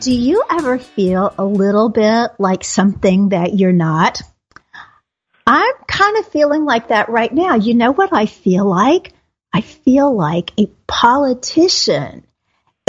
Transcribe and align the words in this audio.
Do 0.00 0.14
you 0.14 0.42
ever 0.50 0.78
feel 0.78 1.34
a 1.36 1.44
little 1.44 1.90
bit 1.90 2.30
like 2.38 2.64
something 2.64 3.28
that 3.30 3.58
you're 3.58 3.70
not? 3.70 4.22
I'm 5.46 5.74
kind 5.86 6.16
of 6.16 6.26
feeling 6.28 6.64
like 6.64 6.88
that 6.88 7.10
right 7.10 7.30
now. 7.30 7.56
You 7.56 7.74
know 7.74 7.92
what 7.92 8.10
I 8.10 8.24
feel 8.24 8.64
like? 8.64 9.12
I 9.52 9.60
feel 9.60 10.16
like 10.16 10.52
a 10.58 10.68
politician. 10.86 12.24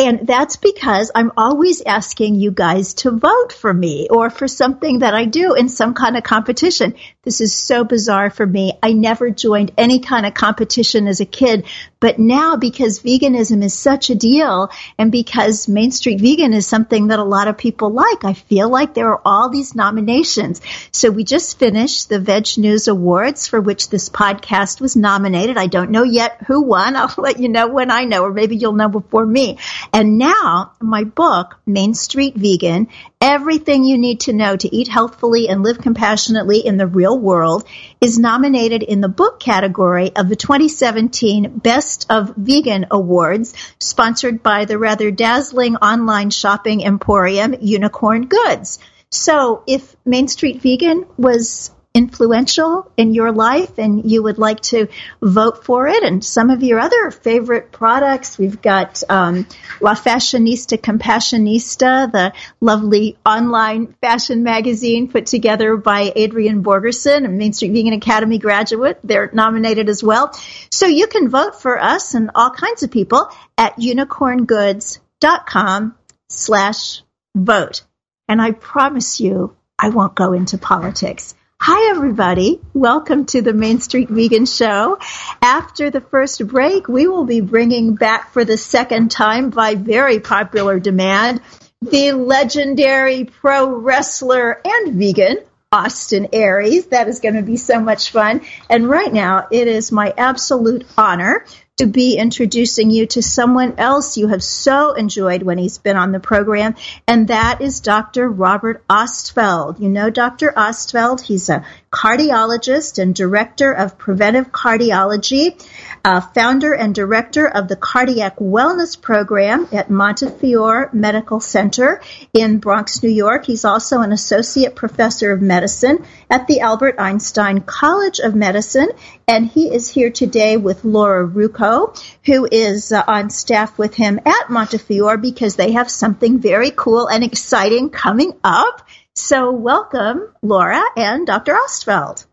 And 0.01 0.25
that's 0.25 0.55
because 0.55 1.11
I'm 1.13 1.31
always 1.37 1.83
asking 1.83 2.33
you 2.33 2.49
guys 2.49 2.95
to 2.95 3.11
vote 3.11 3.53
for 3.53 3.71
me 3.71 4.07
or 4.09 4.31
for 4.31 4.47
something 4.47 4.99
that 4.99 5.13
I 5.13 5.25
do 5.25 5.53
in 5.53 5.69
some 5.69 5.93
kind 5.93 6.17
of 6.17 6.23
competition. 6.23 6.95
This 7.21 7.39
is 7.39 7.53
so 7.53 7.83
bizarre 7.83 8.31
for 8.31 8.43
me. 8.43 8.79
I 8.81 8.93
never 8.93 9.29
joined 9.29 9.73
any 9.77 9.99
kind 9.99 10.25
of 10.25 10.33
competition 10.33 11.07
as 11.07 11.19
a 11.19 11.25
kid, 11.25 11.67
but 11.99 12.17
now 12.17 12.55
because 12.55 12.99
veganism 12.99 13.63
is 13.63 13.75
such 13.75 14.09
a 14.09 14.15
deal 14.15 14.71
and 14.97 15.11
because 15.11 15.67
Main 15.67 15.91
Street 15.91 16.19
Vegan 16.19 16.53
is 16.53 16.65
something 16.65 17.09
that 17.09 17.19
a 17.19 17.23
lot 17.23 17.47
of 17.47 17.59
people 17.59 17.91
like, 17.91 18.25
I 18.25 18.33
feel 18.33 18.69
like 18.69 18.95
there 18.95 19.09
are 19.09 19.21
all 19.23 19.49
these 19.49 19.75
nominations. 19.75 20.61
So 20.91 21.11
we 21.11 21.23
just 21.23 21.59
finished 21.59 22.09
the 22.09 22.19
Veg 22.19 22.57
News 22.57 22.87
Awards 22.87 23.45
for 23.45 23.61
which 23.61 23.89
this 23.89 24.09
podcast 24.09 24.81
was 24.81 24.95
nominated. 24.95 25.57
I 25.57 25.67
don't 25.67 25.91
know 25.91 26.01
yet 26.01 26.41
who 26.47 26.63
won. 26.63 26.95
I'll 27.01 27.13
let 27.19 27.39
you 27.39 27.49
know 27.49 27.67
when 27.67 27.91
I 27.91 28.05
know, 28.05 28.23
or 28.23 28.33
maybe 28.33 28.55
you'll 28.55 28.73
know 28.73 28.89
before 28.89 29.27
me. 29.27 29.59
And 29.93 30.17
now 30.17 30.73
my 30.79 31.03
book, 31.03 31.59
Main 31.65 31.93
Street 31.93 32.35
Vegan, 32.35 32.87
everything 33.19 33.83
you 33.83 33.97
need 33.97 34.21
to 34.21 34.33
know 34.33 34.55
to 34.55 34.73
eat 34.73 34.87
healthfully 34.87 35.49
and 35.49 35.63
live 35.63 35.79
compassionately 35.79 36.59
in 36.59 36.77
the 36.77 36.87
real 36.87 37.17
world 37.19 37.65
is 37.99 38.17
nominated 38.17 38.83
in 38.83 39.01
the 39.01 39.09
book 39.09 39.39
category 39.39 40.15
of 40.15 40.29
the 40.29 40.37
2017 40.37 41.59
Best 41.59 42.05
of 42.09 42.33
Vegan 42.37 42.85
Awards, 42.89 43.53
sponsored 43.79 44.41
by 44.41 44.63
the 44.63 44.77
rather 44.77 45.11
dazzling 45.11 45.75
online 45.75 46.29
shopping 46.29 46.85
emporium 46.85 47.53
Unicorn 47.59 48.27
Goods. 48.27 48.79
So 49.09 49.63
if 49.67 49.93
Main 50.05 50.29
Street 50.29 50.61
Vegan 50.61 51.05
was 51.17 51.71
influential 51.93 52.89
in 52.95 53.13
your 53.13 53.33
life 53.33 53.77
and 53.77 54.09
you 54.09 54.23
would 54.23 54.37
like 54.37 54.61
to 54.61 54.87
vote 55.21 55.65
for 55.65 55.87
it. 55.87 56.03
And 56.03 56.23
some 56.23 56.49
of 56.49 56.63
your 56.63 56.79
other 56.79 57.11
favorite 57.11 57.73
products 57.73 58.37
we've 58.37 58.61
got 58.61 59.03
um, 59.09 59.45
la 59.81 59.93
fashionista 59.93 60.77
compassionista 60.77 62.09
the 62.09 62.31
lovely 62.61 63.17
online 63.25 63.93
fashion 64.01 64.43
magazine 64.43 65.09
put 65.09 65.25
together 65.25 65.75
by 65.75 66.13
adrian 66.15 66.63
borgerson 66.63 67.25
a 67.25 67.27
main 67.27 67.51
street 67.51 67.73
vegan 67.73 67.91
academy 67.93 68.37
graduate. 68.37 68.97
They're 69.03 69.29
nominated 69.33 69.89
as 69.89 70.01
well. 70.01 70.31
So 70.69 70.87
you 70.87 71.07
can 71.07 71.27
vote 71.29 71.61
for 71.61 71.77
us 71.77 72.13
and 72.13 72.31
all 72.35 72.51
kinds 72.51 72.83
of 72.83 72.91
people 72.91 73.27
at 73.57 73.75
unicorngoods.com 73.77 75.95
slash 76.29 77.01
vote. 77.35 77.83
And 78.29 78.41
i 78.41 78.51
promise 78.51 79.19
you 79.19 79.57
i 79.77 79.89
won't 79.89 80.15
go 80.15 80.31
into 80.31 80.57
politics 80.57 81.35
Hi, 81.63 81.91
everybody. 81.91 82.59
Welcome 82.73 83.27
to 83.27 83.43
the 83.43 83.53
Main 83.53 83.81
Street 83.81 84.09
Vegan 84.09 84.47
Show. 84.47 84.97
After 85.43 85.91
the 85.91 86.01
first 86.01 86.47
break, 86.47 86.87
we 86.87 87.05
will 87.05 87.25
be 87.25 87.39
bringing 87.39 87.93
back 87.93 88.33
for 88.33 88.43
the 88.43 88.57
second 88.57 89.11
time 89.11 89.51
by 89.51 89.75
very 89.75 90.19
popular 90.19 90.79
demand 90.79 91.39
the 91.83 92.13
legendary 92.13 93.25
pro 93.25 93.69
wrestler 93.75 94.59
and 94.65 94.95
vegan 94.95 95.37
Austin 95.71 96.29
Aries. 96.33 96.87
That 96.87 97.07
is 97.07 97.19
going 97.19 97.35
to 97.35 97.43
be 97.43 97.57
so 97.57 97.79
much 97.79 98.09
fun. 98.09 98.41
And 98.67 98.89
right 98.89 99.13
now, 99.13 99.45
it 99.51 99.67
is 99.67 99.91
my 99.91 100.15
absolute 100.17 100.87
honor 100.97 101.45
to 101.81 101.87
be 101.87 102.15
introducing 102.15 102.91
you 102.91 103.07
to 103.07 103.23
someone 103.23 103.73
else 103.79 104.15
you 104.15 104.27
have 104.27 104.43
so 104.43 104.93
enjoyed 104.93 105.41
when 105.41 105.57
he's 105.57 105.79
been 105.79 105.97
on 105.97 106.11
the 106.11 106.19
program, 106.19 106.75
and 107.07 107.29
that 107.29 107.59
is 107.59 107.79
Dr. 107.79 108.29
Robert 108.29 108.85
Ostfeld. 108.87 109.79
You 109.79 109.89
know 109.89 110.11
Dr. 110.11 110.53
Ostfeld, 110.55 111.21
he's 111.21 111.49
a 111.49 111.65
cardiologist 111.91 113.01
and 113.01 113.15
director 113.15 113.71
of 113.71 113.97
preventive 113.97 114.51
cardiology, 114.51 115.59
uh, 116.03 116.21
founder 116.21 116.73
and 116.73 116.95
director 116.95 117.47
of 117.47 117.67
the 117.67 117.75
cardiac 117.75 118.37
wellness 118.37 118.99
program 118.99 119.67
at 119.71 119.89
Montefiore 119.89 120.89
Medical 120.93 121.39
Center 121.39 122.01
in 122.33 122.59
Bronx, 122.59 123.03
New 123.03 123.09
York. 123.09 123.45
He's 123.45 123.65
also 123.65 124.01
an 124.01 124.11
associate 124.11 124.75
professor 124.75 125.31
of 125.31 125.41
medicine 125.41 126.05
at 126.29 126.47
the 126.47 126.61
Albert 126.61 126.95
Einstein 126.99 127.61
College 127.61 128.19
of 128.19 128.35
Medicine, 128.35 128.89
and 129.27 129.45
he 129.45 129.73
is 129.73 129.89
here 129.89 130.09
today 130.09 130.57
with 130.57 130.83
Laura 130.83 131.27
Rucco, 131.27 131.95
who 132.25 132.47
is 132.51 132.91
uh, 132.91 133.03
on 133.07 133.29
staff 133.29 133.77
with 133.77 133.93
him 133.93 134.19
at 134.25 134.49
Montefiore 134.49 135.17
because 135.17 135.55
they 135.55 135.73
have 135.73 135.89
something 135.89 136.39
very 136.39 136.71
cool 136.71 137.07
and 137.07 137.23
exciting 137.23 137.89
coming 137.89 138.33
up. 138.43 138.87
So, 139.13 139.51
welcome, 139.51 140.33
Laura 140.41 140.81
and 140.95 141.27
Dr. 141.27 141.53
Ostfeld. 141.53 142.25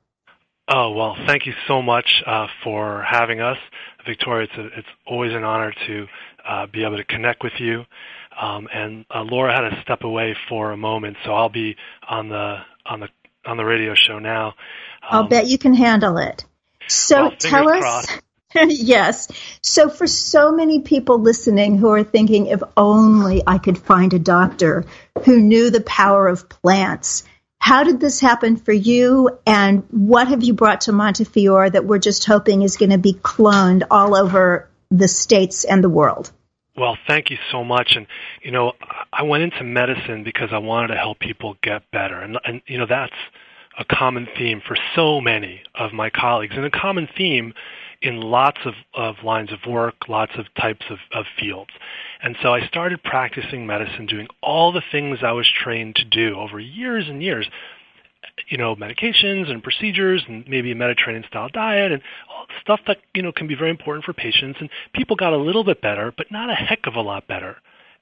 Oh, 0.69 0.91
well, 0.93 1.17
thank 1.27 1.47
you 1.47 1.55
so 1.67 1.81
much 1.81 2.23
uh, 2.27 2.47
for 2.63 3.03
having 3.03 3.41
us. 3.41 3.57
Victoria, 4.07 4.49
it's, 4.51 4.59
a, 4.59 4.79
it's 4.79 4.89
always 5.07 5.33
an 5.33 5.43
honor 5.43 5.73
to 5.87 6.07
uh, 6.47 6.67
be 6.67 6.85
able 6.85 6.99
to 6.99 7.05
connect 7.05 7.43
with 7.43 7.55
you. 7.59 7.85
Um, 8.41 8.69
and 8.73 9.05
uh, 9.13 9.23
Laura 9.23 9.53
had 9.53 9.69
to 9.69 9.81
step 9.83 10.05
away 10.05 10.37
for 10.49 10.71
a 10.71 10.77
moment, 10.77 11.17
so 11.25 11.33
I'll 11.33 11.49
be 11.49 11.77
on 12.09 12.29
the 12.29 12.59
on 12.87 13.01
the 13.01 13.09
on 13.45 13.57
the 13.57 13.65
radio 13.65 13.95
show 13.95 14.19
now. 14.19 14.49
Um, 14.49 14.53
I'll 15.11 15.29
bet 15.29 15.49
you 15.49 15.59
can 15.59 15.75
handle 15.75 16.19
it. 16.19 16.45
So 16.87 17.23
well, 17.23 17.31
tell 17.37 17.69
us. 17.69 18.07
yes. 18.55 19.29
So 19.63 19.89
for 19.89 20.07
so 20.07 20.53
many 20.53 20.81
people 20.81 21.19
listening 21.19 21.79
who 21.79 21.89
are 21.89 22.05
thinking, 22.05 22.47
if 22.47 22.63
only 22.77 23.43
I 23.47 23.59
could 23.59 23.79
find 23.79 24.15
a 24.15 24.19
doctor 24.19 24.85
who 25.25 25.41
knew 25.41 25.71
the 25.71 25.81
power 25.83 26.29
of 26.29 26.49
plants. 26.49 27.25
How 27.59 27.85
did 27.85 28.01
this 28.01 28.21
happen 28.21 28.57
for 28.57 28.73
you, 28.73 29.39
and 29.47 29.85
what 29.91 30.29
have 30.29 30.43
you 30.43 30.55
brought 30.55 30.83
to 30.83 30.93
Montefiore 30.93 31.71
that 31.71 31.85
we're 31.85 31.99
just 31.99 32.25
hoping 32.25 32.63
is 32.63 32.77
going 32.77 32.91
to 32.91 32.99
be 32.99 33.13
cloned 33.13 33.83
all 33.91 34.17
over 34.17 34.69
the 34.91 35.09
states 35.09 35.65
and 35.65 35.85
the 35.85 35.89
world? 35.89 36.33
Well, 36.77 36.97
thank 37.09 37.31
you 37.31 37.37
so 37.51 37.65
much. 37.65 37.95
And 37.97 38.07
you 38.43 38.53
know, 38.53 38.73
I 39.13 39.25
went 39.25 39.43
into 39.43 39.65
medicine 39.65 40.23
because 40.25 40.51
I 40.53 40.59
wanted 40.59 40.89
to 40.89 40.97
help 40.97 41.19
people 41.19 41.57
get 41.63 41.91
better, 41.91 42.21
and 42.21 42.39
and 42.45 42.63
you 42.67 42.79
know 42.79 42.87
that's 42.89 43.17
a 43.79 43.85
common 43.85 44.29
theme 44.37 44.61
for 44.67 44.77
so 44.95 45.21
many 45.21 45.63
of 45.75 45.93
my 45.93 46.11
colleagues, 46.11 46.55
and 46.57 46.65
a 46.65 46.71
common 46.71 47.09
theme 47.17 47.53
in 48.01 48.21
lots 48.21 48.59
of, 48.65 48.75
of 48.95 49.17
lines 49.25 49.53
of 49.53 49.59
work, 49.69 50.09
lots 50.09 50.33
of 50.39 50.47
types 50.55 50.87
of, 50.91 50.99
of 51.13 51.25
fields. 51.39 51.71
And 52.23 52.37
so 52.43 52.53
I 52.53 52.67
started 52.67 53.03
practicing 53.03 53.67
medicine, 53.67 54.07
doing 54.07 54.29
all 54.43 54.73
the 54.73 54.83
things 54.91 55.19
I 55.23 55.33
was 55.33 55.49
trained 55.49 55.97
to 55.97 56.05
do 56.05 56.37
over 56.37 56.59
years 56.59 57.09
and 57.09 57.23
years. 57.23 57.49
You 58.49 58.59
know, 58.59 58.75
medications 58.77 59.51
and 59.51 59.63
procedures, 59.63 60.25
and 60.29 60.47
maybe 60.49 60.73
a 60.73 60.75
Mediterranean 60.75 61.25
style 61.29 61.49
diet, 61.53 61.93
and 61.93 62.03
all 62.29 62.47
stuff 62.61 62.81
that 62.87 62.99
you 63.15 63.23
know 63.23 63.33
can 63.33 63.47
be 63.47 63.55
very 63.55 63.71
important 63.71 64.05
for 64.05 64.13
patients. 64.13 64.59
And 64.61 64.69
people 64.93 65.17
got 65.17 65.33
a 65.33 65.37
little 65.37 65.65
bit 65.65 65.81
better, 65.81 66.13
but 66.17 66.31
not 66.31 66.51
a 66.51 66.55
heck 66.55 66.87
of 66.87 66.95
a 66.95 67.01
lot 67.01 67.27
better. 67.27 67.57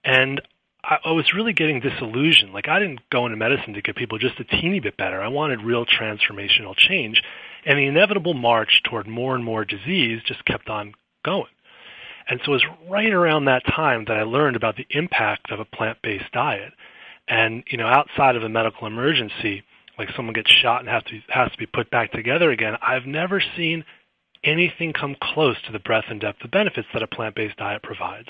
And 0.05 0.41
I 0.89 1.11
was 1.11 1.33
really 1.35 1.53
getting 1.53 1.81
disillusioned. 1.81 2.53
Like 2.53 2.69
I 2.69 2.79
didn't 2.79 3.01
go 3.11 3.27
into 3.27 3.37
medicine 3.37 3.75
to 3.75 3.83
get 3.83 3.97
people 3.97 4.19
just 4.19 4.39
a 4.39 4.45
teeny 4.45 4.79
bit 4.79 4.97
better. 4.97 5.21
I 5.21 5.29
wanted 5.29 5.63
real 5.63 5.85
transformational 5.85 6.77
change. 6.77 7.21
And 7.65 7.77
the 7.77 7.87
inevitable 7.87 8.35
march 8.35 8.83
toward 8.85 9.09
more 9.09 9.35
and 9.35 9.45
more 9.45 9.65
disease 9.65 10.21
just 10.25 10.45
kept 10.45 10.69
on 10.69 10.95
going. 11.25 11.47
And 12.29 12.41
so 12.45 12.53
it 12.53 12.55
was 12.55 12.67
right 12.91 13.13
around 13.13 13.45
that 13.45 13.65
time 13.67 14.05
that 14.07 14.17
I 14.17 14.23
learned 14.23 14.57
about 14.57 14.77
the 14.77 14.87
impact 14.91 15.51
of 15.51 15.61
a 15.61 15.65
plant-based 15.65 16.33
diet. 16.33 16.73
And 17.29 17.65
you 17.69 17.79
know, 17.79 17.87
outside 17.87 18.37
of 18.37 18.43
a 18.43 18.49
medical 18.49 18.87
emergency, 18.87 19.63
like 19.99 20.09
someone 20.15 20.35
gets 20.35 20.51
shot 20.51 20.81
and 20.81 20.89
has 20.89 21.03
to 21.05 21.21
has 21.29 21.51
to 21.53 21.59
be 21.59 21.67
put 21.67 21.91
back 21.91 22.13
together 22.13 22.51
again, 22.51 22.75
I've 22.83 23.07
never 23.07 23.43
seen 23.57 23.85
anything 24.45 24.93
come 24.93 25.17
close 25.21 25.57
to 25.67 25.73
the 25.73 25.79
breadth 25.79 26.07
and 26.09 26.21
depth 26.21 26.45
of 26.45 26.51
benefits 26.51 26.89
that 26.93 27.03
a 27.03 27.07
plant-based 27.07 27.57
diet 27.57 27.83
provides. 27.83 28.29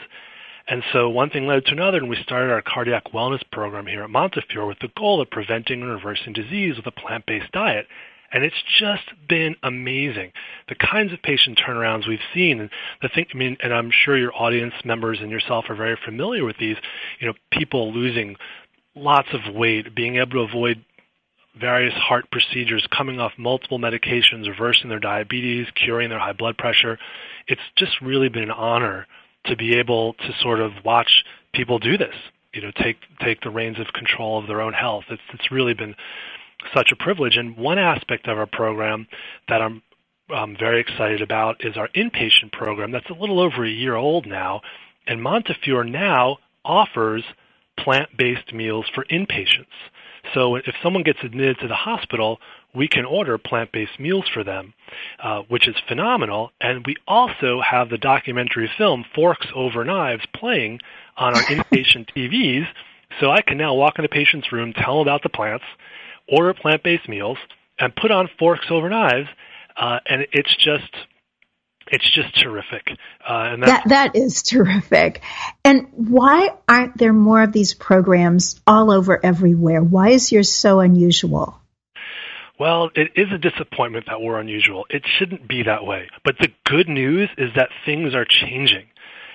And 0.68 0.82
so 0.92 1.08
one 1.08 1.30
thing 1.30 1.46
led 1.46 1.64
to 1.66 1.72
another, 1.72 1.98
and 1.98 2.08
we 2.08 2.16
started 2.22 2.50
our 2.50 2.62
cardiac 2.62 3.12
wellness 3.12 3.42
program 3.52 3.86
here 3.86 4.02
at 4.02 4.10
Montefiore 4.10 4.66
with 4.66 4.80
the 4.80 4.90
goal 4.96 5.20
of 5.20 5.30
preventing 5.30 5.82
and 5.82 5.90
reversing 5.90 6.32
disease 6.32 6.76
with 6.76 6.86
a 6.86 6.90
plant-based 6.90 7.52
diet. 7.52 7.86
And 8.32 8.44
it's 8.44 8.62
just 8.78 9.04
been 9.28 9.56
amazing. 9.62 10.32
The 10.68 10.74
kinds 10.74 11.12
of 11.12 11.22
patient 11.22 11.60
turnarounds 11.64 12.08
we've 12.08 12.18
seen, 12.34 12.60
and 12.60 12.70
the 13.02 13.08
thing, 13.08 13.26
I 13.32 13.36
mean, 13.36 13.56
and 13.62 13.72
I'm 13.72 13.90
sure 13.90 14.16
your 14.16 14.34
audience 14.34 14.74
members 14.84 15.18
and 15.20 15.30
yourself 15.30 15.66
are 15.68 15.76
very 15.76 15.96
familiar 16.04 16.44
with 16.44 16.56
these, 16.58 16.76
you 17.20 17.26
know, 17.26 17.34
people 17.50 17.92
losing 17.92 18.36
lots 18.94 19.28
of 19.32 19.54
weight, 19.54 19.94
being 19.94 20.16
able 20.16 20.32
to 20.32 20.40
avoid 20.40 20.84
various 21.58 21.94
heart 21.94 22.30
procedures, 22.30 22.86
coming 22.90 23.20
off 23.20 23.32
multiple 23.38 23.78
medications, 23.78 24.46
reversing 24.46 24.88
their 24.88 25.00
diabetes, 25.00 25.66
curing 25.74 26.10
their 26.10 26.18
high 26.18 26.32
blood 26.32 26.58
pressure. 26.58 26.98
It's 27.48 27.62
just 27.76 27.92
really 28.02 28.28
been 28.28 28.44
an 28.44 28.50
honor 28.50 29.06
to 29.46 29.56
be 29.56 29.76
able 29.76 30.14
to 30.14 30.32
sort 30.40 30.60
of 30.60 30.72
watch 30.84 31.24
people 31.54 31.78
do 31.78 31.96
this, 31.96 32.14
you 32.52 32.62
know, 32.62 32.72
take 32.82 32.96
take 33.20 33.40
the 33.42 33.50
reins 33.50 33.78
of 33.78 33.86
control 33.92 34.38
of 34.38 34.46
their 34.46 34.60
own 34.60 34.72
health. 34.72 35.04
It's 35.08 35.22
it's 35.32 35.50
really 35.50 35.74
been 35.74 35.94
such 36.74 36.92
a 36.92 36.96
privilege. 36.96 37.36
And 37.36 37.56
one 37.56 37.78
aspect 37.78 38.28
of 38.28 38.38
our 38.38 38.46
program 38.46 39.06
that 39.48 39.62
I'm 39.62 39.82
um, 40.34 40.56
very 40.58 40.80
excited 40.80 41.22
about 41.22 41.64
is 41.64 41.76
our 41.76 41.88
inpatient 41.88 42.52
program. 42.52 42.90
That's 42.90 43.10
a 43.10 43.20
little 43.20 43.40
over 43.40 43.64
a 43.64 43.70
year 43.70 43.94
old 43.94 44.26
now, 44.26 44.60
and 45.06 45.22
Montefiore 45.22 45.84
now 45.84 46.38
offers 46.64 47.22
plant-based 47.78 48.52
meals 48.52 48.86
for 48.94 49.04
inpatients. 49.04 49.66
So 50.34 50.56
if 50.56 50.74
someone 50.82 51.04
gets 51.04 51.20
admitted 51.22 51.58
to 51.60 51.68
the 51.68 51.74
hospital, 51.74 52.40
we 52.74 52.88
can 52.88 53.04
order 53.04 53.38
plant-based 53.38 54.00
meals 54.00 54.24
for 54.32 54.42
them, 54.42 54.74
uh, 55.22 55.42
which 55.48 55.68
is 55.68 55.76
phenomenal. 55.86 56.50
And 56.60 56.84
we 56.86 56.96
also 57.06 57.60
have 57.60 57.88
the 57.88 57.98
documentary 57.98 58.70
film 58.76 59.04
Forks 59.14 59.46
Over 59.54 59.84
Knives 59.84 60.24
playing 60.34 60.80
on 61.16 61.36
our 61.36 61.42
inpatient 61.44 62.08
TVs. 62.14 62.66
So 63.20 63.30
I 63.30 63.40
can 63.40 63.56
now 63.56 63.74
walk 63.74 63.98
in 63.98 64.04
a 64.04 64.08
patient's 64.08 64.52
room, 64.52 64.72
tell 64.72 64.98
them 64.98 65.02
about 65.02 65.22
the 65.22 65.28
plants, 65.28 65.64
order 66.28 66.54
plant-based 66.54 67.08
meals, 67.08 67.38
and 67.78 67.94
put 67.94 68.10
on 68.10 68.28
Forks 68.38 68.66
Over 68.70 68.88
Knives, 68.88 69.28
uh, 69.76 69.98
and 70.06 70.26
it's 70.32 70.54
just 70.56 70.94
it's 71.88 72.10
just 72.10 72.34
terrific. 72.42 72.88
Uh, 73.28 73.50
and 73.52 73.62
that 73.62 73.84
that 73.86 74.16
is 74.16 74.42
terrific. 74.42 75.22
And 75.64 75.88
why 75.92 76.50
aren't 76.68 76.98
there 76.98 77.12
more 77.12 77.42
of 77.42 77.52
these 77.52 77.74
programs 77.74 78.60
all 78.66 78.90
over 78.90 79.24
everywhere? 79.24 79.82
Why 79.82 80.10
is 80.10 80.32
yours 80.32 80.50
so 80.52 80.80
unusual? 80.80 81.60
Well, 82.58 82.90
it 82.94 83.12
is 83.16 83.26
a 83.32 83.38
disappointment 83.38 84.06
that 84.06 84.20
we're 84.20 84.40
unusual. 84.40 84.86
It 84.88 85.02
shouldn't 85.18 85.46
be 85.46 85.64
that 85.64 85.84
way. 85.84 86.08
But 86.24 86.36
the 86.40 86.48
good 86.64 86.88
news 86.88 87.28
is 87.36 87.50
that 87.54 87.68
things 87.84 88.14
are 88.14 88.24
changing. 88.24 88.86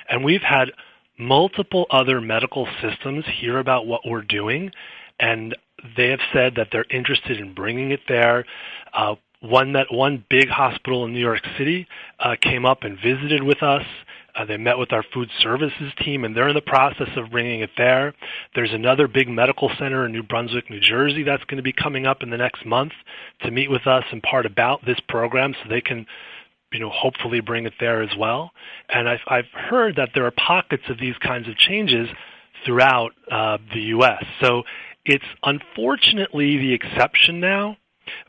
And 0.09 0.25
we've 0.25 0.41
had 0.41 0.71
multiple 1.19 1.85
other 1.91 2.19
medical 2.19 2.67
systems 2.81 3.23
hear 3.39 3.59
about 3.59 3.85
what 3.85 4.01
we're 4.05 4.23
doing, 4.23 4.71
and 5.19 5.55
they 5.97 6.09
have 6.09 6.19
said 6.33 6.55
that 6.55 6.67
they're 6.71 6.85
interested 6.89 7.39
in 7.39 7.53
bringing 7.53 7.91
it 7.91 8.01
there. 8.07 8.45
Uh, 8.93 9.15
one 9.41 9.73
that 9.73 9.87
one 9.91 10.23
big 10.29 10.49
hospital 10.49 11.05
in 11.05 11.13
New 11.13 11.19
York 11.19 11.41
City 11.57 11.87
uh, 12.19 12.35
came 12.41 12.65
up 12.65 12.83
and 12.83 12.97
visited 12.99 13.43
with 13.43 13.63
us. 13.63 13.83
Uh, 14.35 14.45
they 14.45 14.55
met 14.55 14.77
with 14.77 14.93
our 14.93 15.03
food 15.13 15.29
services 15.41 15.91
team, 15.97 16.23
and 16.23 16.37
they're 16.37 16.47
in 16.47 16.55
the 16.55 16.61
process 16.61 17.09
of 17.17 17.31
bringing 17.31 17.61
it 17.61 17.71
there. 17.77 18.13
There's 18.55 18.71
another 18.71 19.07
big 19.07 19.27
medical 19.27 19.69
center 19.77 20.05
in 20.05 20.13
New 20.13 20.23
Brunswick, 20.23 20.69
New 20.69 20.79
Jersey, 20.79 21.23
that's 21.23 21.43
going 21.45 21.57
to 21.57 21.63
be 21.63 21.73
coming 21.73 22.05
up 22.05 22.23
in 22.23 22.29
the 22.29 22.37
next 22.37 22.65
month 22.65 22.93
to 23.41 23.51
meet 23.51 23.69
with 23.69 23.87
us 23.87 24.05
and 24.11 24.23
part 24.23 24.45
about 24.45 24.85
this 24.85 24.99
program, 25.09 25.53
so 25.53 25.69
they 25.69 25.81
can, 25.81 26.05
you 26.71 26.79
know, 26.79 26.89
hopefully 26.89 27.41
bring 27.41 27.65
it 27.65 27.73
there 27.79 28.01
as 28.01 28.15
well. 28.17 28.51
And 28.87 29.09
I've 29.09 29.19
I've 29.27 29.51
heard 29.53 29.97
that 29.97 30.09
there 30.13 30.25
are 30.25 30.31
pockets 30.31 30.83
of 30.87 30.97
these 30.97 31.17
kinds 31.17 31.49
of 31.49 31.57
changes 31.57 32.07
throughout 32.65 33.11
uh, 33.29 33.57
the 33.73 33.81
U.S. 33.81 34.23
So 34.39 34.63
it's 35.05 35.25
unfortunately 35.43 36.57
the 36.57 36.73
exception 36.73 37.39
now 37.39 37.77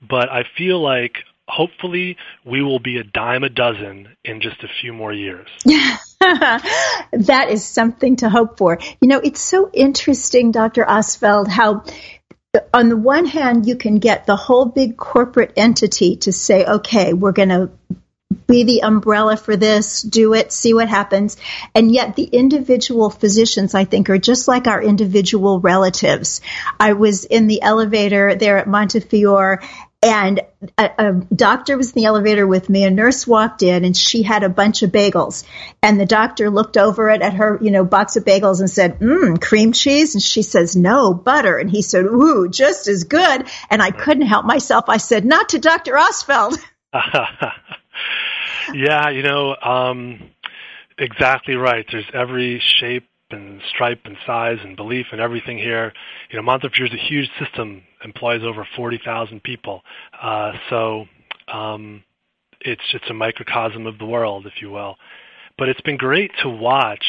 but 0.09 0.31
I 0.31 0.45
feel 0.57 0.81
like 0.81 1.19
hopefully 1.49 2.17
we 2.45 2.63
will 2.63 2.79
be 2.79 2.99
a 2.99 3.05
dime 3.05 3.45
a 3.45 3.49
dozen 3.49 4.09
in 4.25 4.41
just 4.41 4.63
a 4.63 4.69
few 4.81 4.93
more 4.93 5.13
years. 5.13 5.49
that 6.21 7.49
is 7.51 7.65
something 7.65 8.17
to 8.17 8.29
hope 8.29 8.59
for. 8.59 8.79
You 9.01 9.09
know, 9.09 9.19
it's 9.19 9.41
so 9.41 9.71
interesting, 9.73 10.53
Dr. 10.53 10.85
Ostfeld, 10.85 11.49
how 11.49 11.85
on 12.75 12.89
the 12.91 12.97
one 12.97 13.27
hand, 13.27 13.67
you 13.67 13.77
can 13.77 13.99
get 13.99 14.27
the 14.27 14.37
whole 14.37 14.67
big 14.67 14.97
corporate 14.97 15.55
entity 15.57 16.17
to 16.17 16.33
say, 16.33 16.65
okay, 16.65 17.13
we're 17.15 17.33
going 17.33 17.49
to 17.49 17.71
be 18.33 18.65
the 18.65 18.83
umbrella 18.83 19.37
for 19.37 19.57
this, 19.57 20.03
do 20.03 20.35
it, 20.35 20.53
see 20.53 20.75
what 20.75 20.89
happens. 20.89 21.37
And 21.75 21.93
yet 21.93 22.17
the 22.17 22.25
individual 22.25 23.11
physicians, 23.11 23.75
I 23.75 23.85
think, 23.85 24.11
are 24.11 24.19
just 24.19 24.49
like 24.49 24.67
our 24.67 24.83
individual 24.83 25.61
relatives. 25.61 26.41
I 26.79 26.93
was 26.95 27.25
in 27.25 27.47
the 27.47 27.63
elevator 27.63 28.35
there 28.35 28.59
at 28.59 28.69
Montefiore 28.69 29.61
and 30.03 30.41
a, 30.77 30.91
a, 30.99 31.13
doctor 31.13 31.77
was 31.77 31.93
in 31.93 32.03
the 32.03 32.07
elevator 32.07 32.45
with 32.45 32.69
me. 32.69 32.83
A 32.83 32.91
nurse 32.91 33.25
walked 33.25 33.63
in 33.63 33.85
and 33.85 33.97
she 33.97 34.25
had 34.25 34.43
a 34.43 34.49
bunch 34.49 34.83
of 34.83 34.91
bagels. 34.91 35.45
And 35.81 36.01
the 36.01 36.07
doctor 36.07 36.51
looked 36.51 36.77
over 36.77 37.09
it 37.09 37.23
at 37.23 37.35
her, 37.35 37.57
you 37.63 37.71
know, 37.71 37.85
box 37.85 38.17
of 38.17 38.25
bagels 38.25 38.59
and 38.59 38.69
said, 38.69 38.99
mmm, 38.99 39.41
cream 39.41 39.73
cheese? 39.73 40.17
And 40.17 40.23
she 40.23 40.43
says, 40.43 40.75
no, 40.75 41.15
butter. 41.15 41.57
And 41.57 41.71
he 41.71 41.83
said, 41.83 42.05
ooh, 42.05 42.49
just 42.49 42.89
as 42.89 43.05
good. 43.05 43.47
And 43.71 43.81
I 43.81 43.93
couldn't 43.93 44.27
help 44.27 44.45
myself. 44.45 44.87
I 44.89 44.97
said, 44.97 45.25
not 45.25 45.51
to 45.51 45.61
Dr. 45.61 45.93
Ostfeld. 45.93 46.59
yeah, 48.75 49.11
you 49.11 49.23
know, 49.23 49.57
um, 49.57 50.31
exactly 50.99 51.55
right. 51.55 51.85
There's 51.91 52.05
every 52.15 52.63
shape 52.81 53.09
and 53.31 53.61
stripe 53.71 54.03
and 54.05 54.17
size 54.27 54.59
and 54.63 54.77
belief 54.77 55.07
and 55.13 55.21
everything 55.21 55.59
here. 55.59 55.93
You 56.31 56.37
know, 56.37 56.43
Montefiore 56.43 56.87
is 56.87 56.93
a 56.93 57.09
huge 57.09 57.29
system, 57.39 57.83
employs 58.05 58.43
over 58.45 58.67
40,000 58.77 59.43
people. 59.43 59.83
Uh, 60.21 60.53
so 60.69 61.07
um, 61.53 62.05
it's 62.61 62.83
just 62.91 63.11
a 63.11 63.15
microcosm 63.15 63.87
of 63.87 63.99
the 63.99 64.07
world, 64.07 64.47
if 64.47 64.61
you 64.61 64.71
will. 64.71 64.97
But 65.59 65.69
it's 65.69 65.81
been 65.81 65.97
great 65.97 66.31
to 66.43 66.49
watch 66.49 67.05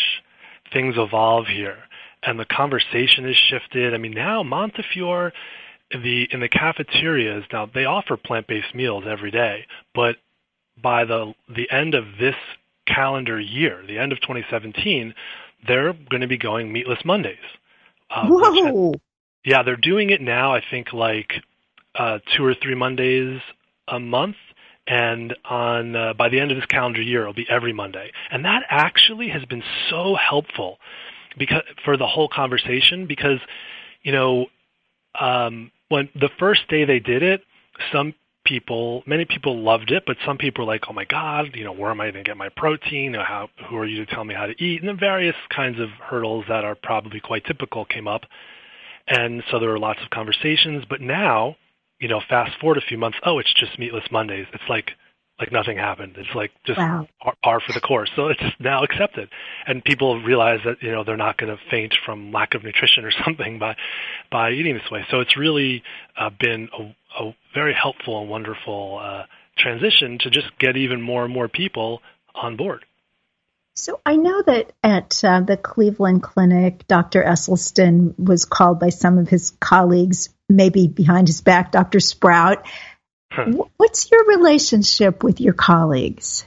things 0.72 0.96
evolve 0.98 1.46
here, 1.48 1.78
and 2.24 2.40
the 2.40 2.46
conversation 2.46 3.26
has 3.26 3.36
shifted. 3.36 3.94
I 3.94 3.98
mean, 3.98 4.14
now 4.14 4.44
Montefiore, 4.44 5.32
the 5.92 6.28
in 6.32 6.40
the 6.40 6.50
cafeterias 6.50 7.44
now 7.52 7.68
they 7.72 7.86
offer 7.86 8.18
plant-based 8.18 8.74
meals 8.74 9.04
every 9.08 9.32
day, 9.32 9.66
but 9.94 10.16
by 10.82 11.06
the 11.06 11.34
the 11.56 11.70
end 11.72 11.96
of 11.96 12.06
this 12.20 12.36
calendar 12.88 13.40
year, 13.40 13.84
the 13.88 13.98
end 13.98 14.12
of 14.12 14.20
2017, 14.22 15.14
they're 15.68 15.94
going 15.94 16.22
to 16.22 16.28
be 16.28 16.38
going 16.38 16.72
meatless 16.72 17.00
Mondays. 17.06 17.38
Uh, 18.10 18.28
Whoa! 18.28 18.94
yeah, 19.46 19.64
they're 19.64 19.76
doing 19.76 20.10
it 20.10 20.22
now. 20.22 20.54
I 20.54 20.62
think 20.70 20.94
like 20.94 21.34
uh, 21.96 22.20
two 22.36 22.46
or 22.46 22.54
three 22.54 22.76
Mondays 22.76 23.42
a 23.88 24.00
month, 24.00 24.36
and 24.88 25.36
on 25.46 25.96
uh, 25.96 26.14
by 26.14 26.30
the 26.30 26.40
end 26.40 26.52
of 26.52 26.58
this 26.58 26.66
calendar 26.66 27.02
year, 27.02 27.22
it'll 27.22 27.34
be 27.34 27.48
every 27.50 27.74
Monday. 27.74 28.12
And 28.32 28.46
that 28.46 28.64
actually 28.70 29.30
has 29.30 29.46
been 29.46 29.64
so 29.90 30.16
helpful 30.16 30.78
because 31.38 31.64
for 31.84 31.98
the 31.98 32.08
whole 32.08 32.28
conversation 32.28 33.08
because 33.08 33.40
you 34.02 34.12
know 34.12 34.48
um, 35.20 35.72
when 35.90 36.10
the 36.16 36.30
first 36.40 36.68
day 36.68 36.86
they 36.86 37.00
did 37.00 37.24
it, 37.24 37.42
some 37.92 38.14
people, 38.44 39.04
many 39.06 39.26
people 39.26 39.62
loved 39.62 39.92
it, 39.92 40.04
but 40.06 40.18
some 40.26 40.38
people 40.38 40.66
were 40.66 40.72
like, 40.72 40.84
"Oh 40.90 40.94
my 40.94 41.06
God, 41.06 41.56
you 41.56 41.64
know, 41.64 41.72
where 41.72 41.92
am 41.92 42.02
I 42.02 42.12
going 42.12 42.24
to 42.24 42.30
get 42.30 42.38
my 42.38 42.50
protein? 42.50 43.16
Or 43.16 43.24
how, 43.24 43.50
who 43.70 43.78
are 43.78 43.86
you 43.86 44.06
to 44.06 44.14
tell 44.14 44.24
me 44.24 44.34
how 44.34 44.46
to 44.46 44.64
eat?" 44.64 44.82
And 44.82 44.90
the 44.90 44.94
various 44.94 45.36
kinds 45.50 45.80
of 45.80 45.90
hurdles 45.90 46.46
that 46.48 46.64
are 46.64 46.76
probably 46.76 47.20
quite 47.20 47.46
typical 47.46 47.86
came 47.86 48.08
up, 48.08 48.24
and 49.08 49.44
so 49.50 49.60
there 49.60 49.70
were 49.70 49.80
lots 49.80 50.00
of 50.04 50.10
conversations. 50.10 50.86
But 50.90 51.02
now, 51.02 51.56
you 52.00 52.08
know, 52.08 52.22
fast 52.30 52.60
forward 52.60 52.78
a 52.78 52.82
few 52.82 52.98
months, 52.98 53.18
oh, 53.26 53.40
it's 53.40 53.54
just 53.54 53.80
meatless 53.80 54.06
Mondays. 54.12 54.48
It's 54.54 54.70
like 54.70 54.92
like 55.44 55.52
nothing 55.52 55.78
happened. 55.78 56.16
It's 56.18 56.34
like 56.34 56.52
just 56.66 56.80
wow. 56.80 57.08
par, 57.22 57.34
par 57.44 57.62
for 57.66 57.74
the 57.74 57.82
course. 57.82 58.10
So 58.16 58.28
it's 58.28 58.40
just 58.40 58.60
now 58.60 58.84
accepted, 58.84 59.30
and 59.68 59.84
people 59.84 60.22
realize 60.22 60.60
that 60.66 60.82
you 60.82 60.92
know 60.92 61.04
they're 61.04 61.18
not 61.18 61.38
going 61.38 61.56
to 61.56 61.62
faint 61.70 61.96
from 62.06 62.32
lack 62.32 62.54
of 62.54 62.64
nutrition 62.64 63.04
or 63.10 63.12
something 63.26 63.60
by 63.60 63.76
by 64.32 64.52
eating 64.52 64.76
this 64.76 64.90
way. 64.90 65.06
So 65.12 65.20
it's 65.20 65.36
really 65.36 65.84
uh, 66.18 66.30
been 66.40 66.70
a, 66.78 67.24
a 67.24 67.36
very 67.54 67.74
helpful 67.74 68.22
and 68.22 68.30
wonderful 68.30 69.00
uh, 69.04 69.24
transition 69.58 70.18
to 70.20 70.30
just 70.30 70.48
get 70.60 70.78
even 70.78 71.02
more 71.02 71.26
and 71.26 71.34
more 71.34 71.50
people 71.50 72.02
on 72.34 72.56
board. 72.56 72.86
So 73.76 74.00
I 74.06 74.18
know 74.18 74.44
that 74.44 74.72
at 74.84 75.20
uh, 75.24 75.42
the 75.42 75.58
Cleveland 75.58 76.22
Clinic, 76.22 76.88
Dr. 76.88 77.24
Esselstyn 77.24 78.14
was 78.20 78.46
called 78.46 78.80
by 78.80 78.90
some 78.90 79.18
of 79.18 79.28
his 79.28 79.50
colleagues, 79.50 80.30
maybe 80.48 80.88
behind 80.88 81.28
his 81.28 81.42
back, 81.42 81.72
Dr. 81.72 82.00
Sprout. 82.00 82.68
What's 83.78 84.12
your 84.12 84.26
relationship 84.26 85.24
with 85.24 85.40
your 85.42 85.54
colleagues? 85.54 86.46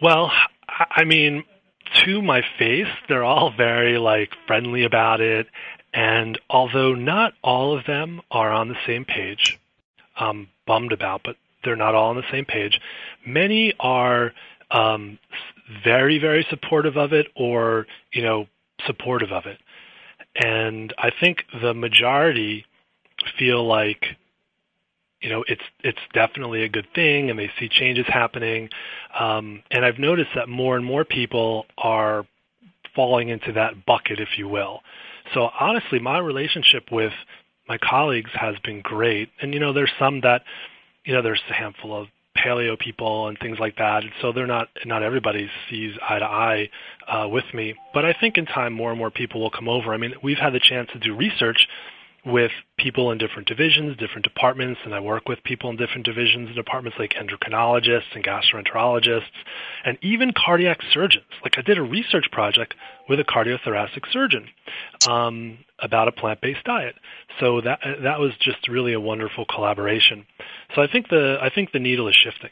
Well, 0.00 0.30
I 0.68 1.04
mean, 1.04 1.44
to 2.04 2.22
my 2.22 2.42
face, 2.58 2.88
they're 3.08 3.24
all 3.24 3.52
very 3.56 3.98
like 3.98 4.30
friendly 4.46 4.84
about 4.84 5.20
it. 5.20 5.46
And 5.92 6.38
although 6.50 6.94
not 6.94 7.32
all 7.42 7.76
of 7.76 7.86
them 7.86 8.20
are 8.30 8.52
on 8.52 8.68
the 8.68 8.76
same 8.86 9.04
page, 9.04 9.58
I'm 10.16 10.48
bummed 10.66 10.92
about, 10.92 11.22
but 11.24 11.36
they're 11.64 11.76
not 11.76 11.94
all 11.94 12.10
on 12.10 12.16
the 12.16 12.30
same 12.30 12.44
page. 12.44 12.80
Many 13.26 13.74
are 13.80 14.32
um, 14.70 15.18
very, 15.84 16.18
very 16.18 16.46
supportive 16.50 16.96
of 16.96 17.12
it, 17.12 17.26
or 17.34 17.86
you 18.12 18.22
know, 18.22 18.46
supportive 18.86 19.32
of 19.32 19.46
it. 19.46 19.58
And 20.36 20.92
I 20.98 21.10
think 21.10 21.44
the 21.62 21.74
majority 21.74 22.64
feel 23.38 23.66
like 23.66 24.16
you 25.20 25.28
know 25.28 25.44
it's 25.48 25.62
it's 25.82 25.98
definitely 26.14 26.62
a 26.62 26.68
good 26.68 26.86
thing 26.94 27.30
and 27.30 27.38
they 27.38 27.50
see 27.58 27.68
changes 27.68 28.06
happening. 28.08 28.68
Um, 29.18 29.62
and 29.70 29.84
i've 29.84 29.98
noticed 29.98 30.30
that 30.34 30.48
more 30.48 30.76
and 30.76 30.84
more 30.84 31.04
people 31.04 31.66
are 31.76 32.26
falling 32.94 33.28
into 33.28 33.52
that 33.52 33.86
bucket 33.86 34.20
if 34.20 34.38
you 34.38 34.48
will. 34.48 34.80
So 35.34 35.50
honestly 35.58 35.98
my 35.98 36.18
relationship 36.18 36.90
with 36.90 37.12
my 37.68 37.78
colleagues 37.78 38.30
has 38.34 38.56
been 38.64 38.80
great. 38.80 39.30
And 39.40 39.52
you 39.52 39.60
know 39.60 39.72
there's 39.72 39.92
some 39.98 40.20
that 40.22 40.42
you 41.04 41.14
know 41.14 41.22
there's 41.22 41.42
a 41.50 41.54
handful 41.54 41.94
of 41.94 42.08
paleo 42.36 42.78
people 42.78 43.28
and 43.28 43.38
things 43.38 43.58
like 43.58 43.76
that. 43.76 44.04
And 44.04 44.12
so 44.20 44.32
they're 44.32 44.46
not 44.46 44.68
not 44.84 45.02
everybody 45.02 45.50
sees 45.68 45.94
eye 46.08 46.18
to 46.18 46.24
eye 46.24 46.70
uh, 47.06 47.28
with 47.28 47.44
me. 47.52 47.74
But 47.92 48.04
i 48.04 48.12
think 48.12 48.38
in 48.38 48.46
time 48.46 48.72
more 48.72 48.90
and 48.90 48.98
more 48.98 49.10
people 49.10 49.40
will 49.40 49.50
come 49.50 49.68
over. 49.68 49.92
I 49.92 49.96
mean 49.96 50.14
we've 50.22 50.38
had 50.38 50.52
the 50.52 50.60
chance 50.60 50.88
to 50.92 50.98
do 50.98 51.14
research 51.14 51.66
with 52.26 52.50
people 52.76 53.10
in 53.10 53.18
different 53.18 53.48
divisions, 53.48 53.96
different 53.96 54.24
departments, 54.24 54.80
and 54.84 54.94
I 54.94 55.00
work 55.00 55.28
with 55.28 55.42
people 55.44 55.70
in 55.70 55.76
different 55.76 56.04
divisions 56.04 56.48
and 56.48 56.56
departments 56.56 56.98
like 56.98 57.14
endocrinologists 57.14 58.14
and 58.14 58.24
gastroenterologists, 58.24 59.22
and 59.84 59.98
even 60.02 60.32
cardiac 60.32 60.78
surgeons. 60.92 61.24
Like 61.42 61.54
I 61.58 61.62
did 61.62 61.78
a 61.78 61.82
research 61.82 62.26
project 62.32 62.74
with 63.08 63.20
a 63.20 63.24
cardiothoracic 63.24 64.10
surgeon 64.12 64.48
um, 65.08 65.58
about 65.78 66.08
a 66.08 66.12
plant-based 66.12 66.64
diet. 66.64 66.96
So 67.40 67.60
that 67.60 67.80
that 68.02 68.18
was 68.18 68.32
just 68.40 68.68
really 68.68 68.92
a 68.92 69.00
wonderful 69.00 69.44
collaboration. 69.44 70.26
So 70.74 70.82
I 70.82 70.88
think 70.90 71.08
the 71.08 71.38
I 71.40 71.50
think 71.50 71.72
the 71.72 71.78
needle 71.78 72.08
is 72.08 72.16
shifting. 72.16 72.50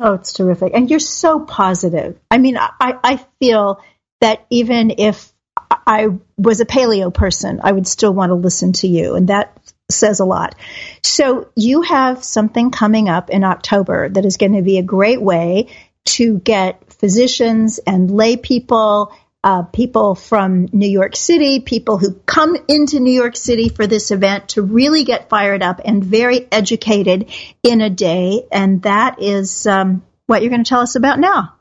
Oh, 0.00 0.14
it's 0.14 0.32
terrific, 0.32 0.72
and 0.74 0.88
you're 0.88 1.00
so 1.00 1.40
positive. 1.40 2.18
I 2.30 2.38
mean, 2.38 2.56
I 2.56 2.70
I 2.80 3.26
feel 3.38 3.80
that 4.20 4.46
even 4.50 4.94
if 4.98 5.32
I 5.70 6.08
was 6.36 6.60
a 6.60 6.66
paleo 6.66 7.12
person, 7.12 7.60
I 7.62 7.72
would 7.72 7.86
still 7.86 8.12
want 8.12 8.30
to 8.30 8.34
listen 8.34 8.72
to 8.74 8.88
you. 8.88 9.14
And 9.14 9.28
that 9.28 9.58
says 9.90 10.20
a 10.20 10.24
lot. 10.24 10.54
So 11.02 11.48
you 11.56 11.82
have 11.82 12.22
something 12.24 12.70
coming 12.70 13.08
up 13.08 13.30
in 13.30 13.44
October 13.44 14.08
that 14.08 14.24
is 14.24 14.36
going 14.36 14.52
to 14.52 14.62
be 14.62 14.78
a 14.78 14.82
great 14.82 15.20
way 15.20 15.68
to 16.04 16.38
get 16.38 16.92
physicians 16.92 17.78
and 17.78 18.10
lay 18.10 18.36
people, 18.36 19.12
uh, 19.44 19.62
people 19.62 20.14
from 20.14 20.68
New 20.72 20.88
York 20.88 21.16
City, 21.16 21.60
people 21.60 21.96
who 21.96 22.14
come 22.26 22.56
into 22.68 23.00
New 23.00 23.12
York 23.12 23.36
City 23.36 23.68
for 23.68 23.86
this 23.86 24.10
event 24.10 24.50
to 24.50 24.62
really 24.62 25.04
get 25.04 25.28
fired 25.28 25.62
up 25.62 25.80
and 25.84 26.04
very 26.04 26.46
educated 26.52 27.30
in 27.62 27.80
a 27.80 27.90
day. 27.90 28.46
And 28.52 28.82
that 28.82 29.22
is 29.22 29.66
um, 29.66 30.02
what 30.26 30.42
you're 30.42 30.50
going 30.50 30.64
to 30.64 30.68
tell 30.68 30.80
us 30.80 30.96
about 30.96 31.18
now. 31.18 31.54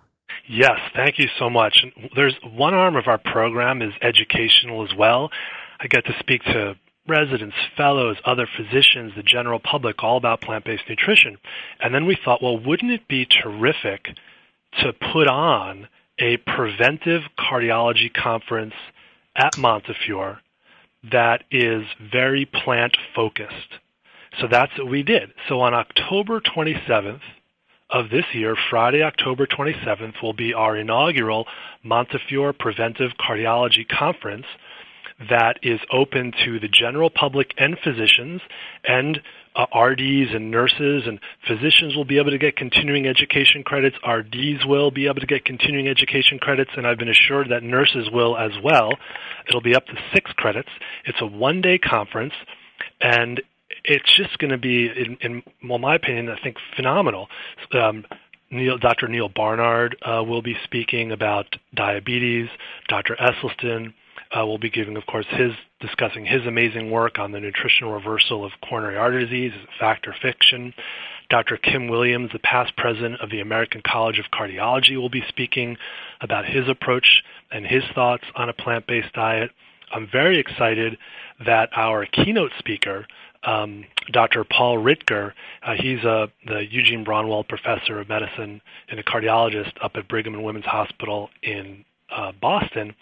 Yes, 0.50 0.80
thank 0.96 1.20
you 1.20 1.28
so 1.38 1.50
much. 1.50 1.86
There's 2.16 2.36
one 2.44 2.74
arm 2.74 2.96
of 2.96 3.08
our 3.08 3.18
program 3.18 3.82
is 3.82 3.94
educational 4.02 4.84
as 4.84 4.96
well. 4.98 5.30
I 5.80 5.88
get 5.88 6.06
to 6.06 6.14
speak 6.20 6.44
to 6.44 6.76
residents, 7.08 7.56
fellows, 7.76 8.18
other 8.26 8.48
physicians, 8.58 9.14
the 9.16 9.24
general 9.24 9.60
public, 9.60 10.04
all 10.04 10.18
about 10.18 10.42
plant-based 10.42 10.84
nutrition. 10.90 11.38
And 11.82 11.94
then 11.94 12.06
we 12.06 12.18
thought, 12.24 12.42
well, 12.42 12.58
wouldn't 12.58 12.92
it 12.92 13.08
be 13.08 13.26
terrific 13.26 14.08
to 14.80 14.94
put 14.94 15.28
on 15.28 15.88
a 16.20 16.38
preventive 16.38 17.22
cardiology 17.38 18.14
conference 18.14 18.74
at 19.36 19.58
Montefiore 19.58 20.40
that 21.12 21.44
is 21.52 21.84
very 22.12 22.46
plant 22.46 22.98
focused. 23.16 23.80
So 24.40 24.48
that's 24.50 24.78
what 24.78 24.90
we 24.90 25.04
did. 25.04 25.32
So 25.48 25.62
on 25.62 25.74
October 25.74 26.42
27th, 26.42 27.22
of 27.90 28.10
this 28.10 28.26
year, 28.34 28.56
Friday, 28.70 29.02
October 29.02 29.48
27th, 29.48 30.22
will 30.22 30.34
be 30.34 30.54
our 30.54 30.76
inaugural 30.76 31.46
Montefiore 31.84 32.54
Preventive 32.54 33.12
Cardiology 33.20 33.88
Conference 33.88 34.46
that 35.30 35.58
is 35.64 35.80
open 35.92 36.32
to 36.46 36.60
the 36.60 36.68
general 36.68 37.10
public 37.10 37.54
and 37.58 37.78
physicians 37.84 38.42
and 38.84 39.20
uh, 39.56 39.66
RDs 39.76 40.36
and 40.36 40.52
nurses 40.52 41.04
and 41.08 41.20
physicians 41.48 41.96
will 41.96 42.06
be 42.06 42.20
able 42.20 42.30
to 42.30 42.38
get 42.38 42.56
continuing 42.56 43.08
education 43.08 43.64
credits. 43.64 43.96
RDs 44.08 44.66
will 44.68 44.92
be 44.92 45.08
able 45.08 45.20
to 45.20 45.26
get 45.26 45.44
continuing 45.46 45.88
education 45.88 46.38
credits, 46.38 46.70
and 46.78 46.86
I've 46.86 47.00
been 47.00 47.10
assured 47.10 47.48
that 47.50 47.64
nurses 47.64 48.10
will 48.12 48.38
as 48.38 48.52
well. 48.64 48.92
It'll 49.48 49.62
be 49.62 49.76
up 49.76 49.88
to 49.88 49.94
six 50.14 50.32
credits. 50.34 50.70
It's 51.06 51.18
a 51.22 51.26
one 51.26 51.62
day 51.62 51.80
conference, 51.80 52.34
and 53.02 53.42
it's 53.84 54.16
just 54.16 54.38
going 54.38 54.52
to 54.52 54.58
be, 54.58 54.88
in, 54.88 55.18
in 55.22 55.44
well, 55.68 55.80
my 55.80 55.96
opinion, 55.96 56.30
I 56.30 56.40
think 56.42 56.58
phenomenal. 56.76 57.28
Um, 57.74 58.06
Neil, 58.50 58.78
Dr. 58.78 59.08
Neal 59.08 59.30
Barnard 59.30 59.98
uh, 60.02 60.24
will 60.24 60.42
be 60.42 60.56
speaking 60.64 61.12
about 61.12 61.56
diabetes. 61.76 62.48
Dr. 62.88 63.16
Esselstyn 63.16 63.94
uh, 64.38 64.46
will 64.46 64.58
be 64.58 64.70
giving, 64.70 64.98
of 64.98 65.06
course, 65.06 65.26
his 65.30 65.52
discussing 65.80 66.26
his 66.26 66.46
amazing 66.46 66.90
work 66.90 67.20
on 67.20 67.32
the 67.32 67.40
nutritional 67.40 67.94
reversal 67.94 68.44
of 68.44 68.52
coronary 68.68 68.98
artery 68.98 69.26
disease, 69.26 69.52
fact 69.80 70.08
or 70.08 70.16
fiction. 70.22 70.74
Dr. 71.30 71.58
Kim 71.58 71.90
Williams, 71.90 72.32
the 72.32 72.40
past 72.40 72.76
president 72.78 73.20
of 73.22 73.30
the 73.30 73.42
American 73.42 73.82
College 73.86 74.18
of 74.18 74.26
Cardiology, 74.32 74.96
will 74.96 75.10
be 75.10 75.24
speaking 75.28 75.78
about 76.22 76.46
his 76.46 76.70
approach 76.70 77.22
and 77.52 77.66
his 77.66 77.84
thoughts 77.94 78.24
on 78.36 78.50
a 78.50 78.54
plant-based 78.54 79.14
diet. 79.14 79.52
I'm 79.94 80.08
very 80.12 80.40
excited 80.40 80.98
that 81.46 81.70
our 81.76 82.06
keynote 82.06 82.52
speaker, 82.60 83.06
um, 83.44 83.86
Dr. 84.12 84.44
Paul 84.44 84.78
Ridker. 84.78 85.34
Uh, 85.64 85.74
he's 85.78 86.04
uh, 86.04 86.28
the 86.46 86.66
Eugene 86.70 87.06
Braunwald 87.06 87.48
Professor 87.48 88.00
of 88.00 88.10
Medicine 88.10 88.62
and 88.90 89.00
a 89.00 89.04
cardiologist 89.04 89.74
up 89.82 89.92
at 89.96 90.08
Brigham 90.08 90.34
and 90.34 90.44
Women's 90.44 90.66
Hospital 90.66 91.30
in 91.44 91.86
uh, 92.10 92.32
Boston. 92.42 92.96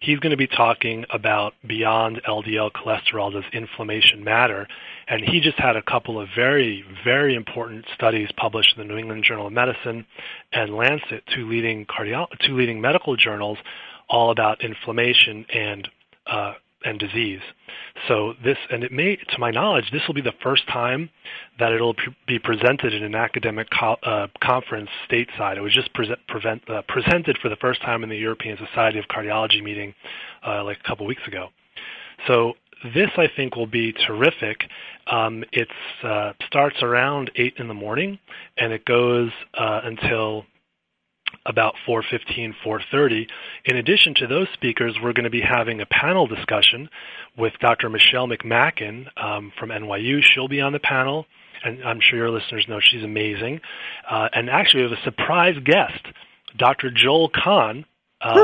He's 0.00 0.18
going 0.18 0.30
to 0.30 0.36
be 0.36 0.46
talking 0.46 1.04
about 1.10 1.54
beyond 1.66 2.22
LDL 2.26 2.72
cholesterol 2.72 3.32
does 3.32 3.44
inflammation 3.52 4.24
matter, 4.24 4.66
and 5.06 5.22
he 5.22 5.40
just 5.40 5.58
had 5.58 5.76
a 5.76 5.82
couple 5.82 6.20
of 6.20 6.28
very, 6.34 6.84
very 7.04 7.34
important 7.34 7.84
studies 7.94 8.28
published 8.36 8.76
in 8.76 8.82
the 8.82 8.92
New 8.92 8.98
England 8.98 9.24
Journal 9.24 9.46
of 9.46 9.52
Medicine 9.52 10.06
and 10.52 10.74
Lancet, 10.74 11.22
two 11.34 11.48
leading 11.48 11.86
cardio- 11.86 12.26
two 12.44 12.56
leading 12.56 12.80
medical 12.80 13.16
journals, 13.16 13.58
all 14.08 14.30
about 14.30 14.64
inflammation 14.64 15.46
and 15.52 15.88
uh, 16.26 16.54
and 16.84 16.98
disease. 16.98 17.40
So 18.08 18.34
this, 18.42 18.56
and 18.70 18.82
it 18.82 18.92
may, 18.92 19.16
to 19.16 19.38
my 19.38 19.50
knowledge, 19.50 19.90
this 19.92 20.02
will 20.06 20.14
be 20.14 20.20
the 20.20 20.34
first 20.42 20.66
time 20.68 21.10
that 21.58 21.72
it'll 21.72 21.94
pre- 21.94 22.16
be 22.26 22.38
presented 22.38 22.94
in 22.94 23.02
an 23.02 23.14
academic 23.14 23.68
co- 23.70 23.96
uh, 24.02 24.28
conference 24.42 24.90
stateside. 25.08 25.56
It 25.56 25.60
was 25.60 25.74
just 25.74 25.92
pre- 25.94 26.14
prevent, 26.28 26.68
uh, 26.68 26.82
presented 26.88 27.38
for 27.38 27.48
the 27.48 27.56
first 27.56 27.82
time 27.82 28.02
in 28.02 28.08
the 28.08 28.16
European 28.16 28.56
Society 28.58 28.98
of 28.98 29.06
Cardiology 29.06 29.62
meeting 29.62 29.94
uh, 30.46 30.64
like 30.64 30.78
a 30.82 30.88
couple 30.88 31.06
weeks 31.06 31.26
ago. 31.26 31.48
So 32.26 32.54
this, 32.94 33.10
I 33.16 33.28
think, 33.36 33.56
will 33.56 33.66
be 33.66 33.92
terrific. 33.92 34.62
Um, 35.06 35.44
it 35.52 35.68
uh, 36.02 36.32
starts 36.46 36.82
around 36.82 37.30
eight 37.36 37.54
in 37.58 37.68
the 37.68 37.74
morning, 37.74 38.18
and 38.56 38.72
it 38.72 38.84
goes 38.84 39.30
uh, 39.54 39.80
until 39.84 40.44
about 41.46 41.74
4:15, 41.86 42.54
4:30. 42.64 43.28
In 43.64 43.76
addition 43.76 44.14
to 44.14 44.26
those 44.26 44.48
speakers, 44.54 44.96
we're 45.02 45.12
going 45.12 45.24
to 45.24 45.30
be 45.30 45.40
having 45.40 45.80
a 45.80 45.86
panel 45.86 46.26
discussion 46.26 46.88
with 47.36 47.52
Dr. 47.60 47.88
Michelle 47.88 48.28
McMacken 48.28 49.06
um, 49.16 49.52
from 49.58 49.70
NYU. 49.70 50.22
She'll 50.22 50.48
be 50.48 50.60
on 50.60 50.72
the 50.72 50.80
panel, 50.80 51.26
and 51.64 51.82
I'm 51.84 52.00
sure 52.00 52.18
your 52.18 52.30
listeners 52.30 52.66
know 52.68 52.80
she's 52.80 53.02
amazing. 53.02 53.60
Uh, 54.08 54.28
and 54.32 54.50
actually, 54.50 54.84
we 54.84 54.90
have 54.90 54.98
a 54.98 55.02
surprise 55.02 55.56
guest, 55.64 56.06
Dr. 56.56 56.90
Joel 56.90 57.30
Kahn. 57.30 57.84
Uh, 58.20 58.34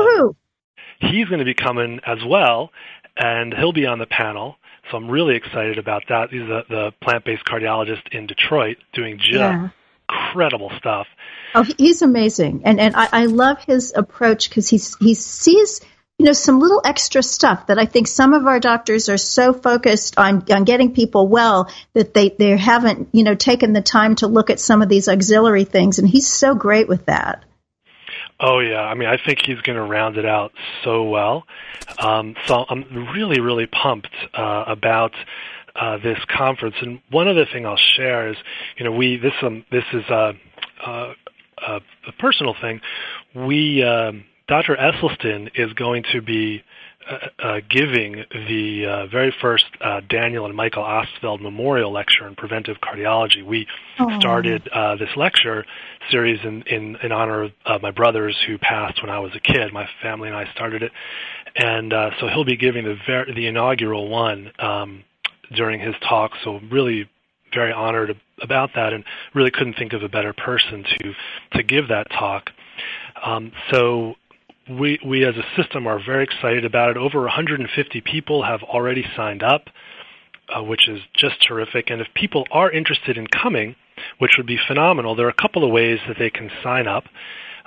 he's 0.99 1.27
going 1.27 1.39
to 1.39 1.45
be 1.45 1.53
coming 1.53 1.99
as 2.05 2.19
well, 2.25 2.71
and 3.15 3.53
he'll 3.53 3.73
be 3.73 3.85
on 3.85 3.99
the 3.99 4.07
panel. 4.07 4.57
So 4.89 4.97
I'm 4.97 5.09
really 5.09 5.35
excited 5.35 5.77
about 5.77 6.03
that. 6.09 6.29
He's 6.31 6.47
the, 6.47 6.61
the 6.69 6.91
plant-based 7.01 7.43
cardiologist 7.45 8.07
in 8.11 8.25
Detroit 8.25 8.77
doing 8.93 9.17
just 9.17 9.33
yeah. 9.33 9.69
Incredible 10.09 10.71
stuff. 10.77 11.07
Oh, 11.55 11.63
he's 11.77 12.01
amazing, 12.01 12.61
and 12.65 12.79
and 12.79 12.95
I, 12.95 13.09
I 13.11 13.25
love 13.25 13.63
his 13.63 13.93
approach 13.95 14.49
because 14.49 14.69
he's 14.69 14.95
he 14.97 15.13
sees 15.13 15.81
you 16.19 16.25
know 16.25 16.33
some 16.33 16.59
little 16.59 16.81
extra 16.83 17.21
stuff 17.23 17.67
that 17.67 17.79
I 17.79 17.85
think 17.85 18.07
some 18.07 18.33
of 18.33 18.45
our 18.45 18.59
doctors 18.59 19.09
are 19.09 19.17
so 19.17 19.53
focused 19.53 20.17
on 20.17 20.43
on 20.51 20.63
getting 20.63 20.93
people 20.93 21.27
well 21.27 21.71
that 21.93 22.13
they 22.13 22.29
they 22.29 22.57
haven't 22.57 23.09
you 23.13 23.23
know 23.23 23.35
taken 23.35 23.73
the 23.73 23.81
time 23.81 24.15
to 24.15 24.27
look 24.27 24.49
at 24.49 24.59
some 24.59 24.81
of 24.81 24.89
these 24.89 25.07
auxiliary 25.07 25.63
things, 25.63 25.99
and 25.99 26.07
he's 26.07 26.27
so 26.27 26.53
great 26.55 26.87
with 26.87 27.05
that. 27.05 27.43
Oh 28.39 28.59
yeah, 28.59 28.81
I 28.81 28.93
mean 28.93 29.09
I 29.09 29.17
think 29.17 29.39
he's 29.45 29.61
going 29.61 29.77
to 29.77 29.83
round 29.83 30.17
it 30.17 30.25
out 30.25 30.51
so 30.83 31.03
well. 31.03 31.45
Um, 31.97 32.35
so 32.45 32.65
I'm 32.69 33.09
really 33.13 33.39
really 33.39 33.67
pumped 33.67 34.13
uh, 34.33 34.65
about. 34.67 35.13
Uh, 35.79 35.97
this 35.97 36.17
conference, 36.35 36.75
and 36.81 36.99
one 37.11 37.27
other 37.27 37.45
thing 37.45 37.65
I'll 37.65 37.77
share 37.77 38.29
is, 38.29 38.37
you 38.77 38.83
know, 38.83 38.91
we 38.91 39.17
this 39.17 39.33
um, 39.43 39.63
this 39.71 39.83
is 39.93 40.03
uh, 40.09 40.33
uh, 40.83 41.13
a, 41.67 41.79
a 42.07 42.11
personal 42.17 42.55
thing. 42.59 42.81
We 43.35 43.83
um, 43.83 44.25
Dr. 44.47 44.75
Esselstyn 44.75 45.51
is 45.55 45.73
going 45.73 46.03
to 46.13 46.21
be 46.21 46.63
uh, 47.09 47.27
uh, 47.39 47.59
giving 47.69 48.23
the 48.33 48.85
uh, 48.85 49.07
very 49.07 49.33
first 49.41 49.65
uh, 49.81 50.01
Daniel 50.09 50.45
and 50.45 50.55
Michael 50.55 50.83
Ostfeld 50.83 51.41
Memorial 51.41 51.91
Lecture 51.91 52.27
in 52.27 52.35
Preventive 52.35 52.77
Cardiology. 52.81 53.45
We 53.45 53.65
Aww. 53.99 54.19
started 54.19 54.67
uh, 54.73 54.95
this 54.95 55.09
lecture 55.15 55.65
series 56.09 56.39
in, 56.43 56.63
in, 56.63 56.97
in 57.03 57.11
honor 57.11 57.43
of 57.43 57.51
uh, 57.65 57.79
my 57.81 57.91
brothers 57.91 58.37
who 58.45 58.57
passed 58.57 59.01
when 59.01 59.09
I 59.09 59.19
was 59.19 59.31
a 59.35 59.39
kid. 59.39 59.71
My 59.71 59.87
family 60.01 60.27
and 60.27 60.37
I 60.37 60.51
started 60.53 60.83
it, 60.83 60.91
and 61.55 61.93
so 62.19 62.27
he'll 62.27 62.45
be 62.45 62.57
giving 62.57 62.83
the 62.83 62.97
ver- 63.05 63.33
the 63.33 63.47
inaugural 63.47 64.09
one 64.09 64.51
um, 64.59 65.03
during 65.55 65.79
his 65.79 65.95
talk. 66.07 66.31
So 66.43 66.59
really 66.71 67.09
very 67.53 67.71
honored 67.71 68.19
about 68.41 68.71
that 68.75 68.93
and 68.93 69.03
really 69.33 69.51
couldn't 69.51 69.75
think 69.75 69.93
of 69.93 70.03
a 70.03 70.09
better 70.09 70.33
person 70.33 70.83
to 70.83 71.13
to 71.53 71.63
give 71.63 71.87
that 71.89 72.09
talk. 72.11 72.49
Um, 73.23 73.51
so 73.71 74.15
we 74.69 74.99
we 75.05 75.25
as 75.25 75.35
a 75.35 75.43
system 75.61 75.87
are 75.87 75.99
very 76.03 76.23
excited 76.23 76.65
about 76.65 76.89
it. 76.91 76.97
Over 76.97 77.21
150 77.21 78.01
people 78.01 78.43
have 78.43 78.61
already 78.63 79.05
signed 79.15 79.43
up, 79.43 79.69
uh, 80.49 80.61
which 80.63 80.89
is 80.89 80.99
just 81.13 81.41
terrific. 81.47 81.89
And 81.89 82.01
if 82.01 82.07
people 82.13 82.45
are 82.51 82.69
interested 82.69 83.17
in 83.17 83.27
coming, 83.27 83.75
which 84.19 84.33
would 84.37 84.47
be 84.47 84.59
phenomenal, 84.67 85.15
there 85.15 85.25
are 85.27 85.29
a 85.29 85.41
couple 85.41 85.63
of 85.63 85.71
ways 85.71 85.99
that 86.07 86.17
they 86.19 86.29
can 86.29 86.51
sign 86.63 86.87
up. 86.87 87.05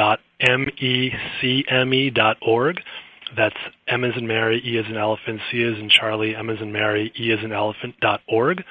that's 3.35 3.57
M 3.87 4.03
as 4.03 4.13
in 4.17 4.27
Mary, 4.27 4.61
E 4.65 4.77
as 4.77 4.85
in 4.89 4.97
elephant, 4.97 5.39
C 5.51 5.63
as 5.63 5.79
in 5.79 5.89
Charlie, 5.89 6.35
M 6.35 6.49
as 6.49 6.59
in 6.61 6.71
Mary, 6.71 7.11
E 7.19 7.31
as 7.31 7.39
in 7.43 7.51
elephant 7.51 7.95
dot 7.99 8.21
org. 8.27 8.63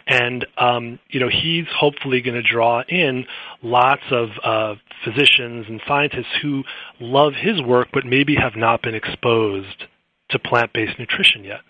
and 0.06 0.46
um, 0.56 0.98
you 1.08 1.20
know 1.20 1.28
he's 1.28 1.66
hopefully 1.74 2.20
going 2.20 2.40
to 2.40 2.42
draw 2.42 2.82
in 2.88 3.26
lots 3.62 4.02
of 4.10 4.28
uh, 4.44 4.74
physicians 5.04 5.66
and 5.68 5.80
scientists 5.86 6.34
who 6.42 6.64
love 7.00 7.34
his 7.34 7.60
work 7.62 7.88
but 7.92 8.04
maybe 8.06 8.36
have 8.36 8.56
not 8.56 8.82
been 8.82 8.94
exposed 8.94 9.84
to 10.30 10.38
plant 10.38 10.72
based 10.72 10.98
nutrition 10.98 11.44
yet. 11.44 11.60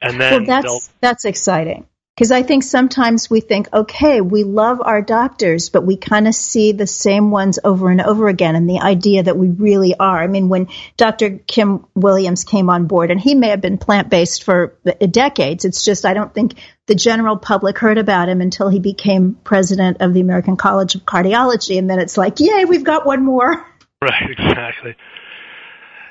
And 0.00 0.20
then 0.20 0.44
well, 0.44 0.62
that's 0.62 0.90
that's 1.00 1.24
exciting. 1.24 1.86
Because 2.14 2.30
I 2.30 2.44
think 2.44 2.62
sometimes 2.62 3.28
we 3.28 3.40
think, 3.40 3.68
okay, 3.72 4.20
we 4.20 4.44
love 4.44 4.80
our 4.80 5.02
doctors, 5.02 5.68
but 5.68 5.84
we 5.84 5.96
kind 5.96 6.28
of 6.28 6.34
see 6.34 6.70
the 6.70 6.86
same 6.86 7.32
ones 7.32 7.58
over 7.64 7.90
and 7.90 8.00
over 8.00 8.28
again. 8.28 8.54
And 8.54 8.70
the 8.70 8.78
idea 8.78 9.24
that 9.24 9.36
we 9.36 9.48
really 9.48 9.96
are. 9.98 10.22
I 10.22 10.28
mean, 10.28 10.48
when 10.48 10.68
Dr. 10.96 11.38
Kim 11.38 11.86
Williams 11.96 12.44
came 12.44 12.70
on 12.70 12.86
board, 12.86 13.10
and 13.10 13.20
he 13.20 13.34
may 13.34 13.48
have 13.48 13.60
been 13.60 13.78
plant 13.78 14.10
based 14.10 14.44
for 14.44 14.76
decades, 15.10 15.64
it's 15.64 15.84
just 15.84 16.04
I 16.04 16.14
don't 16.14 16.32
think 16.32 16.54
the 16.86 16.94
general 16.94 17.36
public 17.36 17.78
heard 17.78 17.98
about 17.98 18.28
him 18.28 18.40
until 18.40 18.68
he 18.68 18.78
became 18.78 19.34
president 19.42 19.96
of 20.00 20.14
the 20.14 20.20
American 20.20 20.56
College 20.56 20.94
of 20.94 21.02
Cardiology. 21.02 21.78
And 21.78 21.90
then 21.90 21.98
it's 21.98 22.16
like, 22.16 22.38
yay, 22.38 22.64
we've 22.64 22.84
got 22.84 23.04
one 23.06 23.24
more. 23.24 23.66
Right, 24.02 24.28
exactly. 24.28 24.94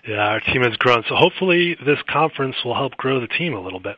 Yeah, 0.08 0.16
our 0.16 0.40
team 0.40 0.64
has 0.64 0.76
grown. 0.78 1.04
So 1.08 1.16
hopefully 1.16 1.78
this 1.86 2.00
conference 2.10 2.56
will 2.66 2.74
help 2.74 2.98
grow 2.98 3.20
the 3.20 3.28
team 3.28 3.54
a 3.54 3.60
little 3.60 3.80
bit. 3.80 3.98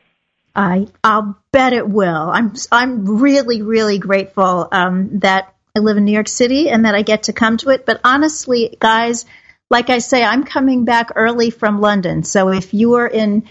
I 0.56 0.88
I'll 1.04 1.38
bet 1.52 1.74
it 1.74 1.88
will. 1.88 2.30
I'm 2.30 2.54
I'm 2.72 3.20
really 3.20 3.62
really 3.62 3.98
grateful 3.98 4.68
um, 4.72 5.18
that 5.20 5.54
I 5.76 5.80
live 5.80 5.98
in 5.98 6.06
New 6.06 6.12
York 6.12 6.28
City 6.28 6.70
and 6.70 6.86
that 6.86 6.94
I 6.94 7.02
get 7.02 7.24
to 7.24 7.34
come 7.34 7.58
to 7.58 7.68
it. 7.68 7.84
But 7.84 8.00
honestly, 8.02 8.74
guys, 8.80 9.26
like 9.68 9.90
I 9.90 9.98
say, 9.98 10.24
I'm 10.24 10.44
coming 10.44 10.86
back 10.86 11.12
early 11.14 11.50
from 11.50 11.80
London. 11.82 12.22
So 12.22 12.50
if 12.50 12.72
you 12.72 12.94
are 12.94 13.06
in 13.06 13.46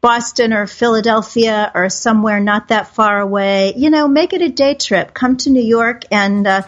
Boston 0.00 0.52
or 0.52 0.66
Philadelphia 0.66 1.72
or 1.74 1.88
somewhere 1.88 2.40
not 2.40 2.68
that 2.68 2.94
far 2.94 3.20
away, 3.20 3.72
you 3.76 3.88
know, 3.88 4.08
make 4.08 4.34
it 4.34 4.42
a 4.42 4.48
day 4.50 4.74
trip. 4.74 5.14
Come 5.14 5.36
to 5.38 5.50
New 5.50 5.62
York 5.62 6.04
and 6.10 6.46
uh, 6.46 6.62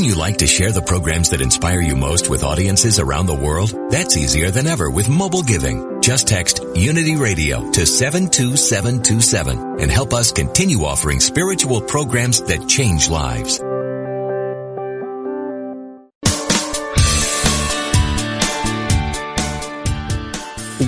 Wouldn't 0.00 0.16
you 0.16 0.22
like 0.22 0.38
to 0.38 0.46
share 0.46 0.72
the 0.72 0.80
programs 0.80 1.28
that 1.28 1.42
inspire 1.42 1.82
you 1.82 1.94
most 1.94 2.30
with 2.30 2.42
audiences 2.42 2.98
around 2.98 3.26
the 3.26 3.34
world? 3.34 3.74
That's 3.90 4.16
easier 4.16 4.50
than 4.50 4.66
ever 4.66 4.88
with 4.88 5.10
mobile 5.10 5.42
giving. 5.42 6.00
Just 6.00 6.26
text 6.26 6.64
Unity 6.74 7.16
Radio 7.16 7.70
to 7.72 7.84
72727 7.84 9.78
and 9.78 9.90
help 9.90 10.14
us 10.14 10.32
continue 10.32 10.84
offering 10.84 11.20
spiritual 11.20 11.82
programs 11.82 12.40
that 12.44 12.66
change 12.66 13.10
lives. 13.10 13.60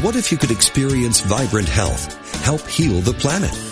What 0.03 0.17
if 0.17 0.33
you 0.33 0.39
could 0.39 0.51
experience 0.51 1.21
vibrant 1.21 1.69
health, 1.69 2.43
help 2.43 2.67
heal 2.67 3.03
the 3.03 3.13
planet? 3.13 3.72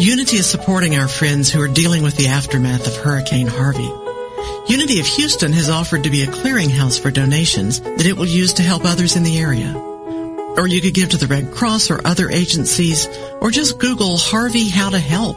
Unity 0.00 0.38
is 0.38 0.46
supporting 0.46 0.96
our 0.96 1.08
friends 1.08 1.52
who 1.52 1.60
are 1.60 1.68
dealing 1.68 2.02
with 2.02 2.16
the 2.16 2.28
aftermath 2.28 2.86
of 2.86 2.96
Hurricane 2.96 3.46
Harvey. 3.46 3.92
Unity 4.66 4.98
of 4.98 5.04
Houston 5.04 5.52
has 5.52 5.68
offered 5.68 6.04
to 6.04 6.10
be 6.10 6.22
a 6.22 6.26
clearinghouse 6.26 6.98
for 6.98 7.10
donations 7.10 7.82
that 7.82 8.06
it 8.06 8.16
will 8.16 8.24
use 8.24 8.54
to 8.54 8.62
help 8.62 8.86
others 8.86 9.14
in 9.14 9.24
the 9.24 9.38
area. 9.38 9.76
Or 10.56 10.66
you 10.66 10.80
could 10.80 10.94
give 10.94 11.10
to 11.10 11.18
the 11.18 11.26
Red 11.26 11.52
Cross 11.52 11.90
or 11.90 12.00
other 12.06 12.30
agencies, 12.30 13.06
or 13.42 13.50
just 13.50 13.78
Google 13.78 14.16
Harvey 14.16 14.70
how 14.70 14.88
to 14.88 14.98
help. 14.98 15.36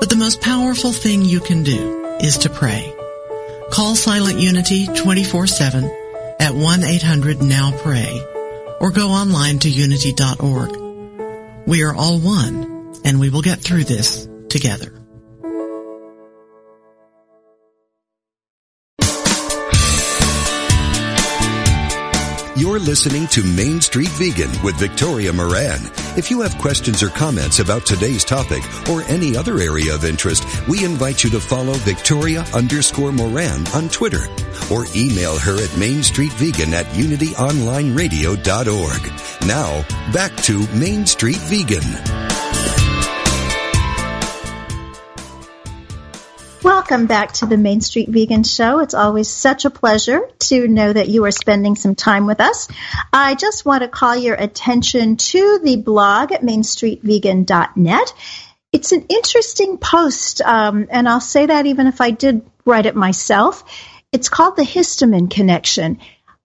But 0.00 0.08
the 0.08 0.16
most 0.16 0.40
powerful 0.40 0.92
thing 0.92 1.22
you 1.22 1.40
can 1.40 1.62
do 1.62 2.16
is 2.18 2.38
to 2.38 2.48
pray. 2.48 2.94
Call 3.70 3.94
Silent 3.94 4.40
Unity 4.40 4.86
24-7 4.86 5.84
at 6.40 6.52
1-800-NOW-PRAY 6.52 8.22
or 8.80 8.90
go 8.90 9.10
online 9.10 9.58
to 9.58 9.68
unity.org. 9.68 10.70
We 11.66 11.82
are 11.82 11.94
all 11.94 12.18
one 12.18 12.75
and 13.06 13.20
we 13.20 13.30
will 13.30 13.40
get 13.40 13.60
through 13.60 13.84
this 13.84 14.28
together. 14.48 14.92
You're 22.56 22.80
listening 22.80 23.28
to 23.28 23.44
Main 23.44 23.80
Street 23.82 24.08
Vegan 24.08 24.50
with 24.64 24.74
Victoria 24.76 25.32
Moran. 25.32 25.78
If 26.16 26.30
you 26.30 26.40
have 26.40 26.56
questions 26.56 27.02
or 27.02 27.10
comments 27.10 27.58
about 27.58 27.84
today's 27.84 28.24
topic 28.24 28.62
or 28.88 29.02
any 29.02 29.36
other 29.36 29.58
area 29.58 29.94
of 29.94 30.06
interest, 30.06 30.46
we 30.66 30.82
invite 30.82 31.22
you 31.22 31.28
to 31.30 31.40
follow 31.40 31.74
Victoria 31.74 32.46
underscore 32.54 33.12
Moran 33.12 33.66
on 33.68 33.90
Twitter 33.90 34.26
or 34.72 34.86
email 34.96 35.38
her 35.38 35.62
at 35.62 35.68
mainstreetvegan 35.76 36.72
at 36.72 36.86
unityonlineradio.org. 36.86 39.46
Now, 39.46 39.84
back 40.12 40.34
to 40.44 40.66
Main 40.74 41.04
Street 41.04 41.36
Vegan. 41.36 42.25
Welcome 46.88 47.08
back 47.08 47.32
to 47.32 47.46
the 47.46 47.56
Main 47.56 47.80
Street 47.80 48.08
Vegan 48.10 48.44
Show. 48.44 48.78
It's 48.78 48.94
always 48.94 49.28
such 49.28 49.64
a 49.64 49.70
pleasure 49.70 50.20
to 50.38 50.68
know 50.68 50.92
that 50.92 51.08
you 51.08 51.24
are 51.24 51.32
spending 51.32 51.74
some 51.74 51.96
time 51.96 52.26
with 52.26 52.40
us. 52.40 52.68
I 53.12 53.34
just 53.34 53.66
want 53.66 53.82
to 53.82 53.88
call 53.88 54.14
your 54.14 54.36
attention 54.36 55.16
to 55.16 55.58
the 55.64 55.74
blog 55.78 56.30
at 56.30 56.42
mainstreetvegan.net. 56.42 58.14
It's 58.70 58.92
an 58.92 59.04
interesting 59.08 59.78
post, 59.78 60.40
um, 60.42 60.86
and 60.88 61.08
I'll 61.08 61.20
say 61.20 61.46
that 61.46 61.66
even 61.66 61.88
if 61.88 62.00
I 62.00 62.12
did 62.12 62.48
write 62.64 62.86
it 62.86 62.94
myself. 62.94 63.64
It's 64.12 64.28
called 64.28 64.54
the 64.54 64.62
histamine 64.62 65.28
connection. 65.28 65.98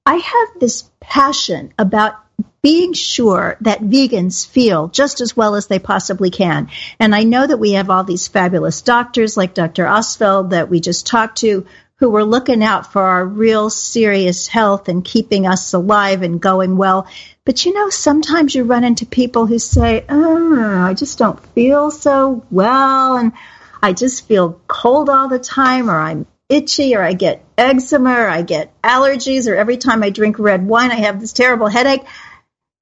I 0.08 0.16
have 0.16 0.60
this 0.60 0.90
passion 1.00 1.72
about 1.78 2.16
being 2.62 2.94
sure 2.94 3.58
that 3.62 3.82
vegans 3.82 4.48
feel 4.48 4.88
just 4.88 5.22
as 5.22 5.36
well 5.36 5.56
as 5.56 5.68
they 5.68 5.80
possibly 5.80 6.30
can. 6.30 6.70
And 7.00 7.16
I 7.16 7.24
know 7.24 7.46
that 7.46 7.58
we 7.58 7.74
have 7.74 7.90
all 7.90 8.04
these 8.04 8.28
fabulous 8.28 8.82
doctors 8.82 9.38
like 9.38 9.54
Dr. 9.54 9.86
Ostfeld 9.86 10.52
that 10.52 10.70
we 10.70 10.80
just 10.80 11.08
talked 11.08 11.40
to 11.40 11.66
who 12.02 12.10
were 12.10 12.24
looking 12.24 12.64
out 12.64 12.92
for 12.92 13.04
our 13.04 13.24
real 13.24 13.70
serious 13.70 14.48
health 14.48 14.90
and 14.90 15.06
keeping 15.06 15.46
us 15.46 15.72
alive 15.74 16.24
and 16.24 16.42
going 16.42 16.76
well. 16.76 17.08
But 17.46 17.64
you 17.64 17.74
know, 17.74 17.90
sometimes 17.90 18.56
you 18.56 18.64
run 18.64 18.84
into 18.84 19.06
people 19.06 19.46
who 19.46 19.60
say, 19.60 20.04
oh, 20.10 20.84
I 20.84 20.96
just 20.96 21.20
don't 21.20 21.40
feel 21.54 21.92
so 21.92 22.44
well 22.50 23.18
and 23.18 23.34
I 23.84 23.94
just 23.94 24.28
feel 24.28 24.60
cold 24.68 25.10
all 25.10 25.28
the 25.28 25.38
time 25.38 25.92
or 25.92 26.00
I'm 26.00 26.26
itchy 26.50 26.96
or 26.96 27.04
I 27.04 27.14
get 27.14 27.46
eczema 27.56 28.14
or 28.14 28.28
I 28.28 28.42
get 28.42 28.80
allergies 28.82 29.48
or 29.50 29.56
every 29.56 29.78
time 29.78 30.02
I 30.02 30.10
drink 30.10 30.40
red 30.40 30.66
wine 30.68 30.92
I 30.92 30.96
have 30.96 31.22
this 31.22 31.34
terrible 31.34 31.68
headache. 31.68 32.02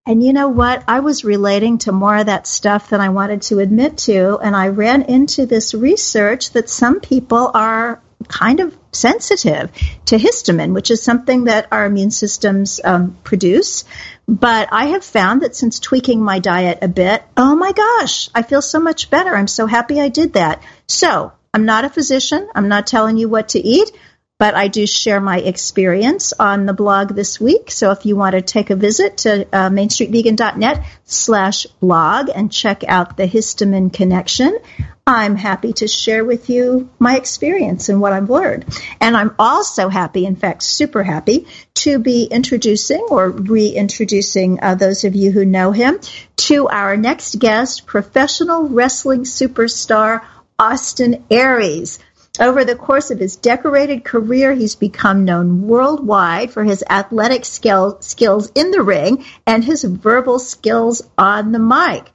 And 0.09 0.23
you 0.23 0.33
know 0.33 0.49
what? 0.49 0.83
I 0.87 1.01
was 1.01 1.23
relating 1.23 1.77
to 1.79 1.91
more 1.91 2.15
of 2.15 2.25
that 2.25 2.47
stuff 2.47 2.89
than 2.89 2.99
I 2.99 3.09
wanted 3.09 3.43
to 3.43 3.59
admit 3.59 3.99
to. 4.09 4.39
And 4.39 4.55
I 4.55 4.69
ran 4.69 5.03
into 5.03 5.45
this 5.45 5.75
research 5.75 6.49
that 6.53 6.67
some 6.67 6.99
people 6.99 7.51
are 7.53 8.01
kind 8.27 8.59
of 8.59 8.75
sensitive 8.91 9.71
to 10.05 10.17
histamine, 10.17 10.73
which 10.73 10.89
is 10.89 11.03
something 11.03 11.43
that 11.43 11.67
our 11.71 11.85
immune 11.85 12.09
systems 12.09 12.81
um, 12.83 13.17
produce. 13.23 13.85
But 14.27 14.69
I 14.71 14.87
have 14.87 15.05
found 15.05 15.43
that 15.43 15.55
since 15.55 15.79
tweaking 15.79 16.23
my 16.23 16.39
diet 16.39 16.79
a 16.81 16.87
bit, 16.87 17.23
oh 17.37 17.55
my 17.55 17.71
gosh, 17.71 18.31
I 18.33 18.41
feel 18.41 18.63
so 18.63 18.79
much 18.79 19.11
better. 19.11 19.35
I'm 19.35 19.45
so 19.45 19.67
happy 19.67 20.01
I 20.01 20.09
did 20.09 20.33
that. 20.33 20.63
So 20.87 21.33
I'm 21.53 21.65
not 21.65 21.85
a 21.85 21.89
physician. 21.89 22.49
I'm 22.55 22.67
not 22.67 22.87
telling 22.87 23.17
you 23.17 23.29
what 23.29 23.49
to 23.49 23.59
eat 23.59 23.91
but 24.39 24.55
I 24.55 24.69
do 24.69 24.87
share 24.87 25.19
my 25.19 25.37
experience 25.37 26.31
on 26.31 26.65
the 26.65 26.73
blog 26.73 27.13
this 27.13 27.41
week. 27.41 27.69
So 27.71 27.91
if 27.91 28.05
you 28.05 28.15
want 28.15 28.35
to 28.35 28.41
take 28.41 28.69
a 28.69 28.75
visit 28.75 29.17
to 29.19 29.45
uh, 29.51 29.69
mainstreetvegan.net 29.69 30.85
slash 31.03 31.65
blog 31.81 32.29
and 32.33 32.49
check 32.49 32.85
out 32.87 33.17
the 33.17 33.27
histamine 33.27 33.91
connection, 33.91 34.57
I'm 35.05 35.35
happy 35.35 35.73
to 35.73 35.89
share 35.89 36.23
with 36.23 36.49
you 36.49 36.89
my 36.99 37.17
experience 37.17 37.89
and 37.89 37.99
what 37.99 38.13
I've 38.13 38.29
learned. 38.29 38.65
And 39.01 39.17
I'm 39.17 39.35
also 39.37 39.89
happy, 39.89 40.25
in 40.25 40.37
fact, 40.37 40.63
super 40.63 41.03
happy, 41.03 41.47
to 41.75 41.99
be 41.99 42.23
introducing 42.23 43.05
or 43.09 43.29
reintroducing 43.29 44.59
uh, 44.61 44.75
those 44.75 45.03
of 45.03 45.15
you 45.15 45.31
who 45.31 45.43
know 45.43 45.73
him 45.73 45.99
to 46.37 46.69
our 46.69 46.95
next 46.95 47.39
guest, 47.39 47.85
professional 47.85 48.69
wrestling 48.69 49.23
superstar 49.23 50.21
Austin 50.59 51.25
Aries. 51.31 51.99
Over 52.39 52.63
the 52.63 52.75
course 52.75 53.11
of 53.11 53.19
his 53.19 53.35
decorated 53.35 54.05
career, 54.05 54.53
he's 54.53 54.75
become 54.75 55.25
known 55.25 55.67
worldwide 55.67 56.51
for 56.51 56.63
his 56.63 56.83
athletic 56.89 57.43
skill, 57.43 58.01
skills 58.01 58.49
in 58.55 58.71
the 58.71 58.81
ring 58.81 59.25
and 59.45 59.63
his 59.63 59.83
verbal 59.83 60.39
skills 60.39 61.01
on 61.17 61.51
the 61.51 61.59
mic. 61.59 62.09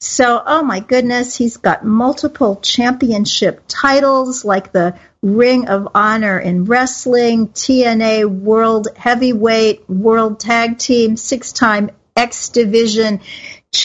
So, 0.00 0.42
oh 0.44 0.62
my 0.62 0.80
goodness, 0.80 1.36
he's 1.36 1.58
got 1.58 1.84
multiple 1.84 2.56
championship 2.56 3.64
titles 3.68 4.44
like 4.44 4.72
the 4.72 4.98
Ring 5.22 5.68
of 5.68 5.88
Honor 5.94 6.38
in 6.38 6.64
wrestling, 6.64 7.48
TNA 7.48 8.26
World 8.26 8.88
Heavyweight, 8.96 9.88
World 9.90 10.40
Tag 10.40 10.78
Team, 10.78 11.16
six 11.16 11.52
time 11.52 11.90
X 12.14 12.48
Division 12.48 13.20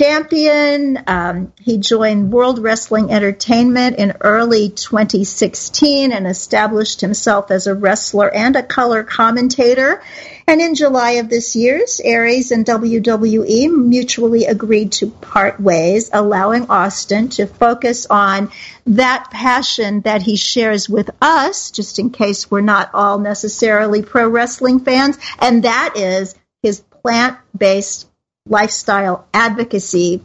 champion. 0.01 1.03
Um, 1.05 1.53
he 1.59 1.77
joined 1.77 2.31
World 2.31 2.59
Wrestling 2.59 3.11
Entertainment 3.11 3.97
in 3.97 4.13
early 4.21 4.69
2016 4.69 6.11
and 6.11 6.25
established 6.25 7.01
himself 7.01 7.51
as 7.51 7.67
a 7.67 7.75
wrestler 7.75 8.33
and 8.33 8.55
a 8.55 8.63
color 8.63 9.03
commentator. 9.03 10.01
And 10.47 10.61
in 10.61 10.75
July 10.75 11.11
of 11.11 11.29
this 11.29 11.55
year, 11.55 11.85
Aries 12.03 12.51
and 12.51 12.65
WWE 12.65 13.71
mutually 13.71 14.45
agreed 14.45 14.93
to 14.93 15.09
part 15.09 15.59
ways, 15.59 16.09
allowing 16.11 16.69
Austin 16.69 17.29
to 17.29 17.45
focus 17.45 18.07
on 18.09 18.51
that 18.87 19.29
passion 19.31 20.01
that 20.01 20.21
he 20.21 20.35
shares 20.35 20.89
with 20.89 21.09
us, 21.21 21.71
just 21.71 21.99
in 21.99 22.09
case 22.09 22.49
we're 22.49 22.61
not 22.61 22.91
all 22.93 23.19
necessarily 23.19 24.01
pro 24.01 24.27
wrestling 24.27 24.79
fans, 24.79 25.17
and 25.39 25.63
that 25.63 25.93
is 25.95 26.35
his 26.63 26.81
plant 26.81 27.37
based 27.55 28.10
lifestyle 28.51 29.25
advocacy, 29.33 30.21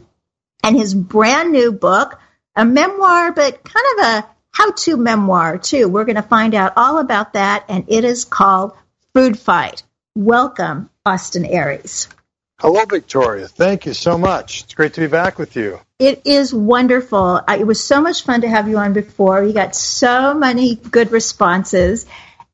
and 0.61 0.75
his 0.75 0.93
brand 0.93 1.51
new 1.51 1.71
book, 1.71 2.19
a 2.55 2.65
memoir, 2.65 3.31
but 3.31 3.63
kind 3.63 3.85
of 3.97 4.05
a 4.05 4.27
how 4.51 4.71
to 4.71 4.97
memoir, 4.97 5.57
too. 5.57 5.87
We're 5.87 6.05
going 6.05 6.15
to 6.15 6.21
find 6.21 6.53
out 6.53 6.73
all 6.75 6.97
about 6.97 7.33
that, 7.33 7.65
and 7.69 7.85
it 7.87 8.03
is 8.03 8.25
called 8.25 8.73
Food 9.13 9.39
Fight. 9.39 9.83
Welcome, 10.15 10.89
Austin 11.05 11.45
Aries. 11.45 12.09
Hello, 12.59 12.83
Victoria. 12.85 13.47
Thank 13.47 13.85
you 13.85 13.93
so 13.93 14.17
much. 14.17 14.63
It's 14.63 14.73
great 14.73 14.93
to 14.95 15.01
be 15.01 15.07
back 15.07 15.37
with 15.37 15.55
you. 15.55 15.79
It 15.99 16.23
is 16.25 16.51
wonderful. 16.53 17.39
It 17.47 17.67
was 17.67 17.83
so 17.83 18.01
much 18.01 18.23
fun 18.23 18.41
to 18.41 18.49
have 18.49 18.67
you 18.67 18.77
on 18.77 18.93
before. 18.93 19.43
You 19.43 19.53
got 19.53 19.75
so 19.75 20.33
many 20.33 20.75
good 20.75 21.11
responses. 21.11 22.07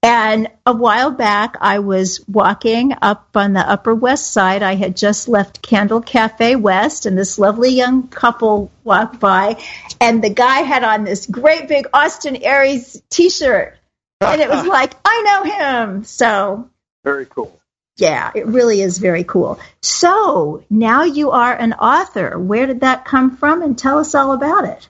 And 0.03 0.49
a 0.65 0.73
while 0.73 1.11
back, 1.11 1.55
I 1.61 1.79
was 1.79 2.27
walking 2.27 2.93
up 3.01 3.29
on 3.35 3.53
the 3.53 3.61
Upper 3.61 3.95
West 3.95 4.33
Side. 4.33 4.61
I 4.61 4.75
had 4.75 4.97
just 4.97 5.29
left 5.29 5.61
Candle 5.61 6.01
Cafe 6.01 6.57
West, 6.57 7.05
and 7.05 7.17
this 7.17 7.39
lovely 7.39 7.69
young 7.69 8.09
couple 8.09 8.69
walked 8.83 9.21
by, 9.21 9.63
and 10.01 10.21
the 10.21 10.29
guy 10.29 10.59
had 10.59 10.83
on 10.83 11.05
this 11.05 11.25
great 11.25 11.69
big 11.69 11.87
Austin 11.93 12.35
Aries 12.35 13.01
T-shirt, 13.09 13.77
and 14.19 14.41
it 14.41 14.49
was 14.49 14.65
like 14.67 14.93
I 15.05 15.21
know 15.21 15.43
him. 15.51 16.03
So 16.03 16.69
very 17.05 17.25
cool. 17.25 17.57
Yeah, 17.95 18.31
it 18.35 18.45
really 18.47 18.81
is 18.81 18.97
very 18.97 19.23
cool. 19.23 19.57
So 19.81 20.65
now 20.69 21.03
you 21.03 21.31
are 21.31 21.53
an 21.53 21.71
author. 21.71 22.37
Where 22.37 22.65
did 22.65 22.81
that 22.81 23.05
come 23.05 23.37
from? 23.37 23.61
And 23.61 23.77
tell 23.77 23.99
us 23.99 24.15
all 24.15 24.33
about 24.33 24.65
it. 24.65 24.89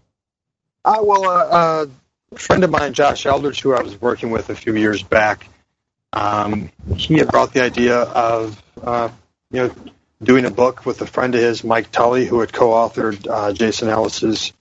Uh, 0.83 0.97
well, 1.01 1.25
uh, 1.25 1.45
uh 1.45 1.85
friend 2.35 2.63
of 2.63 2.69
mine, 2.69 2.93
Josh 2.93 3.25
Eldridge, 3.25 3.61
who 3.61 3.73
I 3.73 3.81
was 3.81 3.99
working 3.99 4.31
with 4.31 4.49
a 4.49 4.55
few 4.55 4.75
years 4.75 5.03
back, 5.03 5.47
um, 6.11 6.71
he 6.95 7.15
had 7.15 7.29
brought 7.29 7.53
the 7.53 7.63
idea 7.63 7.97
of 7.97 8.61
uh, 8.81 9.09
you 9.51 9.61
know 9.61 9.75
doing 10.21 10.45
a 10.45 10.51
book 10.51 10.85
with 10.85 11.01
a 11.01 11.07
friend 11.07 11.33
of 11.35 11.41
his, 11.41 11.63
Mike 11.63 11.91
Tully, 11.91 12.25
who 12.25 12.39
had 12.39 12.53
co-authored 12.53 13.27
uh, 13.29 13.53
Jason 13.53 13.89
Ellis's 13.89 14.53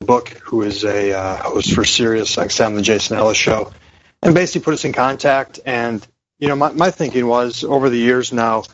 book, 0.00 0.28
who 0.28 0.62
is 0.62 0.84
a 0.84 1.12
uh, 1.12 1.36
host 1.36 1.74
for 1.74 1.84
Sirius 1.84 2.34
XM, 2.36 2.74
the 2.74 2.82
Jason 2.82 3.16
Ellis 3.16 3.36
Show, 3.36 3.72
and 4.22 4.34
basically 4.34 4.64
put 4.64 4.74
us 4.74 4.84
in 4.84 4.92
contact. 4.92 5.60
And 5.64 6.06
you 6.38 6.48
know, 6.48 6.56
my, 6.56 6.72
my 6.72 6.90
thinking 6.90 7.26
was 7.26 7.64
over 7.64 7.90
the 7.90 7.98
years 7.98 8.32
now, 8.32 8.64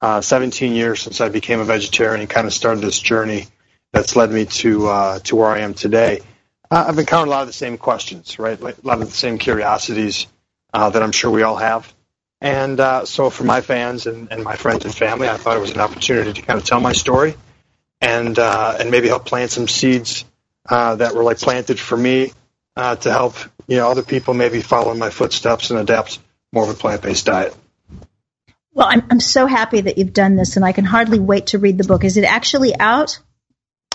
uh, 0.00 0.20
17 0.20 0.74
years 0.74 1.00
since 1.00 1.20
I 1.20 1.28
became 1.28 1.60
a 1.60 1.64
vegetarian 1.64 2.20
and 2.20 2.30
kind 2.30 2.46
of 2.46 2.52
started 2.52 2.82
this 2.82 3.00
journey 3.00 3.46
that's 3.92 4.16
led 4.16 4.30
me 4.30 4.44
to 4.46 4.88
uh, 4.88 5.18
to 5.20 5.36
where 5.36 5.48
I 5.48 5.60
am 5.60 5.74
today 5.74 6.20
uh, 6.70 6.84
I've 6.88 6.98
encountered 6.98 7.28
a 7.28 7.30
lot 7.30 7.42
of 7.42 7.46
the 7.46 7.52
same 7.52 7.78
questions, 7.78 8.38
right? 8.38 8.60
A 8.60 8.74
lot 8.82 9.00
of 9.00 9.06
the 9.06 9.10
same 9.10 9.38
curiosities 9.38 10.26
uh, 10.72 10.90
that 10.90 11.02
I'm 11.02 11.12
sure 11.12 11.30
we 11.30 11.42
all 11.42 11.56
have. 11.56 11.92
And 12.40 12.78
uh, 12.78 13.04
so 13.04 13.30
for 13.30 13.44
my 13.44 13.60
fans 13.60 14.06
and, 14.06 14.30
and 14.30 14.44
my 14.44 14.56
friends 14.56 14.84
and 14.84 14.94
family, 14.94 15.28
I 15.28 15.36
thought 15.36 15.56
it 15.56 15.60
was 15.60 15.72
an 15.72 15.80
opportunity 15.80 16.32
to 16.34 16.42
kind 16.42 16.58
of 16.58 16.64
tell 16.64 16.80
my 16.80 16.92
story 16.92 17.34
and 18.00 18.38
uh, 18.38 18.76
and 18.78 18.90
maybe 18.90 19.08
help 19.08 19.24
plant 19.24 19.50
some 19.50 19.66
seeds 19.66 20.24
uh, 20.68 20.96
that 20.96 21.14
were 21.14 21.24
like 21.24 21.38
planted 21.38 21.80
for 21.80 21.96
me 21.96 22.32
uh, 22.76 22.96
to 22.96 23.10
help 23.10 23.34
you 23.66 23.76
know 23.76 23.90
other 23.90 24.02
people 24.02 24.34
maybe 24.34 24.60
follow 24.60 24.92
in 24.92 24.98
my 24.98 25.10
footsteps 25.10 25.70
and 25.70 25.80
adapt 25.80 26.20
more 26.52 26.64
of 26.64 26.70
a 26.70 26.74
plant-based 26.74 27.26
diet. 27.26 27.56
Well, 28.72 28.86
I'm 28.88 29.02
I'm 29.10 29.20
so 29.20 29.46
happy 29.46 29.80
that 29.80 29.98
you've 29.98 30.12
done 30.12 30.36
this, 30.36 30.54
and 30.54 30.64
I 30.64 30.72
can 30.72 30.84
hardly 30.84 31.18
wait 31.18 31.48
to 31.48 31.58
read 31.58 31.78
the 31.78 31.84
book. 31.84 32.04
Is 32.04 32.16
it 32.16 32.24
actually 32.24 32.78
out? 32.78 33.18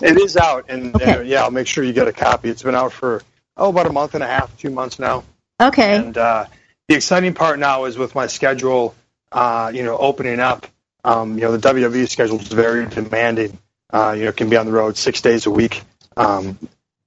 It 0.02 0.18
is 0.18 0.36
out, 0.36 0.66
and 0.68 0.94
okay. 0.96 1.12
uh, 1.12 1.20
yeah, 1.20 1.42
I'll 1.42 1.50
make 1.50 1.68
sure 1.68 1.84
you 1.84 1.92
get 1.92 2.08
a 2.08 2.12
copy. 2.12 2.48
It's 2.48 2.62
been 2.62 2.74
out 2.74 2.92
for 2.92 3.22
oh 3.56 3.70
about 3.70 3.86
a 3.86 3.92
month 3.92 4.14
and 4.14 4.24
a 4.24 4.26
half, 4.26 4.56
two 4.58 4.70
months 4.70 4.98
now. 4.98 5.24
Okay. 5.60 5.96
And 5.96 6.18
uh, 6.18 6.46
the 6.88 6.96
exciting 6.96 7.34
part 7.34 7.58
now 7.58 7.84
is 7.84 7.96
with 7.96 8.14
my 8.14 8.26
schedule, 8.26 8.94
uh, 9.30 9.70
you 9.72 9.84
know, 9.84 9.96
opening 9.96 10.40
up. 10.40 10.66
Um, 11.04 11.34
you 11.34 11.42
know, 11.42 11.56
the 11.56 11.68
WWE 11.68 12.08
schedule 12.08 12.40
is 12.40 12.48
very 12.48 12.86
demanding. 12.86 13.58
Uh, 13.92 14.14
you 14.18 14.24
know, 14.24 14.32
can 14.32 14.50
be 14.50 14.56
on 14.56 14.66
the 14.66 14.72
road 14.72 14.96
six 14.96 15.20
days 15.20 15.46
a 15.46 15.50
week. 15.50 15.82
Um, 16.16 16.58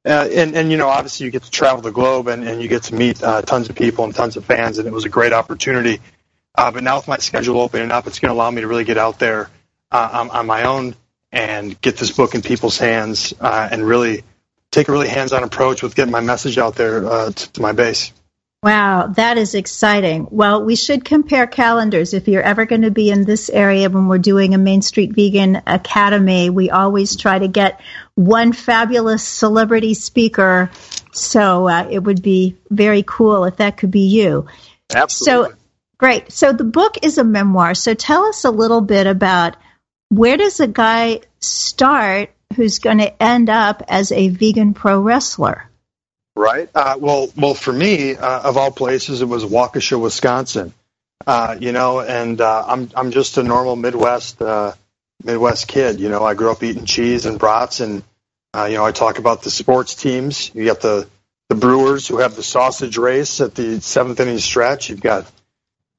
uh, 0.06 0.30
and, 0.32 0.56
and 0.56 0.72
you 0.72 0.78
know, 0.78 0.88
obviously, 0.88 1.26
you 1.26 1.32
get 1.32 1.44
to 1.44 1.52
travel 1.52 1.82
the 1.82 1.92
globe 1.92 2.28
and, 2.28 2.48
and 2.48 2.62
you 2.62 2.70
get 2.70 2.84
to 2.84 2.96
meet 2.96 3.22
uh, 3.22 3.42
tons 3.42 3.68
of 3.68 3.76
people 3.76 4.06
and 4.06 4.16
tons 4.16 4.38
of 4.38 4.46
fans, 4.46 4.78
and 4.78 4.88
it 4.88 4.94
was 4.94 5.04
a 5.04 5.10
great 5.10 5.34
opportunity. 5.34 6.00
Uh, 6.56 6.72
but 6.72 6.84
now 6.84 6.96
with 6.96 7.08
my 7.10 7.18
schedule 7.18 7.60
opening 7.60 7.92
up, 7.92 8.08
it's 8.08 8.20
going 8.20 8.30
to 8.30 8.34
allow 8.34 8.50
me 8.50 8.62
to 8.62 8.68
really 8.68 8.86
get 8.86 8.98
out 8.98 9.20
there 9.20 9.50
uh, 9.92 10.10
on, 10.14 10.30
on 10.30 10.46
my 10.48 10.64
own 10.64 10.96
and 11.38 11.80
get 11.82 11.98
this 11.98 12.12
book 12.12 12.34
in 12.34 12.42
people's 12.42 12.80
hands 12.80 13.32
uh, 13.40 13.70
and 13.72 13.86
really 13.86 14.24
take 14.72 14.90
a 14.90 14.92
really 14.92 15.08
hands-on 15.08 15.44
approach 15.44 15.84
with 15.84 15.96
getting 15.96 16.12
my 16.12 16.20
message 16.20 16.58
out 16.58 16.74
there 16.76 17.06
uh, 17.06 17.30
to, 17.30 17.52
to 17.54 17.62
my 17.62 17.74
base. 17.74 18.12
Wow, 18.64 19.08
that 19.16 19.38
is 19.38 19.54
exciting. 19.54 20.28
Well, 20.32 20.66
we 20.66 20.76
should 20.76 21.06
compare 21.06 21.46
calendars. 21.46 22.16
If 22.16 22.28
you're 22.28 22.42
ever 22.42 22.66
going 22.66 22.82
to 22.82 22.92
be 22.92 23.12
in 23.12 23.24
this 23.24 23.52
area 23.52 23.88
when 23.88 24.08
we're 24.08 24.18
doing 24.18 24.56
a 24.56 24.58
Main 24.58 24.82
Street 24.82 25.14
Vegan 25.14 25.62
Academy, 25.68 26.50
we 26.50 26.72
always 26.72 27.16
try 27.16 27.38
to 27.38 27.48
get 27.48 27.80
one 28.16 28.54
fabulous 28.54 29.24
celebrity 29.24 29.94
speaker. 29.94 30.72
So 31.14 31.70
uh, 31.70 31.88
it 31.92 32.00
would 32.00 32.24
be 32.24 32.58
very 32.72 33.04
cool 33.06 33.46
if 33.46 33.58
that 33.58 33.78
could 33.78 33.92
be 33.92 34.08
you. 34.08 34.48
Absolutely. 34.94 35.52
So 35.52 35.58
great. 36.00 36.32
So 36.32 36.52
the 36.52 36.64
book 36.64 36.96
is 37.04 37.20
a 37.20 37.24
memoir. 37.24 37.76
So 37.76 37.94
tell 37.94 38.26
us 38.26 38.44
a 38.44 38.52
little 38.52 38.82
bit 38.82 39.06
about 39.06 39.56
where 40.10 40.38
does 40.38 40.60
a 40.60 40.68
guy 40.68 41.22
start 41.40 42.32
who's 42.56 42.80
going 42.80 43.00
to 43.00 43.24
end 43.24 43.50
up 43.50 43.84
as 43.88 44.12
a 44.12 44.30
vegan 44.30 44.74
pro 44.74 45.02
wrestler? 45.02 45.70
Right. 46.36 46.70
Uh, 46.74 46.98
well, 47.00 47.30
well, 47.36 47.54
for 47.56 47.74
me, 47.74 48.16
uh, 48.16 48.42
of 48.42 48.58
all 48.58 48.72
places, 48.72 49.22
it 49.22 49.26
was 49.26 49.44
Waukesha, 49.44 50.00
Wisconsin. 50.00 50.74
Uh, 51.26 51.58
you 51.60 51.72
know, 51.72 52.00
and 52.00 52.40
uh, 52.40 52.64
I'm 52.68 52.90
I'm 52.96 53.12
just 53.12 53.38
a 53.38 53.44
normal 53.44 53.76
Midwest 53.76 54.42
uh, 54.42 54.74
Midwest 55.24 55.68
kid. 55.68 56.00
You 56.00 56.10
know, 56.10 56.24
I 56.24 56.36
grew 56.36 56.52
up 56.52 56.62
eating 56.62 56.86
cheese 56.86 57.26
and 57.26 57.40
brats, 57.40 57.80
and 57.80 58.04
uh, 58.56 58.66
you 58.66 58.78
know, 58.78 58.86
I 58.86 58.92
talk 58.92 59.18
about 59.18 59.42
the 59.42 59.50
sports 59.50 59.96
teams. 59.96 60.52
You 60.54 60.66
got 60.66 60.80
the 60.80 61.08
the 61.50 61.56
Brewers 61.56 62.08
who 62.08 62.20
have 62.20 62.36
the 62.36 62.44
sausage 62.44 62.98
race 62.98 63.42
at 63.42 63.56
the 63.56 63.82
seventh 63.82 64.20
inning 64.20 64.38
stretch. 64.38 64.90
You've 64.90 65.02
got 65.02 65.30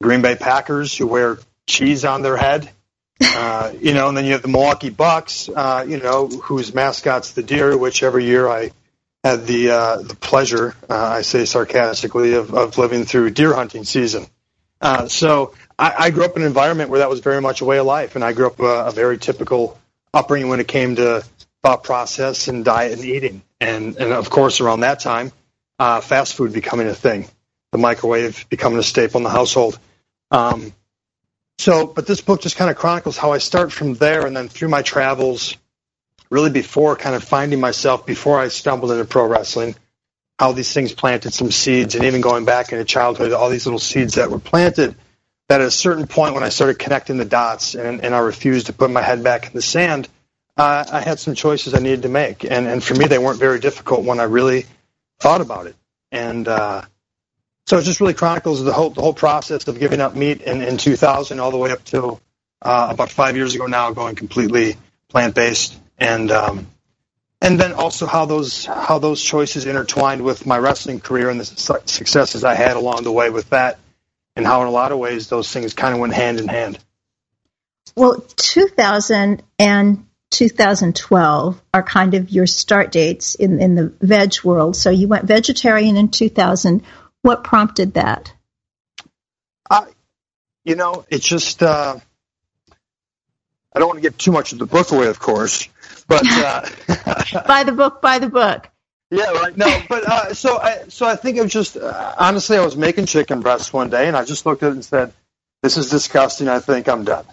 Green 0.01 0.23
Bay 0.23 0.37
Packers 0.37 0.97
who 0.97 1.09
wear 1.09 1.39
cheese 1.67 2.05
on 2.05 2.23
their 2.23 2.37
head. 2.37 2.71
Uh, 3.21 3.73
you 3.81 3.95
know, 3.95 4.09
and 4.09 4.17
then 4.17 4.25
you 4.25 4.33
have 4.33 4.43
the 4.43 4.49
Milwaukee 4.49 4.91
Bucks, 4.91 5.49
uh, 5.49 5.85
you 5.87 5.99
know, 5.99 6.29
whose 6.29 6.73
mascot's 6.73 7.33
the 7.33 7.43
deer, 7.43 7.77
which 7.77 8.03
every 8.03 8.25
year 8.25 8.49
I 8.49 8.71
had 9.25 9.47
the 9.47 9.71
uh, 9.71 9.97
the 10.03 10.15
pleasure, 10.15 10.75
uh, 10.89 10.95
I 10.95 11.23
say 11.23 11.45
sarcastically, 11.45 12.35
of, 12.35 12.55
of 12.55 12.79
living 12.79 13.05
through 13.05 13.31
deer 13.31 13.55
hunting 13.55 13.85
season. 13.85 14.27
Uh, 14.81 15.09
so 15.09 15.55
I, 15.79 15.95
I 15.99 16.11
grew 16.11 16.25
up 16.25 16.37
in 16.37 16.43
an 16.43 16.49
environment 16.49 16.91
where 16.91 17.01
that 17.01 17.11
was 17.11 17.21
very 17.21 17.41
much 17.41 17.61
a 17.61 17.65
way 17.65 17.79
of 17.79 17.87
life, 17.87 18.15
and 18.15 18.25
I 18.25 18.33
grew 18.33 18.47
up 18.47 18.61
a, 18.61 18.87
a 18.87 18.91
very 18.93 19.19
typical 19.19 19.79
upbringing 20.15 20.49
when 20.49 20.61
it 20.61 20.69
came 20.69 20.97
to 20.97 21.25
thought 21.63 21.83
process 21.83 22.47
and 22.47 22.65
diet 22.65 22.93
and 22.93 23.05
eating, 23.05 23.43
and 23.61 23.97
and 23.97 24.13
of 24.13 24.31
course 24.31 24.61
around 24.61 24.81
that 24.81 25.01
time, 25.01 25.33
uh, 25.79 26.01
fast 26.01 26.35
food 26.35 26.53
becoming 26.53 26.87
a 26.87 26.95
thing, 26.95 27.29
the 27.73 27.79
microwave 27.79 28.47
becoming 28.49 28.79
a 28.79 28.85
staple 28.85 29.19
in 29.19 29.25
the 29.25 29.31
household. 29.31 29.79
Um, 30.31 30.73
so, 31.59 31.87
but 31.87 32.07
this 32.07 32.21
book 32.21 32.41
just 32.41 32.57
kind 32.57 32.71
of 32.71 32.77
chronicles 32.77 33.17
how 33.17 33.33
I 33.33 33.39
start 33.39 33.73
from 33.73 33.95
there 33.95 34.27
and 34.27 34.37
then 34.37 34.49
through 34.49 34.69
my 34.69 34.83
travels, 34.83 35.57
really 36.31 36.51
before 36.51 36.97
kind 36.97 37.17
of 37.17 37.25
finding 37.25 37.61
myself, 37.61 38.07
before 38.07 38.39
I 38.39 38.49
stumbled 38.49 38.93
into 38.93 39.05
pro 39.05 39.27
wrestling, 39.27 39.75
how 40.39 40.53
these 40.53 40.73
things 40.73 40.93
planted 40.93 41.35
some 41.35 41.51
seeds, 41.51 41.97
and 41.97 42.05
even 42.05 42.21
going 42.21 42.45
back 42.45 42.71
into 42.71 42.85
childhood, 42.85 43.33
all 43.33 43.51
these 43.51 43.67
little 43.67 43.81
seeds 43.81 44.15
that 44.15 44.31
were 44.31 44.39
planted. 44.39 44.95
That 45.49 45.63
at 45.63 45.67
a 45.67 45.71
certain 45.71 46.07
point, 46.07 46.35
when 46.35 46.45
I 46.45 46.51
started 46.51 46.79
connecting 46.79 47.17
the 47.17 47.25
dots 47.25 47.75
and, 47.75 48.05
and 48.05 48.15
I 48.15 48.19
refused 48.19 48.67
to 48.67 48.73
put 48.75 48.91
my 48.91 49.01
head 49.01 49.25
back 49.25 49.47
in 49.47 49.55
the 49.55 49.63
sand, 49.63 50.07
uh, 50.59 50.85
I 50.93 51.01
had 51.01 51.19
some 51.19 51.35
choices 51.35 51.73
I 51.73 51.79
needed 51.79 52.03
to 52.03 52.09
make. 52.09 52.45
And, 52.45 52.67
and 52.67 52.85
for 52.85 52.95
me, 52.95 53.07
they 53.07 53.19
weren't 53.19 53.41
very 53.41 53.59
difficult 53.59 54.05
when 54.05 54.21
I 54.21 54.25
really 54.25 54.67
thought 55.19 55.41
about 55.41 55.67
it. 55.67 55.75
And, 56.13 56.47
uh, 56.47 56.83
so 57.69 57.77
it 57.77 57.83
just 57.83 58.01
really 58.01 58.15
chronicles 58.15 58.65
the 58.65 58.73
whole 58.73 58.89
the 58.89 59.03
whole 59.03 59.13
process 59.13 59.69
of 59.69 59.79
giving 59.79 60.01
up 60.01 60.17
meat 60.17 60.41
in, 60.41 60.63
in 60.63 60.79
2000 60.79 61.39
all 61.39 61.51
the 61.51 61.59
way 61.59 61.71
up 61.71 61.85
to 61.85 62.19
uh, 62.63 62.89
about 62.91 63.11
five 63.11 63.37
years 63.37 63.55
ago 63.55 63.67
now, 63.67 63.93
going 63.93 64.17
completely 64.17 64.77
plant 65.09 65.35
based, 65.35 65.79
and 65.99 66.31
um, 66.31 66.67
and 67.43 67.61
then 67.61 67.75
also 67.75 68.07
how 68.07 68.25
those 68.25 68.65
how 68.65 68.99
those 68.99 69.23
choices 69.23 69.67
intertwined 69.67 70.23
with 70.23 70.47
my 70.47 70.59
wrestling 70.59 70.99
career 70.99 71.29
and 71.29 71.39
the 71.39 71.45
su- 71.45 71.83
successes 71.85 72.43
I 72.43 72.55
had 72.55 72.79
along 72.79 73.05
the 73.05 73.13
way 73.13 73.29
with 73.29 73.51
that, 73.51 73.79
and 74.35 74.47
how 74.47 74.63
in 74.63 74.69
a 74.69 74.71
lot 74.71 74.91
of 74.91 74.99
ways 74.99 75.29
those 75.29 75.53
things 75.53 75.75
kind 75.75 75.93
of 75.93 76.01
went 76.01 76.15
hand 76.15 76.41
in 76.41 76.49
hand. 76.49 76.79
well, 77.97 78.25
2000 78.37 79.43
and 79.59 80.07
2012 80.31 81.63
are 81.75 81.83
kind 81.83 82.15
of 82.15 82.31
your 82.31 82.47
start 82.47 82.93
dates 82.93 83.35
in, 83.35 83.61
in 83.61 83.75
the 83.75 83.93
veg 84.01 84.43
world. 84.43 84.75
So 84.75 84.89
you 84.89 85.07
went 85.07 85.27
vegetarian 85.27 85.99
in 85.99 86.09
2000. 86.09 86.83
What 87.23 87.45
prompted 87.45 87.95
that? 87.95 88.33
Uh, 89.71 89.87
you 90.65 90.77
know, 90.77 91.05
it's 91.11 91.27
just, 91.27 91.63
uh, 91.63 91.99
I 93.75 93.79
don't 93.79 93.89
want 93.89 93.99
to 93.99 94.03
give 94.03 94.17
too 94.17 94.33
much 94.33 94.53
of 94.53 94.59
the 94.59 94.67
book 94.67 94.93
away, 94.93 95.09
of 95.09 95.19
course, 95.19 95.69
but. 96.07 96.23
Uh, 96.27 96.63
buy 97.47 97.65
the 97.65 97.73
book, 97.73 98.01
buy 98.01 98.19
the 98.19 98.29
book. 98.29 98.69
Yeah, 99.11 99.31
right. 99.31 99.57
No, 99.57 99.83
but 99.89 100.05
uh, 100.05 100.35
so 100.35 100.59
I 100.59 100.85
so 100.89 101.07
I 101.07 101.17
think 101.17 101.39
it 101.39 101.43
was 101.43 101.53
just 101.53 101.79
uh, 101.79 102.15
honestly, 102.19 102.59
I 102.59 102.65
was 102.65 102.77
making 102.77 103.07
chicken 103.07 103.41
breasts 103.41 103.73
one 103.73 103.89
day, 103.89 104.07
and 104.07 104.15
I 104.15 104.25
just 104.25 104.45
looked 104.45 104.63
at 104.63 104.69
it 104.69 104.73
and 104.73 104.85
said, 104.85 105.15
"This 105.63 105.79
is 105.79 105.89
disgusting. 105.89 106.47
I 106.47 106.59
think 106.59 106.89
I'm 106.89 107.05
done." 107.05 107.25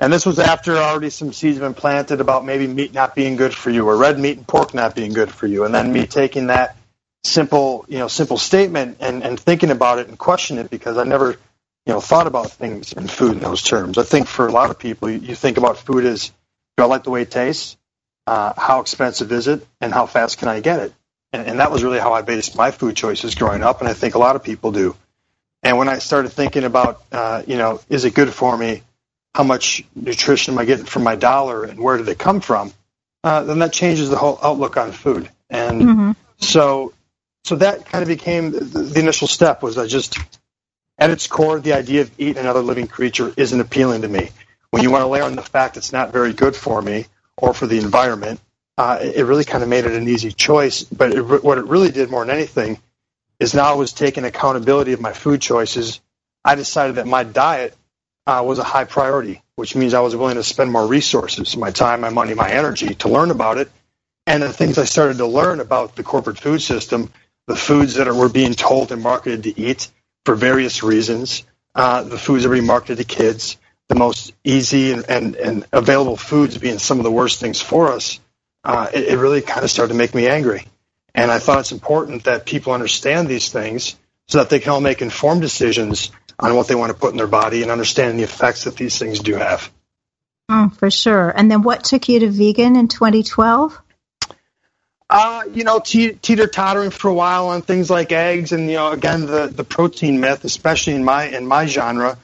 And 0.00 0.12
this 0.12 0.26
was 0.26 0.38
after 0.38 0.76
already 0.78 1.10
some 1.10 1.32
seeds 1.32 1.58
had 1.58 1.62
been 1.62 1.74
planted 1.74 2.20
about 2.20 2.44
maybe 2.44 2.66
meat 2.66 2.94
not 2.94 3.14
being 3.14 3.36
good 3.36 3.54
for 3.54 3.70
you 3.70 3.86
or 3.86 3.96
red 3.96 4.18
meat 4.18 4.38
and 4.38 4.48
pork 4.48 4.72
not 4.72 4.94
being 4.94 5.12
good 5.12 5.30
for 5.30 5.46
you. 5.46 5.64
And 5.64 5.74
then 5.74 5.92
me 5.92 6.06
taking 6.06 6.46
that 6.46 6.74
simple, 7.24 7.84
you 7.88 7.98
know, 7.98 8.08
simple 8.08 8.38
statement 8.38 8.98
and, 9.00 9.22
and 9.22 9.38
thinking 9.38 9.70
about 9.70 9.98
it 9.98 10.08
and 10.08 10.18
questioning 10.18 10.64
it 10.64 10.70
because 10.70 10.96
I 10.96 11.04
never, 11.04 11.32
you 11.32 11.92
know, 11.92 12.00
thought 12.00 12.26
about 12.26 12.50
things 12.50 12.92
in 12.92 13.08
food 13.08 13.32
in 13.32 13.40
those 13.40 13.62
terms. 13.62 13.98
I 13.98 14.02
think 14.02 14.26
for 14.26 14.46
a 14.46 14.52
lot 14.52 14.70
of 14.70 14.78
people, 14.78 15.10
you, 15.10 15.18
you 15.18 15.34
think 15.34 15.58
about 15.58 15.78
food 15.78 16.04
as, 16.04 16.28
do 16.76 16.84
I 16.84 16.86
like 16.86 17.04
the 17.04 17.10
way 17.10 17.22
it 17.22 17.30
tastes? 17.30 17.76
Uh, 18.26 18.52
how 18.56 18.80
expensive 18.80 19.32
is 19.32 19.48
it? 19.48 19.66
And 19.80 19.92
how 19.92 20.06
fast 20.06 20.38
can 20.38 20.48
I 20.48 20.60
get 20.60 20.80
it? 20.80 20.92
And, 21.32 21.46
and 21.46 21.60
that 21.60 21.70
was 21.70 21.82
really 21.82 21.98
how 21.98 22.12
I 22.12 22.22
based 22.22 22.56
my 22.56 22.70
food 22.70 22.96
choices 22.96 23.34
growing 23.34 23.62
up. 23.62 23.80
And 23.80 23.88
I 23.88 23.94
think 23.94 24.14
a 24.14 24.18
lot 24.18 24.36
of 24.36 24.42
people 24.42 24.72
do. 24.72 24.96
And 25.62 25.76
when 25.76 25.88
I 25.88 25.98
started 25.98 26.30
thinking 26.30 26.64
about, 26.64 27.02
uh, 27.12 27.42
you 27.46 27.56
know, 27.56 27.80
is 27.88 28.04
it 28.04 28.14
good 28.14 28.32
for 28.32 28.56
me? 28.56 28.82
how 29.34 29.44
much 29.44 29.84
nutrition 29.94 30.54
am 30.54 30.58
I 30.58 30.64
getting 30.64 30.86
from 30.86 31.04
my 31.04 31.16
dollar 31.16 31.64
and 31.64 31.78
where 31.78 31.96
did 31.96 32.08
it 32.08 32.18
come 32.18 32.40
from, 32.40 32.72
uh, 33.22 33.44
then 33.44 33.60
that 33.60 33.72
changes 33.72 34.10
the 34.10 34.16
whole 34.16 34.38
outlook 34.42 34.76
on 34.76 34.92
food. 34.92 35.30
And 35.48 35.82
mm-hmm. 35.82 36.10
so, 36.38 36.92
so 37.44 37.56
that 37.56 37.86
kind 37.86 38.02
of 38.02 38.08
became 38.08 38.50
the, 38.52 38.92
initial 38.96 39.28
step. 39.28 39.62
Was 39.62 39.78
I 39.78 39.86
just 39.86 40.18
at 40.98 41.10
its 41.10 41.26
core, 41.26 41.58
the 41.58 41.72
idea 41.72 42.02
of 42.02 42.10
eating 42.18 42.38
another 42.38 42.60
living 42.60 42.86
creature 42.86 43.32
isn't 43.36 43.58
appealing 43.58 44.02
to 44.02 44.08
me. 44.08 44.30
When 44.70 44.82
you 44.82 44.90
want 44.90 45.02
to 45.02 45.08
layer 45.08 45.24
on 45.24 45.34
the 45.34 45.42
fact 45.42 45.76
it's 45.76 45.92
not 45.92 46.12
very 46.12 46.32
good 46.32 46.54
for 46.54 46.80
me 46.80 47.06
or 47.36 47.54
for 47.54 47.66
the 47.66 47.78
environment, 47.78 48.40
uh, 48.78 48.98
it 49.00 49.24
really 49.24 49.44
kind 49.44 49.62
of 49.62 49.68
made 49.68 49.84
it 49.84 49.92
an 49.92 50.08
easy 50.08 50.30
choice. 50.30 50.84
But 50.84 51.12
it, 51.12 51.22
what 51.22 51.58
it 51.58 51.64
really 51.66 51.90
did 51.90 52.10
more 52.10 52.24
than 52.24 52.34
anything 52.34 52.78
is 53.40 53.54
now 53.54 53.72
I 53.72 53.74
was 53.74 53.92
taking 53.92 54.24
accountability 54.24 54.92
of 54.92 55.00
my 55.00 55.12
food 55.12 55.40
choices. 55.40 56.00
I 56.44 56.54
decided 56.54 56.96
that 56.96 57.06
my 57.06 57.24
diet 57.24 57.76
uh, 58.26 58.42
was 58.44 58.58
a 58.58 58.64
high 58.64 58.84
priority, 58.84 59.42
which 59.56 59.74
means 59.74 59.94
I 59.94 60.00
was 60.00 60.14
willing 60.14 60.36
to 60.36 60.44
spend 60.44 60.70
more 60.70 60.86
resources, 60.86 61.56
my 61.56 61.70
time, 61.70 62.02
my 62.02 62.10
money, 62.10 62.34
my 62.34 62.50
energy 62.50 62.94
to 62.96 63.08
learn 63.08 63.30
about 63.30 63.58
it. 63.58 63.70
And 64.26 64.42
the 64.42 64.52
things 64.52 64.78
I 64.78 64.84
started 64.84 65.18
to 65.18 65.26
learn 65.26 65.60
about 65.60 65.96
the 65.96 66.02
corporate 66.02 66.38
food 66.38 66.60
system, 66.62 67.10
the 67.46 67.56
foods 67.56 67.94
that 67.94 68.08
are, 68.08 68.14
were 68.14 68.28
being 68.28 68.54
told 68.54 68.92
and 68.92 69.02
marketed 69.02 69.44
to 69.44 69.60
eat 69.60 69.88
for 70.24 70.34
various 70.34 70.82
reasons, 70.82 71.44
uh, 71.74 72.02
the 72.02 72.18
foods 72.18 72.42
that 72.42 72.50
are 72.50 72.52
being 72.52 72.66
marketed 72.66 72.98
to 72.98 73.04
kids, 73.04 73.56
the 73.88 73.94
most 73.94 74.32
easy 74.44 74.92
and, 74.92 75.08
and, 75.08 75.36
and 75.36 75.66
available 75.72 76.16
foods 76.16 76.56
being 76.58 76.78
some 76.78 76.98
of 76.98 77.04
the 77.04 77.10
worst 77.10 77.40
things 77.40 77.60
for 77.60 77.92
us, 77.92 78.20
uh, 78.64 78.88
it, 78.92 79.08
it 79.08 79.18
really 79.18 79.40
kind 79.40 79.64
of 79.64 79.70
started 79.70 79.92
to 79.92 79.98
make 79.98 80.14
me 80.14 80.28
angry. 80.28 80.64
And 81.14 81.30
I 81.30 81.38
thought 81.38 81.60
it's 81.60 81.72
important 81.72 82.24
that 82.24 82.46
people 82.46 82.72
understand 82.72 83.28
these 83.28 83.50
things 83.50 83.96
so 84.28 84.38
that 84.38 84.48
they 84.48 84.60
can 84.60 84.70
all 84.70 84.80
make 84.80 85.02
informed 85.02 85.40
decisions 85.40 86.12
on 86.38 86.54
what 86.54 86.68
they 86.68 86.74
want 86.74 86.92
to 86.92 86.98
put 86.98 87.10
in 87.10 87.16
their 87.16 87.26
body 87.26 87.62
and 87.62 87.70
understand 87.70 88.18
the 88.18 88.22
effects 88.22 88.64
that 88.64 88.76
these 88.76 88.98
things 88.98 89.18
do 89.20 89.34
have. 89.34 89.70
Mm, 90.50 90.74
for 90.76 90.90
sure. 90.90 91.28
And 91.28 91.50
then 91.50 91.62
what 91.62 91.84
took 91.84 92.08
you 92.08 92.20
to 92.20 92.30
vegan 92.30 92.76
in 92.76 92.88
2012? 92.88 93.80
Uh, 95.10 95.42
you 95.52 95.64
know, 95.64 95.80
te- 95.80 96.12
teeter 96.12 96.46
tottering 96.46 96.90
for 96.90 97.08
a 97.08 97.14
while 97.14 97.48
on 97.48 97.62
things 97.62 97.90
like 97.90 98.12
eggs, 98.12 98.52
and 98.52 98.68
you 98.68 98.76
know, 98.76 98.92
again, 98.92 99.26
the, 99.26 99.48
the 99.48 99.64
protein 99.64 100.20
myth, 100.20 100.44
especially 100.44 100.94
in 100.94 101.04
my 101.04 101.24
in 101.24 101.46
my 101.46 101.66
genre, 101.66 102.16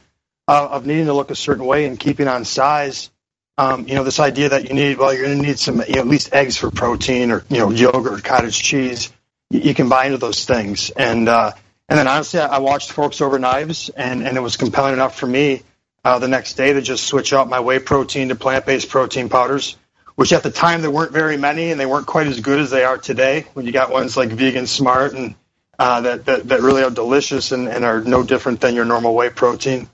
uh, 0.47 0.69
of 0.71 0.87
needing 0.87 1.07
to 1.07 1.13
look 1.13 1.33
a 1.33 1.35
certain 1.35 1.65
way 1.65 1.87
and 1.87 1.99
keeping 1.99 2.29
on 2.29 2.45
size. 2.45 3.11
Um, 3.59 3.89
you 3.89 3.95
know, 3.95 4.05
this 4.05 4.21
idea 4.21 4.51
that 4.51 4.69
you 4.69 4.75
need, 4.75 4.99
well, 4.99 5.13
you're 5.13 5.25
going 5.25 5.39
to 5.39 5.43
need 5.43 5.59
some, 5.59 5.83
you 5.89 5.95
know, 5.95 6.03
at 6.03 6.07
least 6.07 6.33
eggs 6.33 6.59
for 6.59 6.71
protein, 6.71 7.33
or 7.33 7.45
you 7.49 7.59
know, 7.59 7.71
yogurt, 7.71 8.21
or 8.21 8.23
cottage 8.23 8.63
cheese. 8.63 9.13
You, 9.51 9.61
you 9.61 9.75
can 9.75 9.89
buy 9.89 10.05
into 10.07 10.19
those 10.19 10.45
things, 10.45 10.91
and 10.91 11.29
uh, 11.29 11.53
and 11.89 11.99
then 11.99 12.07
honestly, 12.07 12.39
I 12.41 12.59
watched 12.59 12.93
Forks 12.93 13.21
Over 13.21 13.39
Knives, 13.39 13.89
and, 13.91 14.27
and 14.27 14.37
it 14.37 14.41
was 14.41 14.57
compelling 14.57 14.93
enough 14.93 15.19
for 15.19 15.27
me 15.27 15.63
uh, 16.05 16.19
the 16.19 16.29
next 16.29 16.55
day 16.55 16.73
to 16.73 16.83
just 16.83 17.05
switch 17.05 17.33
out 17.33 17.49
my 17.49 17.61
whey 17.61 17.79
protein 17.79 18.29
to 18.29 18.35
plant 18.35 18.67
based 18.67 18.89
protein 18.89 19.29
powders, 19.29 19.77
which 20.17 20.33
at 20.33 20.43
the 20.43 20.51
time 20.51 20.83
there 20.83 20.91
weren't 20.91 21.13
very 21.13 21.37
many, 21.37 21.71
and 21.71 21.79
they 21.79 21.87
weren't 21.87 22.07
quite 22.07 22.27
as 22.27 22.41
good 22.41 22.59
as 22.59 22.71
they 22.71 22.85
are 22.85 22.99
today 22.99 23.47
when 23.55 23.65
you 23.65 23.73
got 23.73 23.91
ones 23.91 24.17
like 24.17 24.31
Vegan 24.31 24.67
Smart 24.67 25.15
and 25.15 25.35
uh, 25.79 26.01
that, 26.01 26.25
that, 26.25 26.49
that 26.49 26.61
really 26.61 26.83
are 26.83 26.91
delicious 26.91 27.53
and, 27.53 27.69
and 27.69 27.85
are 27.85 28.01
no 28.01 28.23
different 28.23 28.61
than 28.61 28.75
your 28.75 28.85
normal 28.85 29.15
whey 29.15 29.31
protein. 29.31 29.89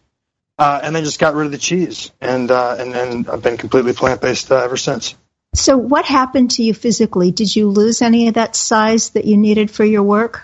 Uh, 0.59 0.81
and 0.83 0.95
then 0.95 1.03
just 1.03 1.19
got 1.19 1.35
rid 1.35 1.47
of 1.47 1.53
the 1.53 1.59
cheese, 1.59 2.13
and 2.21 2.51
uh, 2.51 2.77
and 2.79 2.93
then 2.93 3.27
I've 3.29 3.43
been 3.43 3.57
completely 3.57 3.95
plant 3.95 4.21
based 4.21 4.53
uh, 4.53 4.57
ever 4.57 4.77
since. 4.77 5.17
So, 5.55 5.77
what 5.77 6.05
happened 6.05 6.53
to 6.53 6.63
you 6.63 6.73
physically? 6.73 7.31
Did 7.31 7.57
you 7.57 7.69
lose 7.69 8.01
any 8.01 8.29
of 8.29 8.35
that 8.35 8.55
size 8.55 9.11
that 9.11 9.25
you 9.25 9.37
needed 9.37 9.71
for 9.71 9.85
your 9.85 10.03
work? 10.03 10.43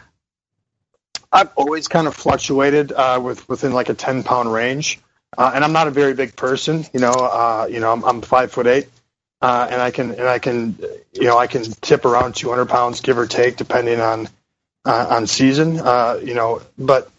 I've 1.30 1.50
always 1.56 1.88
kind 1.88 2.06
of 2.06 2.16
fluctuated 2.16 2.90
uh, 2.90 3.20
with 3.22 3.48
within 3.48 3.72
like 3.72 3.90
a 3.90 3.94
ten 3.94 4.22
pound 4.24 4.52
range, 4.52 4.98
uh, 5.36 5.52
and 5.54 5.62
I'm 5.62 5.72
not 5.72 5.88
a 5.88 5.90
very 5.90 6.14
big 6.14 6.34
person. 6.34 6.84
You 6.92 7.00
know, 7.00 7.12
uh, 7.12 7.68
you 7.70 7.78
know, 7.78 7.92
I'm, 7.92 8.02
I'm 8.02 8.22
five 8.22 8.50
foot 8.50 8.66
eight, 8.66 8.88
uh, 9.40 9.68
and 9.70 9.80
I 9.80 9.90
can 9.90 10.10
and 10.10 10.28
I 10.28 10.38
can, 10.38 10.78
you 11.12 11.24
know, 11.24 11.38
I 11.38 11.46
can 11.46 11.62
tip 11.62 12.04
around 12.04 12.34
200 12.34 12.66
pounds, 12.66 13.00
give 13.00 13.18
or 13.18 13.26
take, 13.26 13.56
depending 13.56 14.00
on 14.00 14.28
uh, 14.84 15.06
on 15.10 15.26
season. 15.26 15.78
Uh, 15.78 16.20
you 16.22 16.34
know, 16.34 16.62
but 16.78 17.10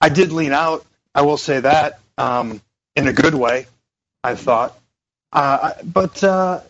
I 0.00 0.08
did 0.08 0.32
lean 0.32 0.52
out. 0.52 0.84
I 1.14 1.22
will 1.22 1.36
say 1.36 1.60
that 1.60 2.00
um, 2.18 2.60
in 2.96 3.06
a 3.08 3.12
good 3.12 3.34
way. 3.34 3.66
I 4.22 4.36
thought, 4.36 4.78
uh, 5.32 5.72
but 5.84 6.24
uh, 6.24 6.60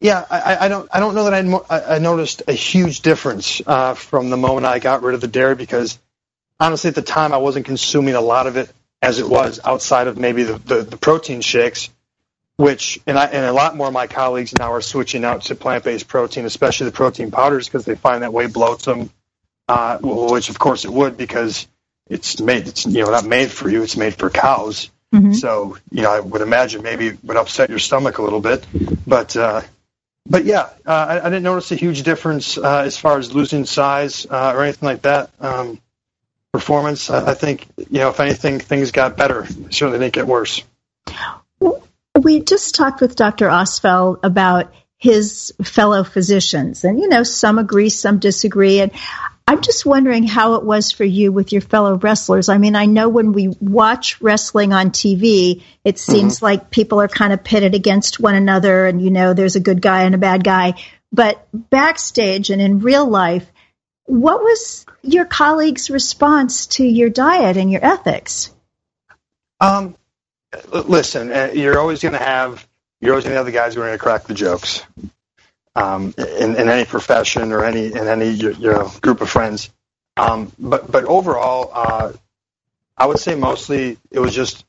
yeah, 0.00 0.24
I, 0.30 0.56
I, 0.60 0.68
don't. 0.68 0.88
I 0.92 1.00
don't 1.00 1.14
know 1.14 1.24
that 1.24 1.34
I, 1.70 1.96
I 1.96 1.98
noticed 1.98 2.42
a 2.48 2.52
huge 2.52 3.00
difference 3.00 3.60
uh, 3.66 3.94
from 3.94 4.30
the 4.30 4.36
moment 4.36 4.64
I 4.64 4.78
got 4.78 5.02
rid 5.02 5.14
of 5.14 5.20
the 5.20 5.28
dairy 5.28 5.54
because 5.54 5.98
honestly, 6.60 6.88
at 6.88 6.94
the 6.94 7.02
time, 7.02 7.32
I 7.32 7.38
wasn't 7.38 7.66
consuming 7.66 8.14
a 8.14 8.20
lot 8.20 8.46
of 8.46 8.56
it 8.56 8.70
as 9.02 9.18
it 9.18 9.28
was 9.28 9.60
outside 9.64 10.06
of 10.06 10.16
maybe 10.18 10.44
the, 10.44 10.58
the, 10.58 10.82
the 10.82 10.96
protein 10.96 11.40
shakes, 11.40 11.88
which 12.58 13.00
and 13.06 13.16
I 13.16 13.26
and 13.26 13.46
a 13.46 13.52
lot 13.52 13.76
more 13.76 13.86
of 13.86 13.92
my 13.92 14.08
colleagues 14.08 14.52
now 14.58 14.72
are 14.72 14.82
switching 14.82 15.24
out 15.24 15.42
to 15.42 15.54
plant-based 15.54 16.08
protein, 16.08 16.44
especially 16.44 16.86
the 16.86 16.92
protein 16.92 17.30
powders, 17.30 17.68
because 17.68 17.84
they 17.84 17.94
find 17.94 18.22
that 18.24 18.32
whey 18.32 18.46
bloats 18.46 18.82
them. 18.82 19.10
Uh, 19.68 19.98
which 20.00 20.48
of 20.48 20.58
course 20.58 20.84
it 20.84 20.92
would 20.92 21.16
because 21.16 21.68
it's 22.08 22.40
made. 22.40 22.66
It's 22.66 22.84
you 22.84 23.04
know 23.04 23.10
not 23.10 23.24
made 23.24 23.50
for 23.50 23.70
you. 23.70 23.82
It's 23.82 23.96
made 23.96 24.14
for 24.14 24.28
cows. 24.28 24.90
Mm-hmm. 25.14 25.34
So 25.34 25.78
you 25.92 26.02
know 26.02 26.10
I 26.10 26.20
would 26.20 26.42
imagine 26.42 26.82
maybe 26.82 27.08
it 27.08 27.24
would 27.24 27.36
upset 27.36 27.70
your 27.70 27.78
stomach 27.78 28.18
a 28.18 28.22
little 28.22 28.40
bit, 28.40 28.66
but. 29.06 29.36
Uh, 29.36 29.62
but 30.30 30.44
yeah, 30.44 30.68
uh, 30.84 30.92
I, 30.92 31.20
I, 31.20 31.24
didn't 31.30 31.44
notice 31.44 31.72
a 31.72 31.74
huge 31.74 32.02
difference 32.02 32.58
uh, 32.58 32.82
as 32.84 32.98
far 32.98 33.18
as 33.18 33.34
losing 33.34 33.64
size 33.64 34.26
uh, 34.28 34.52
or 34.54 34.62
anything 34.62 34.86
like 34.86 35.00
that. 35.02 35.30
Um, 35.40 35.80
performance, 36.52 37.08
I, 37.08 37.30
I, 37.30 37.34
think, 37.34 37.66
you 37.78 38.00
know, 38.00 38.10
if 38.10 38.20
anything, 38.20 38.58
things 38.58 38.90
got 38.90 39.16
better. 39.16 39.46
Certainly 39.70 40.00
didn't 40.00 40.12
get 40.12 40.26
worse. 40.26 40.62
We 42.18 42.40
just 42.40 42.74
talked 42.74 43.00
with 43.00 43.16
Dr. 43.16 43.48
Ostfeld 43.48 44.20
about 44.22 44.72
his 44.98 45.52
fellow 45.62 46.02
physicians, 46.04 46.84
and 46.84 46.98
you 46.98 47.08
know, 47.08 47.22
some 47.22 47.58
agree, 47.58 47.88
some 47.88 48.18
disagree, 48.18 48.80
and 48.80 48.90
I'm 49.48 49.62
just 49.62 49.86
wondering 49.86 50.24
how 50.24 50.56
it 50.56 50.64
was 50.64 50.92
for 50.92 51.04
you 51.04 51.32
with 51.32 51.52
your 51.52 51.62
fellow 51.62 51.96
wrestlers. 51.96 52.50
I 52.50 52.58
mean, 52.58 52.76
I 52.76 52.84
know 52.84 53.08
when 53.08 53.32
we 53.32 53.48
watch 53.48 54.20
wrestling 54.20 54.74
on 54.74 54.90
TV, 54.90 55.62
it 55.84 55.98
seems 55.98 56.36
mm-hmm. 56.36 56.44
like 56.44 56.70
people 56.70 57.00
are 57.00 57.08
kind 57.08 57.32
of 57.32 57.42
pitted 57.42 57.74
against 57.74 58.20
one 58.20 58.34
another 58.34 58.84
and, 58.84 59.00
you 59.00 59.10
know, 59.10 59.32
there's 59.32 59.56
a 59.56 59.60
good 59.60 59.80
guy 59.80 60.02
and 60.02 60.14
a 60.14 60.18
bad 60.18 60.44
guy. 60.44 60.74
But 61.12 61.48
backstage 61.50 62.50
and 62.50 62.60
in 62.60 62.80
real 62.80 63.08
life, 63.08 63.50
what 64.04 64.42
was 64.42 64.84
your 65.00 65.24
colleagues' 65.24 65.88
response 65.88 66.66
to 66.66 66.84
your 66.84 67.08
diet 67.08 67.56
and 67.56 67.72
your 67.72 67.82
ethics? 67.82 68.52
Um, 69.60 69.96
listen, 70.72 71.30
uh, 71.30 71.50
you're 71.52 71.78
always 71.78 72.00
going 72.00 72.12
to 72.12 72.18
have 72.18 72.66
you're 73.00 73.12
always 73.12 73.24
going 73.24 73.34
to 73.34 73.36
have 73.36 73.46
the 73.46 73.52
guys 73.52 73.74
who 73.74 73.80
are 73.80 73.86
going 73.86 73.98
to 73.98 74.02
crack 74.02 74.24
the 74.24 74.34
jokes 74.34 74.82
um, 75.76 76.14
in, 76.18 76.56
in, 76.56 76.68
any 76.68 76.84
profession 76.84 77.52
or 77.52 77.64
any 77.64 77.86
in 77.86 78.08
any 78.08 78.30
you 78.30 78.54
know, 78.54 78.90
group 79.00 79.20
of 79.20 79.30
friends. 79.30 79.70
Um, 80.16 80.52
but 80.58 80.90
but 80.90 81.04
overall, 81.04 81.70
uh, 81.72 82.12
I 82.96 83.06
would 83.06 83.18
say 83.18 83.34
mostly 83.34 83.98
it 84.10 84.18
was 84.18 84.34
just 84.34 84.64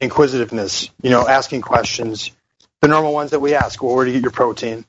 inquisitiveness. 0.00 0.90
You 1.02 1.10
know, 1.10 1.26
asking 1.26 1.62
questions, 1.62 2.30
the 2.80 2.88
normal 2.88 3.14
ones 3.14 3.30
that 3.30 3.40
we 3.40 3.54
ask. 3.54 3.82
Well, 3.82 3.94
where 3.94 4.04
do 4.04 4.10
you 4.10 4.18
get 4.18 4.24
your 4.24 4.32
protein? 4.32 4.84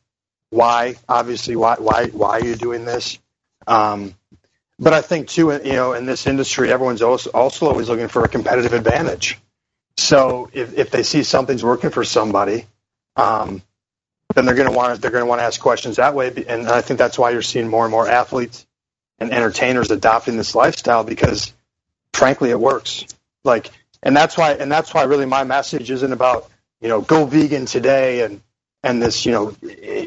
Why? 0.49 0.95
Obviously, 1.07 1.55
why 1.55 1.75
why 1.75 2.07
why 2.07 2.39
are 2.39 2.45
you 2.45 2.55
doing 2.55 2.83
this? 2.83 3.17
Um, 3.67 4.15
but 4.77 4.91
I 4.91 5.01
think 5.01 5.29
too, 5.29 5.51
you 5.63 5.73
know, 5.73 5.93
in 5.93 6.05
this 6.05 6.27
industry, 6.27 6.71
everyone's 6.71 7.01
also, 7.01 7.29
also 7.31 7.67
always 7.67 7.87
looking 7.87 8.09
for 8.09 8.23
a 8.25 8.27
competitive 8.27 8.73
advantage. 8.73 9.39
So 9.97 10.49
if, 10.53 10.77
if 10.77 10.91
they 10.91 11.03
see 11.03 11.23
something's 11.23 11.63
working 11.63 11.89
for 11.89 12.03
somebody, 12.03 12.65
um, 13.15 13.61
then 14.33 14.45
they're 14.45 14.55
going 14.55 14.69
to 14.69 14.75
want 14.75 14.95
to 14.95 15.01
they're 15.01 15.11
going 15.11 15.23
to 15.23 15.27
want 15.27 15.39
to 15.39 15.43
ask 15.43 15.59
questions 15.59 15.95
that 15.95 16.13
way. 16.13 16.31
And 16.47 16.67
I 16.67 16.81
think 16.81 16.97
that's 16.97 17.17
why 17.17 17.31
you're 17.31 17.41
seeing 17.41 17.67
more 17.67 17.85
and 17.85 17.91
more 17.91 18.07
athletes 18.07 18.65
and 19.19 19.31
entertainers 19.31 19.91
adopting 19.91 20.35
this 20.37 20.55
lifestyle 20.55 21.03
because, 21.03 21.53
frankly, 22.13 22.49
it 22.49 22.59
works. 22.59 23.05
Like, 23.43 23.71
and 24.03 24.15
that's 24.15 24.37
why 24.37 24.53
and 24.53 24.71
that's 24.71 24.93
why 24.93 25.03
really 25.03 25.25
my 25.25 25.43
message 25.43 25.89
isn't 25.89 26.11
about 26.11 26.49
you 26.81 26.89
know 26.89 27.01
go 27.01 27.25
vegan 27.25 27.65
today 27.65 28.21
and 28.21 28.41
and 28.83 29.01
this 29.01 29.25
you 29.25 29.31
know 29.31 29.55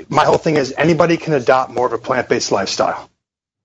my 0.09 0.25
whole 0.25 0.39
thing 0.39 0.57
is 0.57 0.75
anybody 0.77 1.17
can 1.17 1.33
adopt 1.33 1.73
more 1.73 1.87
of 1.87 1.93
a 1.93 1.99
plant 1.99 2.29
based 2.29 2.53
lifestyle. 2.53 3.09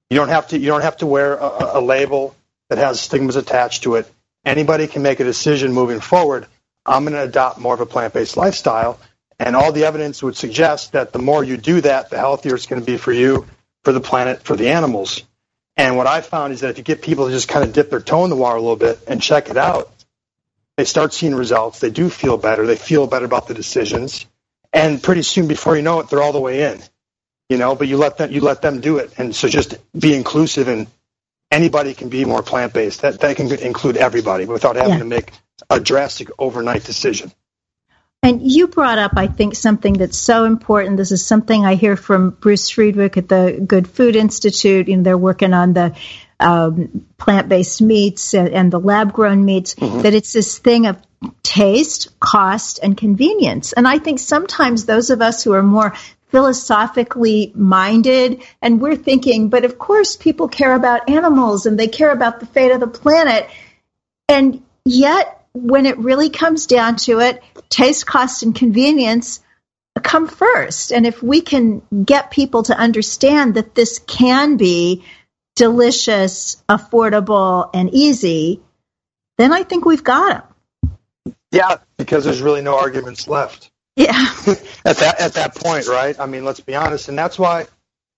You 0.10 0.18
don't 0.18 0.30
have 0.30 0.48
to 0.50 0.58
you 0.60 0.68
don't 0.68 0.82
have 0.82 0.98
to 0.98 1.06
wear 1.06 1.36
a, 1.36 1.80
a 1.80 1.82
label 1.82 2.36
that 2.70 2.78
has 2.78 3.00
stigmas 3.02 3.36
attached 3.36 3.84
to 3.84 3.96
it. 3.96 4.12
Anybody 4.46 4.88
can 4.88 5.02
make 5.02 5.20
a 5.20 5.24
decision 5.24 5.74
moving 5.74 6.00
forward. 6.00 6.48
I'm 6.86 7.04
going 7.04 7.14
to 7.14 7.24
adopt 7.24 7.60
more 7.60 7.74
of 7.74 7.82
a 7.82 7.86
plant 7.86 8.14
based 8.14 8.36
lifestyle 8.36 9.00
and 9.40 9.56
all 9.56 9.72
the 9.72 9.86
evidence 9.86 10.22
would 10.24 10.36
suggest 10.36 10.94
that 10.94 11.12
the 11.12 11.20
more 11.20 11.44
you 11.44 11.58
do 11.58 11.82
that, 11.82 12.10
the 12.10 12.18
healthier 12.18 12.56
it's 12.56 12.66
going 12.66 12.82
to 12.82 12.86
be 12.86 12.98
for 12.98 13.12
you, 13.12 13.46
for 13.84 13.92
the 13.92 14.00
planet, 14.00 14.44
for 14.44 14.56
the 14.56 14.70
animals. 14.70 15.24
And 15.76 15.98
what 15.98 16.08
I 16.08 16.22
found 16.22 16.54
is 16.54 16.62
that 16.62 16.70
if 16.70 16.78
you 16.78 16.84
get 16.84 17.02
people 17.02 17.26
to 17.26 17.32
just 17.32 17.48
kind 17.48 17.66
of 17.66 17.74
dip 17.74 17.90
their 17.90 18.00
toe 18.00 18.24
in 18.24 18.30
the 18.30 18.36
water 18.36 18.58
a 18.58 18.62
little 18.62 18.76
bit 18.76 19.00
and 19.08 19.22
check 19.22 19.50
it 19.50 19.58
out, 19.58 19.92
they 20.78 20.86
start 20.86 21.14
seeing 21.14 21.36
results. 21.36 21.80
They 21.80 21.90
do 21.90 22.10
feel 22.10 22.38
better. 22.38 22.66
They 22.66 22.76
feel 22.76 23.08
better 23.08 23.26
about 23.26 23.48
the 23.48 23.54
decisions. 23.54 24.26
And 24.72 25.02
pretty 25.02 25.24
soon, 25.24 25.48
before 25.48 25.76
you 25.76 25.82
know 25.82 26.00
it, 26.00 26.10
they're 26.10 26.22
all 26.22 26.32
the 26.32 26.40
way 26.40 26.72
in. 26.72 26.82
You 27.50 27.58
know, 27.58 27.76
but 27.76 27.88
you 27.88 27.98
let 27.98 28.18
them 28.18 28.32
you 28.32 28.42
let 28.42 28.62
them 28.62 28.82
do 28.82 28.98
it. 28.98 29.14
And 29.18 29.36
so 29.36 29.48
just 29.48 29.76
be 29.98 30.16
inclusive 30.16 30.68
and 30.68 30.88
anybody 31.54 31.94
can 31.94 32.10
be 32.10 32.26
more 32.26 32.44
plant 32.44 32.74
based. 32.74 33.02
That 33.02 33.20
that 33.22 33.38
can 33.38 33.52
include 33.60 33.98
everybody 33.98 34.46
without 34.46 34.76
having 34.76 34.94
yeah. 34.94 35.00
to 35.00 35.06
make 35.06 35.32
a 35.70 35.80
drastic 35.80 36.30
overnight 36.38 36.84
decision. 36.84 37.32
And 38.24 38.42
you 38.42 38.68
brought 38.68 39.00
up, 39.00 39.12
I 39.18 39.28
think, 39.28 39.54
something 39.54 39.96
that's 39.96 40.18
so 40.18 40.46
important. 40.46 40.96
This 40.96 41.12
is 41.12 41.26
something 41.26 41.66
I 41.66 41.76
hear 41.76 41.98
from 41.98 42.30
Bruce 42.30 42.70
Friedrich 42.70 43.18
at 43.18 43.28
the 43.28 43.62
Good 43.68 43.86
Food 43.86 44.16
Institute. 44.16 44.88
You 44.88 44.98
know, 44.98 45.04
they're 45.04 45.18
working 45.18 45.54
on 45.54 45.74
the 45.74 45.94
um, 46.40 47.06
plant-based 47.18 47.82
meats 47.82 48.34
and, 48.34 48.48
and 48.48 48.72
the 48.72 48.80
lab-grown 48.80 49.44
meats. 49.44 49.76
Mm-hmm. 49.76 50.04
That 50.04 50.14
it's 50.14 50.32
this 50.32 50.58
thing 50.58 50.88
of 50.88 50.98
taste, 51.44 52.18
cost, 52.20 52.80
and 52.82 52.96
convenience. 52.96 53.74
And 53.74 53.86
I 53.86 54.00
think 54.00 54.20
sometimes 54.20 54.86
those 54.86 55.10
of 55.10 55.22
us 55.22 55.44
who 55.44 55.52
are 55.52 55.64
more 55.64 55.94
philosophically 56.34 57.52
minded 57.54 58.42
and 58.60 58.82
we're 58.82 58.96
thinking, 58.96 59.50
but 59.50 59.66
of 59.66 59.78
course 59.78 60.16
people 60.16 60.48
care 60.48 60.74
about 60.74 61.08
animals 61.08 61.68
and 61.68 61.80
they 61.80 61.88
care 61.88 62.12
about 62.12 62.40
the 62.40 62.48
fate 62.48 62.72
of 62.72 62.80
the 62.80 62.88
planet. 62.88 63.48
And 64.28 64.64
yet 64.84 65.46
when 65.54 65.86
it 65.86 66.00
really 66.00 66.32
comes 66.32 66.66
down 66.66 66.96
to 66.96 67.20
it, 67.20 67.44
taste, 67.70 68.08
cost, 68.08 68.42
and 68.42 68.56
convenience 68.56 69.42
come 70.02 70.28
first. 70.28 70.92
And 70.92 71.06
if 71.06 71.22
we 71.22 71.42
can 71.42 71.84
get 72.04 72.32
people 72.32 72.64
to 72.64 72.76
understand 72.76 73.54
that 73.54 73.76
this 73.76 74.00
can 74.00 74.58
be 74.58 75.04
delicious, 75.56 76.64
affordable, 76.68 77.70
and 77.76 77.94
easy, 77.94 78.60
then 79.38 79.54
I 79.54 79.62
think 79.62 79.86
we've 79.86 80.04
got 80.04 80.48
them. 81.26 81.36
Yeah, 81.52 81.78
because 81.98 82.26
there's 82.26 82.42
really 82.42 82.64
no 82.64 82.76
arguments 82.76 83.28
left. 83.28 83.70
Yeah. 83.96 84.12
at 84.86 84.98
that 84.98 85.16
at 85.20 85.34
that 85.34 85.56
point, 85.56 85.88
right? 85.88 86.20
I 86.20 86.26
mean, 86.26 86.46
let's 86.46 86.60
be 86.60 86.76
honest, 86.76 87.10
and 87.10 87.18
that's 87.18 87.38
why 87.38 87.68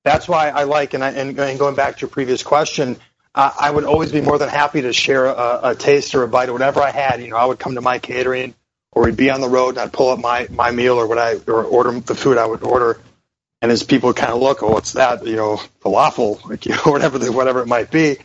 that's 0.05 0.27
why 0.27 0.49
I 0.49 0.63
like 0.63 0.93
and 0.93 1.03
I, 1.03 1.11
and, 1.11 1.37
and 1.37 1.59
going 1.59 1.75
back 1.75 1.95
to 1.95 2.01
your 2.01 2.09
previous 2.09 2.43
question, 2.43 2.97
uh, 3.33 3.51
I 3.59 3.71
would 3.71 3.83
always 3.83 4.11
be 4.11 4.21
more 4.21 4.37
than 4.37 4.49
happy 4.49 4.81
to 4.83 4.93
share 4.93 5.25
a, 5.25 5.59
a 5.63 5.75
taste 5.75 6.15
or 6.15 6.23
a 6.23 6.27
bite 6.27 6.47
or 6.47 6.53
whatever 6.53 6.81
I 6.81 6.91
had. 6.91 7.21
You 7.21 7.29
know, 7.29 7.37
I 7.37 7.45
would 7.45 7.59
come 7.59 7.75
to 7.75 7.81
my 7.81 7.99
catering 7.99 8.53
or 8.91 9.03
we'd 9.03 9.17
be 9.17 9.29
on 9.29 9.41
the 9.41 9.49
road 9.49 9.69
and 9.69 9.79
I'd 9.79 9.91
pull 9.91 10.09
up 10.09 10.19
my, 10.19 10.47
my 10.49 10.71
meal 10.71 10.95
or 10.95 11.07
what 11.07 11.17
I 11.17 11.35
or 11.47 11.63
order 11.63 11.99
the 11.99 12.15
food 12.15 12.37
I 12.37 12.45
would 12.45 12.63
order. 12.63 13.01
And 13.61 13.71
as 13.71 13.83
people 13.83 14.13
kind 14.13 14.31
of 14.31 14.41
look, 14.41 14.63
oh, 14.63 14.69
what's 14.69 14.93
that? 14.93 15.25
You 15.25 15.35
know, 15.35 15.59
falafel, 15.83 16.43
like, 16.47 16.65
you 16.67 16.73
know, 16.73 16.83
whatever 16.91 17.17
the, 17.17 17.31
whatever 17.31 17.61
it 17.61 17.67
might 17.67 17.91
be. 17.91 18.17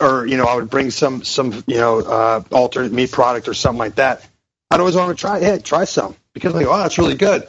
Or, 0.00 0.26
you 0.26 0.38
know, 0.38 0.46
I 0.46 0.56
would 0.56 0.70
bring 0.70 0.90
some, 0.90 1.22
some, 1.22 1.62
you 1.66 1.76
know, 1.76 2.00
uh, 2.00 2.42
alternate 2.50 2.92
meat 2.92 3.12
product 3.12 3.48
or 3.48 3.54
something 3.54 3.78
like 3.78 3.96
that. 3.96 4.26
I'd 4.70 4.80
always 4.80 4.96
want 4.96 5.16
to 5.16 5.20
try, 5.20 5.40
hey, 5.40 5.58
try 5.58 5.84
some 5.84 6.16
because 6.32 6.52
I'm 6.52 6.60
like, 6.60 6.68
oh, 6.68 6.78
that's 6.78 6.98
really 6.98 7.16
good. 7.16 7.46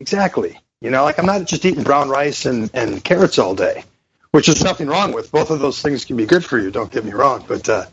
Exactly. 0.00 0.58
You 0.80 0.90
know, 0.90 1.04
like 1.04 1.18
I'm 1.18 1.26
not 1.26 1.46
just 1.46 1.64
eating 1.64 1.84
brown 1.84 2.08
rice 2.08 2.46
and, 2.46 2.70
and 2.74 3.02
carrots 3.02 3.38
all 3.38 3.54
day 3.54 3.84
which 4.36 4.50
is 4.50 4.62
nothing 4.62 4.86
wrong 4.86 5.12
with. 5.12 5.32
Both 5.32 5.50
of 5.50 5.60
those 5.60 5.80
things 5.80 6.04
can 6.04 6.18
be 6.18 6.26
good 6.26 6.44
for 6.44 6.58
you. 6.58 6.70
Don't 6.70 6.92
get 6.92 7.02
me 7.02 7.12
wrong, 7.12 7.42
but 7.48 7.66
uh, 7.70 7.86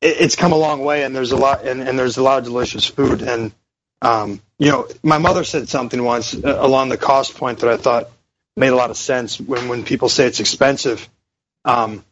it, 0.00 0.16
it's 0.20 0.34
come 0.34 0.50
a 0.50 0.56
long 0.56 0.80
way, 0.80 1.04
and 1.04 1.14
there's 1.14 1.30
a 1.30 1.36
lot, 1.36 1.64
and, 1.64 1.80
and 1.80 1.96
there's 1.96 2.16
a 2.16 2.24
lot 2.24 2.38
of 2.38 2.44
delicious 2.44 2.84
food. 2.84 3.22
And 3.22 3.52
um, 4.02 4.40
you 4.58 4.72
know, 4.72 4.88
my 5.04 5.18
mother 5.18 5.44
said 5.44 5.68
something 5.68 6.02
once 6.02 6.34
uh, 6.34 6.56
along 6.58 6.88
the 6.88 6.96
cost 6.96 7.36
point 7.36 7.60
that 7.60 7.70
I 7.70 7.76
thought 7.76 8.10
made 8.56 8.70
a 8.70 8.74
lot 8.74 8.90
of 8.90 8.96
sense 8.96 9.38
when 9.38 9.68
when 9.68 9.84
people 9.84 10.08
say 10.08 10.26
it's 10.26 10.40
expensive. 10.40 11.08
Um, 11.64 12.04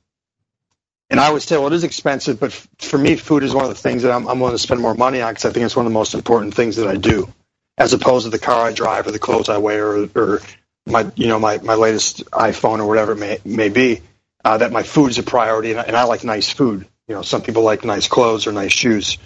and 1.11 1.19
I 1.19 1.27
always 1.27 1.45
say, 1.45 1.57
well, 1.57 1.69
it 1.69 1.73
is 1.73 1.85
expensive, 1.85 2.39
but 2.39 2.51
f- 2.51 2.69
for 2.79 2.99
me, 2.99 3.17
food 3.17 3.43
is 3.43 3.55
one 3.55 3.65
of 3.65 3.71
the 3.71 3.77
things 3.77 4.03
that 4.03 4.13
I'm, 4.13 4.27
I'm 4.29 4.41
willing 4.41 4.55
to 4.55 4.59
spend 4.59 4.81
more 4.81 4.95
money 4.95 5.23
on 5.23 5.33
because 5.33 5.47
I 5.47 5.53
think 5.53 5.65
it's 5.65 5.77
one 5.77 5.87
of 5.87 5.93
the 5.93 5.99
most 5.99 6.15
important 6.15 6.55
things 6.55 6.77
that 6.77 6.87
I 6.87 6.97
do, 6.97 7.33
as 7.79 7.93
opposed 7.95 8.25
to 8.25 8.31
the 8.31 8.39
car 8.39 8.67
I 8.67 8.73
drive 8.73 9.07
or 9.07 9.11
the 9.11 9.19
clothes 9.19 9.49
I 9.49 9.59
wear 9.59 9.87
or, 9.87 10.09
or 10.15 10.43
my 10.87 11.11
you 11.17 11.29
know 11.29 11.39
my, 11.39 11.59
my 11.59 11.75
latest 11.75 12.25
iPhone 12.31 12.81
or 12.81 12.87
whatever 12.87 13.13
it 13.13 13.19
may 13.19 13.39
may 13.45 13.69
be, 13.69 14.03
uh, 14.45 14.59
that 14.59 14.73
my 14.73 14.83
food's 14.83 15.19
a 15.19 15.23
priority, 15.23 15.71
and 15.71 15.81
I, 15.81 15.85
and 15.85 15.97
I 15.97 16.05
like 16.05 16.25
nice 16.25 16.51
food. 16.51 16.87
You 17.07 17.15
know, 17.15 17.23
some 17.23 17.43
people 17.43 17.63
like 17.63 17.85
nice 17.85 18.07
clothes 18.07 18.47
or 18.47 18.53
nice 18.53 18.73
shoes. 18.73 19.17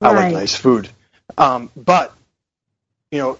I 0.00 0.12
right. 0.12 0.24
like 0.24 0.32
nice 0.32 0.54
food, 0.54 0.88
um, 1.38 1.70
but 1.76 2.14
you 3.10 3.18
know, 3.18 3.38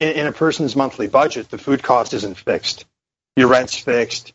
in, 0.00 0.12
in 0.12 0.26
a 0.26 0.32
person's 0.32 0.74
monthly 0.74 1.06
budget, 1.06 1.50
the 1.50 1.58
food 1.58 1.82
cost 1.82 2.14
isn't 2.14 2.38
fixed. 2.38 2.86
Your 3.36 3.48
rent's 3.48 3.76
fixed. 3.76 4.32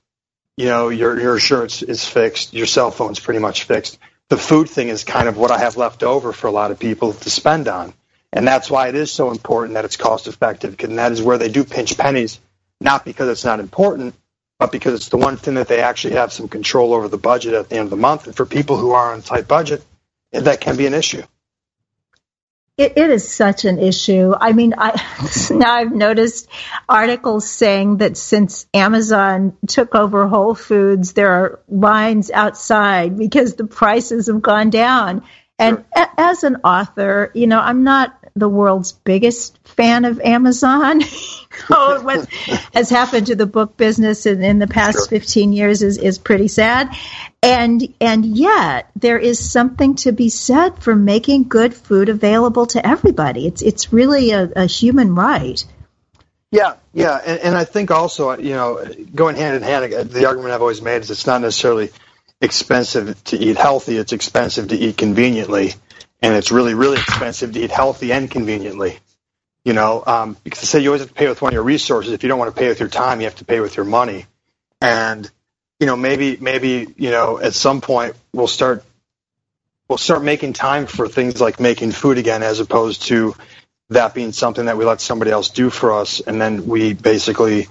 You 0.58 0.66
know, 0.66 0.90
your 0.90 1.20
your 1.20 1.34
insurance 1.36 1.82
is 1.82 2.06
fixed. 2.06 2.54
Your 2.54 2.68
cell 2.68 2.92
phone's 2.92 3.20
pretty 3.20 3.40
much 3.40 3.64
fixed. 3.64 3.98
The 4.30 4.38
food 4.38 4.70
thing 4.70 4.90
is 4.90 5.04
kind 5.04 5.28
of 5.28 5.38
what 5.38 5.52
I 5.52 5.58
have 5.58 5.78
left 5.78 6.04
over 6.04 6.34
for 6.34 6.48
a 6.48 6.52
lot 6.52 6.72
of 6.72 6.80
people 6.80 7.14
to 7.14 7.30
spend 7.30 7.68
on. 7.68 7.94
And 8.34 8.48
that's 8.48 8.72
why 8.72 8.88
it 8.88 8.96
is 8.96 9.12
so 9.12 9.32
important 9.32 9.74
that 9.74 9.84
it's 9.84 9.98
cost 9.98 10.28
effective, 10.28 10.80
and 10.82 10.98
that 10.98 11.12
is 11.12 11.22
where 11.22 11.38
they 11.38 11.50
do 11.50 11.64
pinch 11.66 11.98
pennies 11.98 12.40
not 12.82 13.06
because 13.06 13.30
it's 13.30 13.46
not 13.46 13.60
important, 13.60 14.16
but 14.60 14.72
because 14.72 14.96
it's 14.96 15.10
the 15.10 15.18
one 15.18 15.38
thing 15.38 15.54
that 15.54 15.68
they 15.68 15.82
actually 15.82 16.16
have 16.16 16.34
some 16.34 16.48
control 16.48 16.94
over 16.94 17.08
the 17.08 17.18
budget 17.18 17.54
at 17.54 17.70
the 17.70 17.76
end 17.76 17.86
of 17.86 17.90
the 17.92 17.96
month. 17.96 18.26
And 18.26 18.36
for 18.36 18.46
people 18.46 18.78
who 18.78 18.92
are 18.92 19.14
on 19.14 19.22
tight 19.22 19.48
budget, 19.48 19.84
that 20.32 20.60
can 20.62 20.76
be 20.76 20.88
an 20.88 20.94
issue. 20.94 21.24
It, 22.78 22.94
it 22.98 23.10
is 23.10 23.30
such 23.30 23.66
an 23.66 23.80
issue. 23.80 24.34
I 24.40 24.54
mean, 24.54 24.74
I 24.78 25.00
now 25.52 25.74
I've 25.74 25.92
noticed 25.92 26.48
articles 26.88 27.50
saying 27.50 27.98
that 27.98 28.18
since 28.18 28.66
Amazon 28.74 29.58
took 29.68 29.94
over 29.94 30.28
Whole 30.28 30.56
Foods, 30.56 31.14
there 31.14 31.32
are 31.32 31.60
lines 31.68 32.32
outside 32.32 33.18
because 33.18 33.56
the 33.56 33.68
prices 33.68 34.28
have 34.28 34.42
gone 34.42 34.70
down. 34.70 35.24
And 35.60 35.78
sure. 35.96 36.06
a, 36.06 36.10
as 36.18 36.44
an 36.44 36.58
author, 36.64 37.32
you 37.36 37.46
know, 37.46 37.60
I'm 37.60 37.84
not 37.84 38.18
the 38.36 38.50
world's 38.50 38.94
biggest 38.94 39.61
fan 39.72 40.06
of 40.06 40.20
Amazon. 40.20 41.02
oh, 41.70 42.02
what 42.02 42.32
has 42.74 42.90
happened 42.90 43.28
to 43.28 43.36
the 43.36 43.46
book 43.46 43.78
business 43.78 44.26
in, 44.26 44.44
in 44.44 44.60
the 44.60 44.68
past 44.68 44.98
sure. 44.98 45.08
15 45.08 45.54
years 45.54 45.82
is, 45.82 45.98
is 45.98 46.18
pretty 46.18 46.48
sad. 46.48 46.96
And, 47.44 47.94
and 48.00 48.26
yet 48.26 48.92
there 48.96 49.18
is 49.18 49.40
something 49.40 49.96
to 49.96 50.12
be 50.12 50.30
said 50.30 50.82
for 50.84 50.96
making 50.96 51.48
good 51.48 51.74
food 51.74 52.10
available 52.10 52.68
to 52.68 52.86
everybody. 52.86 53.48
It's, 53.48 53.62
it's 53.62 53.92
really 53.92 54.32
a, 54.32 54.50
a 54.56 54.66
human 54.66 55.16
right. 55.16 55.64
Yeah, 56.52 56.76
yeah, 56.94 57.16
and, 57.26 57.40
and 57.40 57.56
I 57.56 57.64
think 57.64 57.92
also, 57.92 58.38
you 58.38 58.54
know, 58.54 58.86
going 59.16 59.38
hand 59.38 59.56
in 59.56 59.64
hand, 59.64 59.94
uh, 59.94 60.04
the 60.04 60.26
argument 60.26 60.54
I've 60.54 60.62
always 60.62 60.82
made 60.82 61.02
is 61.02 61.10
it's 61.10 61.26
not 61.26 61.40
necessarily 61.40 61.92
expensive 62.42 63.24
to 63.26 63.38
eat 63.38 63.56
healthy; 63.56 63.96
it's 63.96 64.12
expensive 64.12 64.68
to 64.68 64.76
eat 64.76 64.98
conveniently, 64.98 65.74
and 66.22 66.36
it's 66.36 66.52
really, 66.52 66.74
really 66.74 66.98
expensive 66.98 67.54
to 67.54 67.62
eat 67.62 67.72
healthy 67.72 68.12
and 68.12 68.30
conveniently. 68.30 69.00
You 69.64 69.74
know, 69.74 70.04
um, 70.06 70.38
because 70.44 70.62
they 70.62 70.66
say 70.66 70.80
you 70.80 70.90
always 70.90 71.02
have 71.02 71.10
to 71.10 71.16
pay 71.16 71.28
with 71.28 71.42
one 71.42 71.50
of 71.50 71.54
your 71.54 71.64
resources. 71.64 72.14
If 72.14 72.24
you 72.24 72.30
don't 72.30 72.40
want 72.40 72.54
to 72.54 72.60
pay 72.60 72.68
with 72.68 72.80
your 72.80 72.90
time, 72.90 73.22
you 73.22 73.26
have 73.26 73.36
to 73.36 73.46
pay 73.46 73.60
with 73.60 73.78
your 73.78 73.86
money. 73.86 74.26
And 74.82 75.30
you 75.80 75.86
know, 75.88 75.96
maybe 75.96 76.38
maybe 76.38 76.88
you 76.98 77.12
know 77.12 77.40
at 77.40 77.54
some 77.54 77.82
point 77.82 78.16
we'll 78.34 78.48
start 78.48 78.84
we'll 79.88 79.98
start 79.98 80.24
making 80.24 80.54
time 80.54 80.88
for 80.88 81.08
things 81.08 81.42
like 81.42 81.60
making 81.60 81.92
food 81.92 82.18
again, 82.18 82.44
as 82.44 82.60
opposed 82.60 83.04
to 83.04 83.36
that 83.90 84.14
being 84.14 84.32
something 84.32 84.66
that 84.66 84.78
we 84.78 84.86
let 84.86 85.02
somebody 85.02 85.32
else 85.32 85.50
do 85.50 85.70
for 85.70 85.92
us, 85.92 86.22
and 86.22 86.42
then 86.42 86.66
we 86.66 86.94
basically 86.94 87.68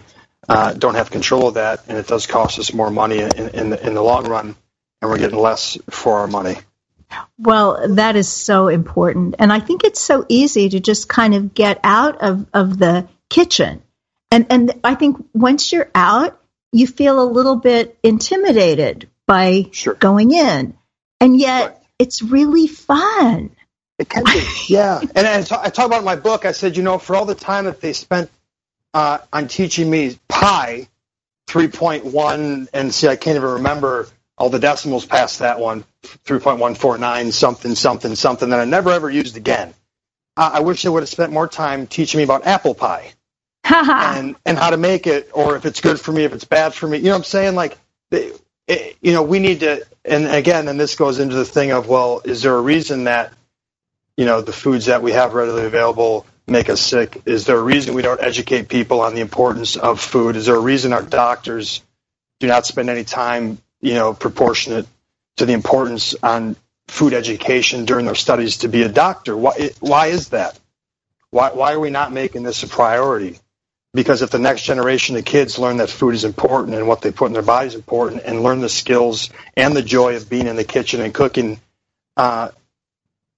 uh, 0.48 0.74
don't 0.74 0.94
have 0.94 1.10
control 1.10 1.48
of 1.48 1.54
that, 1.54 1.84
and 1.88 1.96
it 1.96 2.06
does 2.06 2.26
cost 2.26 2.58
us 2.58 2.74
more 2.74 2.90
money 2.90 3.20
in, 3.20 3.30
in, 3.36 3.72
in 3.72 3.94
the 3.94 4.02
long 4.02 4.28
run, 4.28 4.54
and 5.00 5.10
we're 5.10 5.18
getting 5.18 5.38
less 5.38 5.78
for 5.88 6.18
our 6.18 6.26
money. 6.26 6.56
Well, 7.38 7.96
that 7.96 8.16
is 8.16 8.28
so 8.28 8.68
important. 8.68 9.36
And 9.38 9.52
I 9.52 9.60
think 9.60 9.84
it's 9.84 10.00
so 10.00 10.24
easy 10.28 10.68
to 10.68 10.80
just 10.80 11.08
kind 11.08 11.34
of 11.34 11.54
get 11.54 11.80
out 11.82 12.22
of, 12.22 12.46
of 12.52 12.78
the 12.78 13.08
kitchen. 13.28 13.82
And, 14.30 14.46
and 14.50 14.80
I 14.84 14.94
think 14.94 15.16
once 15.34 15.72
you're 15.72 15.90
out, 15.94 16.40
you 16.72 16.86
feel 16.86 17.20
a 17.20 17.24
little 17.24 17.56
bit 17.56 17.98
intimidated 18.02 19.08
by 19.26 19.66
sure. 19.72 19.94
going 19.94 20.32
in. 20.32 20.74
And 21.20 21.38
yet 21.38 21.66
right. 21.66 21.76
it's 21.98 22.22
really 22.22 22.66
fun. 22.68 23.50
It 23.98 24.08
can 24.08 24.24
be, 24.24 24.42
yeah. 24.68 25.00
And 25.14 25.26
I, 25.26 25.42
t- 25.42 25.54
I 25.58 25.68
talk 25.68 25.86
about 25.86 25.98
in 25.98 26.04
my 26.04 26.16
book. 26.16 26.46
I 26.46 26.52
said, 26.52 26.76
you 26.76 26.82
know, 26.82 26.98
for 26.98 27.16
all 27.16 27.26
the 27.26 27.34
time 27.34 27.66
that 27.66 27.80
they 27.80 27.92
spent 27.92 28.30
uh, 28.94 29.18
on 29.32 29.48
teaching 29.48 29.90
me 29.90 30.18
pi, 30.28 30.88
three 31.46 31.68
point 31.68 32.04
one, 32.04 32.68
and 32.72 32.94
see, 32.94 33.08
I 33.08 33.16
can't 33.16 33.36
even 33.36 33.50
remember 33.50 34.08
all 34.40 34.50
the 34.50 34.60
decimals 34.60 35.06
past 35.06 35.40
that 35.40 35.60
one, 35.60 35.84
three 36.02 36.40
point 36.40 36.60
one 36.60 36.74
four 36.74 36.98
nine 36.98 37.32
something 37.32 37.76
something 37.76 38.16
something 38.16 38.50
that 38.50 38.60
I 38.60 38.66
never 38.66 38.90
ever 38.90 39.10
used 39.10 39.36
again. 39.38 39.74
Uh, 40.36 40.52
I 40.54 40.60
wish 40.62 40.82
they 40.82 40.90
would 40.90 41.02
have 41.04 41.10
spent 41.10 41.32
more 41.32 41.48
time 41.48 41.86
teaching 41.86 42.18
me 42.18 42.24
about 42.24 42.46
apple 42.46 42.74
pie 42.74 43.12
and 43.64 44.36
and 44.46 44.58
how 44.58 44.70
to 44.70 44.78
make 44.78 45.06
it, 45.06 45.30
or 45.34 45.56
if 45.56 45.66
it's 45.66 45.82
good 45.82 46.00
for 46.00 46.12
me, 46.12 46.24
if 46.24 46.34
it's 46.34 46.46
bad 46.46 46.74
for 46.74 46.88
me. 46.88 46.98
You 46.98 47.04
know 47.06 47.10
what 47.12 47.18
I'm 47.18 47.24
saying? 47.24 47.56
Like, 47.56 47.78
it, 48.12 48.40
it, 48.68 48.98
you 49.02 49.12
know, 49.14 49.24
we 49.24 49.40
need 49.40 49.60
to. 49.60 49.86
And 50.04 50.26
again, 50.28 50.68
and 50.68 50.80
this 50.80 50.96
goes 50.96 51.20
into 51.20 51.36
the 51.36 51.46
thing 51.46 51.72
of, 51.72 51.88
well, 51.88 52.22
is 52.24 52.42
there 52.42 52.56
a 52.56 52.62
reason 52.62 53.04
that 53.04 53.32
you 54.16 54.26
know, 54.26 54.42
the 54.42 54.52
foods 54.52 54.86
that 54.86 55.02
we 55.02 55.12
have 55.12 55.34
readily 55.34 55.64
available 55.64 56.26
make 56.46 56.68
us 56.70 56.80
sick? 56.82 57.22
Is 57.26 57.46
there 57.46 57.58
a 57.58 57.62
reason 57.62 57.94
we 57.94 58.02
don't 58.02 58.22
educate 58.22 58.68
people 58.68 59.00
on 59.00 59.14
the 59.14 59.22
importance 59.22 59.76
of 59.76 60.00
food? 60.00 60.36
Is 60.36 60.46
there 60.46 60.56
a 60.56 60.60
reason 60.60 60.92
our 60.92 61.02
doctors 61.02 61.82
do 62.40 62.48
not 62.48 62.66
spend 62.66 62.90
any 62.90 63.04
time, 63.04 63.58
you 63.80 63.94
know, 63.94 64.14
proportionate 64.14 64.86
to 65.36 65.46
the 65.46 65.52
importance 65.52 66.14
on 66.22 66.56
food 66.88 67.14
education 67.14 67.84
during 67.84 68.06
their 68.06 68.14
studies 68.14 68.58
to 68.58 68.68
be 68.68 68.82
a 68.82 68.88
doctor? 68.88 69.36
Why, 69.36 69.70
why 69.80 70.08
is 70.08 70.30
that? 70.30 70.58
Why, 71.30 71.50
why 71.50 71.72
are 71.72 71.80
we 71.80 71.90
not 71.90 72.12
making 72.12 72.42
this 72.42 72.62
a 72.62 72.68
priority? 72.68 73.38
Because 73.92 74.22
if 74.22 74.30
the 74.30 74.38
next 74.38 74.62
generation 74.62 75.16
of 75.16 75.24
kids 75.24 75.58
learn 75.58 75.78
that 75.78 75.90
food 75.90 76.14
is 76.14 76.24
important 76.24 76.76
and 76.76 76.86
what 76.86 77.02
they 77.02 77.10
put 77.10 77.26
in 77.26 77.32
their 77.32 77.42
body 77.42 77.68
is 77.68 77.74
important 77.74 78.22
and 78.24 78.42
learn 78.42 78.60
the 78.60 78.68
skills 78.68 79.30
and 79.56 79.74
the 79.74 79.82
joy 79.82 80.16
of 80.16 80.28
being 80.28 80.46
in 80.46 80.56
the 80.56 80.64
kitchen 80.64 81.00
and 81.00 81.12
cooking, 81.12 81.60
uh, 82.16 82.50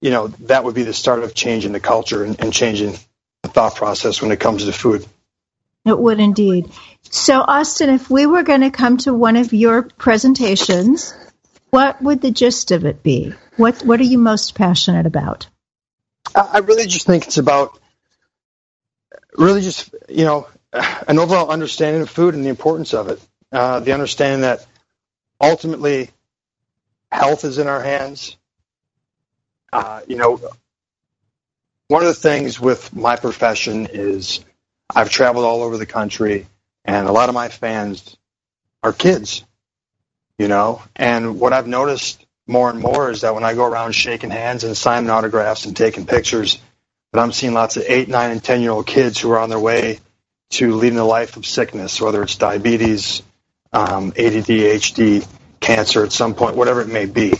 you 0.01 0.11
know, 0.11 0.27
that 0.27 0.63
would 0.63 0.75
be 0.75 0.83
the 0.83 0.93
start 0.93 1.23
of 1.23 1.33
changing 1.33 1.71
the 1.71 1.79
culture 1.79 2.23
and, 2.23 2.39
and 2.39 2.53
changing 2.53 2.93
the 3.41 3.49
thought 3.49 3.75
process 3.75 4.21
when 4.21 4.31
it 4.31 4.39
comes 4.39 4.65
to 4.65 4.73
food. 4.73 5.05
It 5.85 5.99
would 5.99 6.19
indeed. 6.19 6.71
So, 7.09 7.41
Austin, 7.41 7.89
if 7.89 8.09
we 8.09 8.25
were 8.25 8.43
going 8.43 8.61
to 8.61 8.71
come 8.71 8.97
to 8.99 9.13
one 9.13 9.35
of 9.35 9.53
your 9.53 9.83
presentations, 9.83 11.13
what 11.69 12.01
would 12.01 12.21
the 12.21 12.31
gist 12.31 12.71
of 12.71 12.85
it 12.85 13.03
be? 13.03 13.33
What 13.57 13.83
What 13.83 13.99
are 13.99 14.05
you 14.05 14.17
most 14.17 14.55
passionate 14.55 15.05
about? 15.05 15.47
I 16.35 16.59
really 16.59 16.87
just 16.87 17.05
think 17.05 17.27
it's 17.27 17.37
about 17.37 17.79
really 19.35 19.61
just 19.61 19.93
you 20.07 20.25
know 20.25 20.47
an 20.71 21.19
overall 21.19 21.49
understanding 21.49 22.01
of 22.01 22.09
food 22.09 22.33
and 22.33 22.45
the 22.45 22.49
importance 22.49 22.93
of 22.93 23.09
it. 23.09 23.19
Uh, 23.51 23.79
the 23.79 23.91
understanding 23.91 24.41
that 24.41 24.65
ultimately 25.39 26.09
health 27.11 27.43
is 27.43 27.57
in 27.57 27.67
our 27.67 27.81
hands. 27.81 28.37
Uh, 29.71 30.01
you 30.07 30.15
know, 30.15 30.39
one 31.87 32.01
of 32.01 32.07
the 32.07 32.13
things 32.13 32.59
with 32.59 32.95
my 32.95 33.15
profession 33.15 33.87
is 33.91 34.43
I've 34.93 35.09
traveled 35.09 35.45
all 35.45 35.63
over 35.63 35.77
the 35.77 35.85
country, 35.85 36.47
and 36.85 37.07
a 37.07 37.11
lot 37.11 37.29
of 37.29 37.35
my 37.35 37.49
fans 37.49 38.17
are 38.81 38.93
kids. 38.93 39.43
You 40.37 40.47
know, 40.47 40.81
and 40.95 41.39
what 41.39 41.53
I've 41.53 41.67
noticed 41.67 42.25
more 42.47 42.69
and 42.69 42.79
more 42.79 43.11
is 43.11 43.21
that 43.21 43.35
when 43.35 43.43
I 43.43 43.53
go 43.53 43.65
around 43.65 43.93
shaking 43.93 44.31
hands 44.31 44.63
and 44.63 44.75
signing 44.75 45.09
autographs 45.09 45.65
and 45.65 45.77
taking 45.77 46.05
pictures, 46.05 46.59
that 47.11 47.21
I'm 47.21 47.31
seeing 47.31 47.53
lots 47.53 47.77
of 47.77 47.83
eight, 47.87 48.09
nine, 48.09 48.31
and 48.31 48.43
ten 48.43 48.61
year 48.61 48.71
old 48.71 48.87
kids 48.87 49.19
who 49.19 49.31
are 49.31 49.39
on 49.39 49.49
their 49.49 49.59
way 49.59 49.99
to 50.51 50.75
leading 50.75 50.99
a 50.99 51.05
life 51.05 51.37
of 51.37 51.45
sickness, 51.45 52.01
whether 52.01 52.21
it's 52.23 52.35
diabetes, 52.35 53.23
um, 53.71 54.09
ADD, 54.09 54.47
HD, 54.47 55.27
cancer 55.59 56.03
at 56.03 56.11
some 56.11 56.35
point, 56.35 56.55
whatever 56.55 56.81
it 56.81 56.89
may 56.89 57.05
be. 57.05 57.33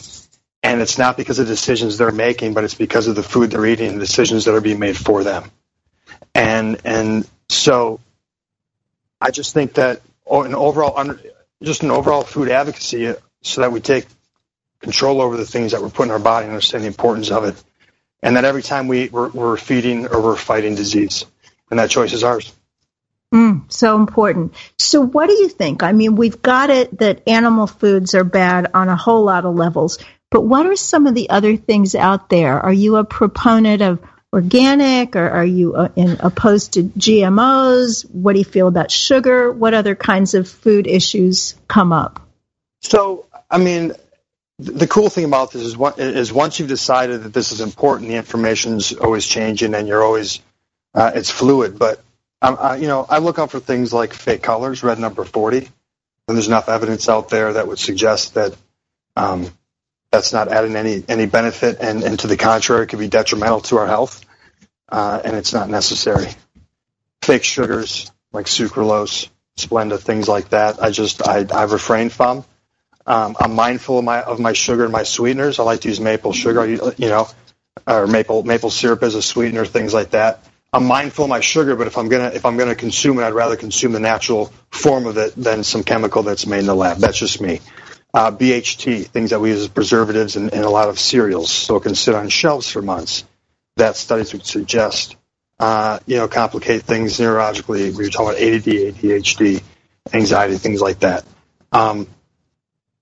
And 0.63 0.81
it's 0.81 0.97
not 0.97 1.17
because 1.17 1.39
of 1.39 1.47
decisions 1.47 1.97
they're 1.97 2.11
making, 2.11 2.53
but 2.53 2.63
it's 2.63 2.75
because 2.75 3.07
of 3.07 3.15
the 3.15 3.23
food 3.23 3.51
they're 3.51 3.65
eating 3.65 3.89
and 3.89 3.99
decisions 3.99 4.45
that 4.45 4.55
are 4.55 4.61
being 4.61 4.79
made 4.79 4.97
for 4.97 5.23
them. 5.23 5.51
And 6.35 6.81
and 6.85 7.29
so 7.49 7.99
I 9.21 9.31
just 9.31 9.53
think 9.53 9.75
that 9.75 10.01
an 10.29 10.55
overall 10.55 11.15
just 11.61 11.83
an 11.83 11.91
overall 11.91 12.23
food 12.23 12.49
advocacy 12.49 13.13
so 13.41 13.61
that 13.61 13.71
we 13.71 13.79
take 13.79 14.05
control 14.83 15.21
over 15.21 15.37
the 15.37 15.45
things 15.45 15.71
that 15.71 15.81
we're 15.81 15.89
putting 15.89 16.09
in 16.09 16.11
our 16.11 16.19
body 16.19 16.45
and 16.45 16.51
understand 16.51 16.83
the 16.83 16.87
importance 16.87 17.31
of 17.31 17.45
it. 17.45 17.63
And 18.21 18.37
that 18.37 18.45
every 18.45 18.63
time 18.63 18.87
we, 18.87 19.09
we're, 19.09 19.29
we're 19.29 19.57
feeding 19.57 20.07
or 20.07 20.21
we're 20.21 20.35
fighting 20.35 20.75
disease. 20.75 21.25
And 21.69 21.79
that 21.79 21.89
choice 21.89 22.13
is 22.13 22.23
ours. 22.23 22.53
Mm, 23.33 23.71
so 23.71 23.95
important. 23.95 24.53
So, 24.77 25.01
what 25.01 25.27
do 25.27 25.33
you 25.33 25.49
think? 25.49 25.81
I 25.81 25.91
mean, 25.91 26.15
we've 26.15 26.41
got 26.41 26.69
it 26.69 26.99
that 26.99 27.27
animal 27.27 27.65
foods 27.65 28.13
are 28.13 28.23
bad 28.23 28.69
on 28.75 28.89
a 28.89 28.95
whole 28.95 29.23
lot 29.23 29.45
of 29.45 29.55
levels, 29.55 29.97
but 30.29 30.41
what 30.41 30.67
are 30.67 30.75
some 30.75 31.07
of 31.07 31.15
the 31.15 31.31
other 31.31 31.57
things 31.57 31.95
out 31.95 32.29
there? 32.29 32.59
Are 32.59 32.71
you 32.71 32.97
a 32.97 33.03
proponent 33.03 33.81
of 33.81 33.99
organic 34.33 35.15
or 35.15 35.29
are 35.29 35.45
you 35.45 35.75
uh, 35.75 35.89
in, 35.95 36.17
opposed 36.19 36.73
to 36.73 36.83
GMOs? 36.83 38.09
What 38.09 38.33
do 38.33 38.39
you 38.39 38.45
feel 38.45 38.67
about 38.67 38.89
sugar? 38.91 39.51
What 39.51 39.73
other 39.75 39.95
kinds 39.95 40.33
of 40.33 40.49
food 40.49 40.87
issues 40.87 41.55
come 41.67 41.93
up? 41.93 42.19
So, 42.81 43.27
I 43.49 43.59
mean, 43.59 43.93
the 44.57 44.87
cool 44.87 45.09
thing 45.09 45.25
about 45.25 45.51
this 45.51 45.61
is, 45.61 45.77
is 45.97 46.33
once 46.33 46.59
you've 46.59 46.67
decided 46.67 47.23
that 47.23 47.33
this 47.33 47.51
is 47.51 47.61
important, 47.61 48.09
the 48.09 48.15
information's 48.15 48.91
always 48.93 49.25
changing 49.25 49.75
and 49.75 49.87
you're 49.87 50.03
always 50.03 50.41
uh, 50.95 51.11
it's 51.15 51.29
fluid. 51.29 51.77
But 51.77 52.01
um, 52.41 52.57
I, 52.59 52.77
you 52.77 52.87
know, 52.87 53.05
I 53.07 53.19
look 53.19 53.39
out 53.39 53.51
for 53.51 53.59
things 53.59 53.93
like 53.93 54.13
fake 54.13 54.41
colors, 54.41 54.83
red 54.83 54.99
number 54.99 55.23
forty, 55.23 55.69
and 56.27 56.37
there's 56.37 56.47
enough 56.47 56.69
evidence 56.69 57.09
out 57.09 57.29
there 57.29 57.53
that 57.53 57.67
would 57.67 57.79
suggest 57.79 58.35
that 58.35 58.55
um, 59.15 59.51
that's 60.13 60.31
not 60.31 60.49
adding 60.49 60.75
any 60.75 61.03
any 61.09 61.25
benefit, 61.25 61.79
and, 61.81 62.03
and 62.03 62.19
to 62.19 62.27
the 62.27 62.37
contrary, 62.37 62.83
it 62.83 62.87
could 62.87 62.99
be 62.99 63.07
detrimental 63.07 63.61
to 63.61 63.77
our 63.79 63.87
health, 63.87 64.23
uh, 64.87 65.19
and 65.25 65.35
it's 65.35 65.53
not 65.53 65.69
necessary. 65.69 66.27
Fake 67.23 67.43
sugars 67.43 68.11
like 68.31 68.45
sucralose, 68.45 69.29
Splenda, 69.57 69.99
things 69.99 70.27
like 70.27 70.49
that. 70.49 70.81
I 70.81 70.91
just 70.91 71.27
I, 71.27 71.45
I 71.51 71.63
refrain 71.63 72.09
from. 72.09 72.45
Um, 73.07 73.35
I'm 73.39 73.55
mindful 73.55 73.97
of 73.97 74.05
my 74.05 74.21
of 74.21 74.39
my 74.39 74.53
sugar 74.53 74.83
and 74.83 74.91
my 74.93 75.03
sweeteners. 75.03 75.59
I 75.59 75.63
like 75.63 75.81
to 75.81 75.89
use 75.89 75.99
maple 75.99 76.31
sugar, 76.31 76.65
you 76.67 77.09
know, 77.09 77.27
or 77.87 78.05
maple 78.05 78.43
maple 78.43 78.69
syrup 78.69 79.01
as 79.01 79.15
a 79.15 79.21
sweetener, 79.21 79.65
things 79.65 79.95
like 79.95 80.11
that. 80.11 80.45
I'm 80.71 80.85
mindful 80.85 81.25
of 81.25 81.29
my 81.29 81.39
sugar, 81.39 81.75
but 81.75 81.87
if 81.87 81.97
I'm 81.97 82.07
gonna 82.07 82.31
if 82.35 82.45
I'm 82.45 82.57
gonna 82.57 82.75
consume 82.75 83.17
it, 83.19 83.23
I'd 83.23 83.33
rather 83.33 83.55
consume 83.55 83.93
the 83.93 83.99
natural 83.99 84.53
form 84.69 85.07
of 85.07 85.17
it 85.17 85.33
than 85.35 85.63
some 85.63 85.83
chemical 85.83 86.21
that's 86.21 86.45
made 86.45 86.59
in 86.59 86.65
the 86.67 86.75
lab. 86.75 86.97
That's 86.97 87.17
just 87.17 87.41
me. 87.41 87.61
Uh, 88.13 88.31
BHT, 88.31 89.07
things 89.07 89.31
that 89.31 89.39
we 89.39 89.49
use 89.49 89.61
as 89.61 89.67
preservatives 89.67 90.35
in, 90.35 90.49
in, 90.49 90.63
a 90.63 90.69
lot 90.69 90.87
of 90.87 90.99
cereals, 90.99 91.49
so 91.51 91.77
it 91.77 91.83
can 91.83 91.95
sit 91.95 92.13
on 92.13 92.29
shelves 92.29 92.69
for 92.69 92.81
months. 92.81 93.23
That 93.77 93.95
studies 93.95 94.33
would 94.33 94.45
suggest, 94.45 95.15
uh, 95.59 95.97
you 96.05 96.17
know, 96.17 96.27
complicate 96.27 96.83
things 96.83 97.17
neurologically. 97.17 97.95
We 97.97 98.03
were 98.03 98.09
talking 98.11 98.29
about 98.29 98.41
ADD, 98.41 98.65
ADHD, 98.65 99.63
anxiety, 100.13 100.57
things 100.57 100.79
like 100.79 100.99
that. 100.99 101.25
Um, 101.71 102.07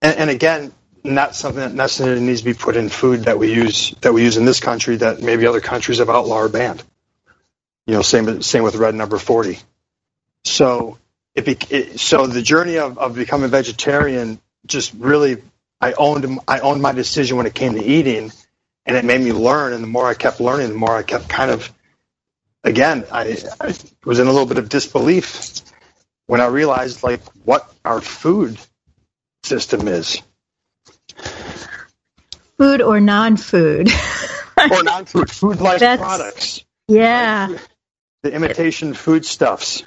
and, 0.02 0.18
and 0.18 0.30
again, 0.30 0.72
not 1.04 1.36
something 1.36 1.60
that 1.60 1.74
necessarily 1.74 2.22
needs 2.22 2.42
to 2.42 2.46
be 2.46 2.54
put 2.54 2.76
in 2.76 2.90
food 2.90 3.26
that 3.26 3.40
we 3.40 3.54
use 3.54 3.92
that 4.02 4.14
we 4.14 4.24
use 4.24 4.38
in 4.38 4.46
this 4.46 4.60
country 4.60 4.98
that 4.98 5.22
maybe 5.22 5.48
other 5.48 5.62
countries 5.62 6.00
have 6.00 6.10
outlawed 6.10 6.46
or 6.46 6.50
banned. 6.50 6.84
You 7.86 7.96
know, 7.96 8.02
same 8.02 8.42
same 8.42 8.64
with 8.64 8.76
red 8.76 8.96
number 8.96 9.18
forty. 9.18 9.60
So 10.44 11.00
it, 11.36 11.72
it 11.72 12.00
so 12.00 12.28
the 12.28 12.42
journey 12.42 12.78
of, 12.78 12.98
of 12.98 13.16
becoming 13.16 13.50
vegetarian 13.50 14.40
just 14.66 14.94
really 14.94 15.42
I 15.80 15.94
owned 15.94 16.40
I 16.48 16.60
owned 16.60 16.82
my 16.82 16.92
decision 16.92 17.38
when 17.38 17.46
it 17.46 17.54
came 17.54 17.74
to 17.76 17.84
eating, 17.84 18.32
and 18.86 18.98
it 18.98 19.06
made 19.06 19.22
me 19.22 19.32
learn. 19.32 19.74
And 19.74 19.84
the 19.84 19.88
more 19.88 20.08
I 20.08 20.14
kept 20.14 20.40
learning, 20.40 20.70
the 20.70 20.76
more 20.76 20.96
I 20.96 21.04
kept 21.04 21.30
kind 21.30 21.52
of 21.52 21.72
again 22.64 23.06
I, 23.12 23.38
I 23.60 23.76
was 24.06 24.20
in 24.20 24.28
a 24.28 24.32
little 24.32 24.48
bit 24.48 24.58
of 24.58 24.70
disbelief 24.70 25.62
when 26.28 26.42
I 26.42 26.48
realized 26.48 27.04
like 27.04 27.22
what 27.44 27.72
our 27.84 28.02
food 28.02 28.58
system 29.44 29.88
is. 29.88 30.22
Food 32.58 32.82
or 32.82 33.00
non-food. 33.00 33.90
or 34.72 34.84
non-food, 34.84 35.32
food-like 35.32 35.80
products. 36.00 36.64
Yeah 36.88 37.58
the 38.24 38.34
imitation 38.34 38.94
foodstuffs. 38.94 39.84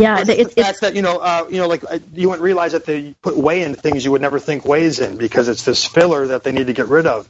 Yeah, 0.00 0.24
the, 0.24 0.44
the 0.44 0.62
fact 0.62 0.80
that 0.80 0.94
you 0.94 1.02
know, 1.02 1.18
uh, 1.18 1.46
you 1.50 1.58
know, 1.58 1.68
like 1.68 1.84
uh, 1.84 1.98
you 2.12 2.28
wouldn't 2.28 2.42
realize 2.42 2.72
that 2.72 2.84
they 2.86 3.14
put 3.20 3.36
whey 3.36 3.62
in 3.62 3.74
things 3.74 4.04
you 4.04 4.12
would 4.12 4.22
never 4.22 4.38
think 4.38 4.64
whey's 4.64 4.98
in 5.00 5.16
because 5.16 5.48
it's 5.48 5.64
this 5.64 5.84
filler 5.84 6.28
that 6.28 6.42
they 6.42 6.52
need 6.52 6.68
to 6.68 6.72
get 6.72 6.88
rid 6.88 7.06
of. 7.06 7.28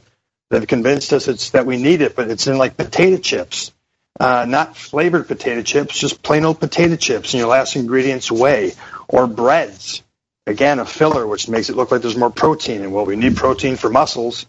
They've 0.49 0.67
convinced 0.67 1.13
us 1.13 1.27
it's 1.27 1.51
that 1.51 1.65
we 1.65 1.77
need 1.81 2.01
it, 2.01 2.15
but 2.15 2.29
it's 2.29 2.47
in 2.47 2.57
like 2.57 2.77
potato 2.77 3.17
chips, 3.17 3.71
uh, 4.19 4.45
not 4.47 4.77
flavored 4.77 5.27
potato 5.27 5.61
chips, 5.61 5.97
just 5.97 6.21
plain 6.21 6.45
old 6.45 6.59
potato 6.59 6.95
chips. 6.95 7.33
And 7.33 7.39
your 7.39 7.49
last 7.49 7.75
ingredient's 7.75 8.31
whey 8.31 8.73
or 9.07 9.27
breads. 9.27 10.01
Again, 10.47 10.79
a 10.79 10.85
filler, 10.85 11.25
which 11.27 11.47
makes 11.47 11.69
it 11.69 11.75
look 11.75 11.91
like 11.91 12.01
there's 12.01 12.17
more 12.17 12.31
protein. 12.31 12.81
And 12.81 12.93
well, 12.93 13.05
we 13.05 13.15
need 13.15 13.35
protein 13.37 13.75
for 13.75 13.89
muscles, 13.89 14.45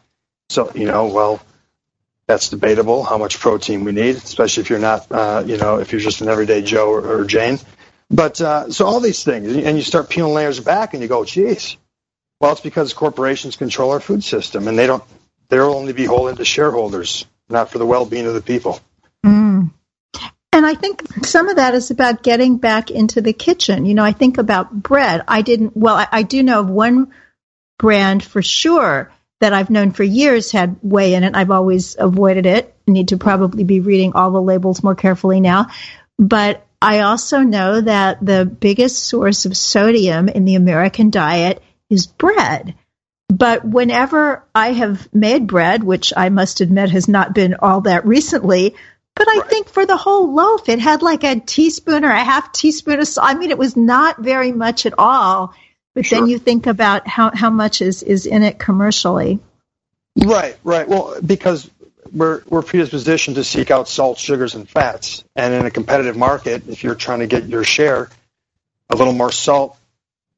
so 0.49 0.73
you 0.75 0.87
know, 0.87 1.07
well, 1.07 1.41
that's 2.27 2.49
debatable 2.49 3.03
how 3.05 3.19
much 3.19 3.39
protein 3.39 3.85
we 3.85 3.93
need, 3.93 4.17
especially 4.17 4.63
if 4.63 4.71
you're 4.71 4.79
not, 4.79 5.11
uh, 5.11 5.43
you 5.47 5.57
know, 5.57 5.79
if 5.79 5.93
you're 5.93 6.01
just 6.01 6.21
an 6.21 6.29
everyday 6.29 6.63
Joe 6.63 6.89
or, 6.89 7.21
or 7.21 7.25
Jane. 7.25 7.59
But 8.13 8.41
uh, 8.41 8.71
so 8.71 8.85
all 8.85 9.01
these 9.01 9.25
things, 9.25 9.57
and 9.57 9.77
you 9.77 9.83
start 9.83 10.11
peeling 10.11 10.35
layers 10.35 10.61
back, 10.61 10.93
and 10.93 11.03
you 11.03 11.09
go, 11.09 11.25
geez, 11.25 11.79
well, 12.41 12.53
it's 12.53 12.61
because 12.61 12.93
corporations 12.93 13.57
control 13.57 13.93
our 13.93 14.01
food 14.01 14.23
system, 14.23 14.69
and 14.69 14.79
they 14.79 14.87
don't 14.87 15.03
they're 15.49 15.65
only 15.65 15.93
beholden 15.93 16.37
to 16.37 16.45
shareholders, 16.45 17.27
not 17.49 17.71
for 17.71 17.79
the 17.79 17.87
well-being 17.87 18.27
of 18.27 18.35
the 18.35 18.43
people. 18.43 18.81
Mm. 19.25 19.71
And 20.55 20.67
I 20.67 20.75
think 20.75 21.25
some 21.25 21.49
of 21.49 21.57
that 21.57 21.75
is 21.75 21.91
about 21.91 22.23
getting 22.23 22.59
back 22.59 22.91
into 22.91 23.21
the 23.21 23.33
kitchen. 23.33 23.87
You 23.87 23.95
know, 23.95 24.05
I 24.05 24.13
think 24.13 24.39
about 24.39 24.73
bread. 24.73 25.23
I 25.29 25.43
didn't, 25.43 25.77
well, 25.77 25.97
I, 25.97 26.09
I 26.11 26.23
do 26.23 26.43
know 26.43 26.61
of 26.61 26.71
one 26.71 27.13
brand 27.79 28.23
for 28.23 28.43
sure 28.43 29.13
that 29.41 29.53
I've 29.53 29.71
known 29.71 29.93
for 29.93 30.05
years 30.05 30.53
had 30.53 30.77
whey 30.83 31.15
in 31.15 31.25
it. 31.25 31.35
I've 31.35 31.51
always 31.51 31.97
avoided 31.99 32.47
it. 32.47 32.75
Need 32.87 33.09
to 33.09 33.17
probably 33.17 33.65
be 33.65 33.81
reading 33.81 34.13
all 34.15 34.31
the 34.31 34.43
labels 34.43 34.83
more 34.83 34.95
carefully 34.95 35.41
now. 35.41 35.69
But 36.19 36.67
I 36.83 37.01
also 37.01 37.41
know 37.41 37.81
that 37.81 38.25
the 38.25 38.45
biggest 38.45 39.05
source 39.05 39.47
of 39.47 39.57
sodium 39.57 40.29
in 40.29 40.45
the 40.45 40.57
American 40.57 41.11
diet 41.11 41.63
is 41.89 42.07
bread. 42.07 42.75
But 43.29 43.65
whenever 43.65 44.45
I 44.55 44.73
have 44.73 45.13
made 45.15 45.47
bread, 45.47 45.85
which 45.85 46.13
I 46.17 46.29
must 46.29 46.61
admit 46.61 46.91
has 46.91 47.09
not 47.09 47.35
been 47.35 47.55
all 47.55 47.83
that 47.83 48.05
recently, 48.05 48.75
but 49.15 49.29
I 49.29 49.41
think 49.41 49.69
for 49.69 49.87
the 49.87 49.97
whole 49.97 50.35
loaf, 50.35 50.69
it 50.69 50.79
had 50.81 51.03
like 51.03 51.23
a 51.25 51.39
teaspoon 51.39 52.05
or 52.05 52.11
a 52.11 52.25
half 52.25 52.53
teaspoon 52.53 52.99
of 52.99 53.07
salt. 53.07 53.29
I 53.29 53.35
mean, 53.35 53.51
it 53.51 53.59
was 53.59 53.77
not 53.77 54.19
very 54.19 54.53
much 54.53 54.85
at 54.85 54.95
all. 54.99 55.55
But 55.95 56.07
sure. 56.07 56.21
then 56.21 56.29
you 56.29 56.39
think 56.39 56.67
about 56.67 57.07
how, 57.07 57.31
how 57.35 57.51
much 57.51 57.83
is, 57.83 58.03
is 58.03 58.27
in 58.27 58.43
it 58.43 58.59
commercially. 58.59 59.41
Right, 60.17 60.57
right. 60.65 60.89
Well, 60.89 61.17
because 61.25 61.71
we're, 62.13 62.43
we're 62.49 62.63
predispositioned 62.63 63.35
to 63.37 63.45
seek 63.45 63.71
out 63.71 63.89
salt, 63.89 64.19
sugars, 64.19 64.55
and 64.55 64.69
fats. 64.69 65.25
And 65.35 65.55
in 65.55 65.67
a 65.67 65.71
competitive 65.71 66.17
market, 66.17 66.69
if 66.69 66.85
you're 66.85 66.95
trying 66.95 67.21
to 67.21 67.27
get 67.27 67.47
your 67.47 67.65
share, 67.65 68.11
a 68.91 68.97
little 68.97 69.13
more 69.13 69.33
salt 69.33 69.79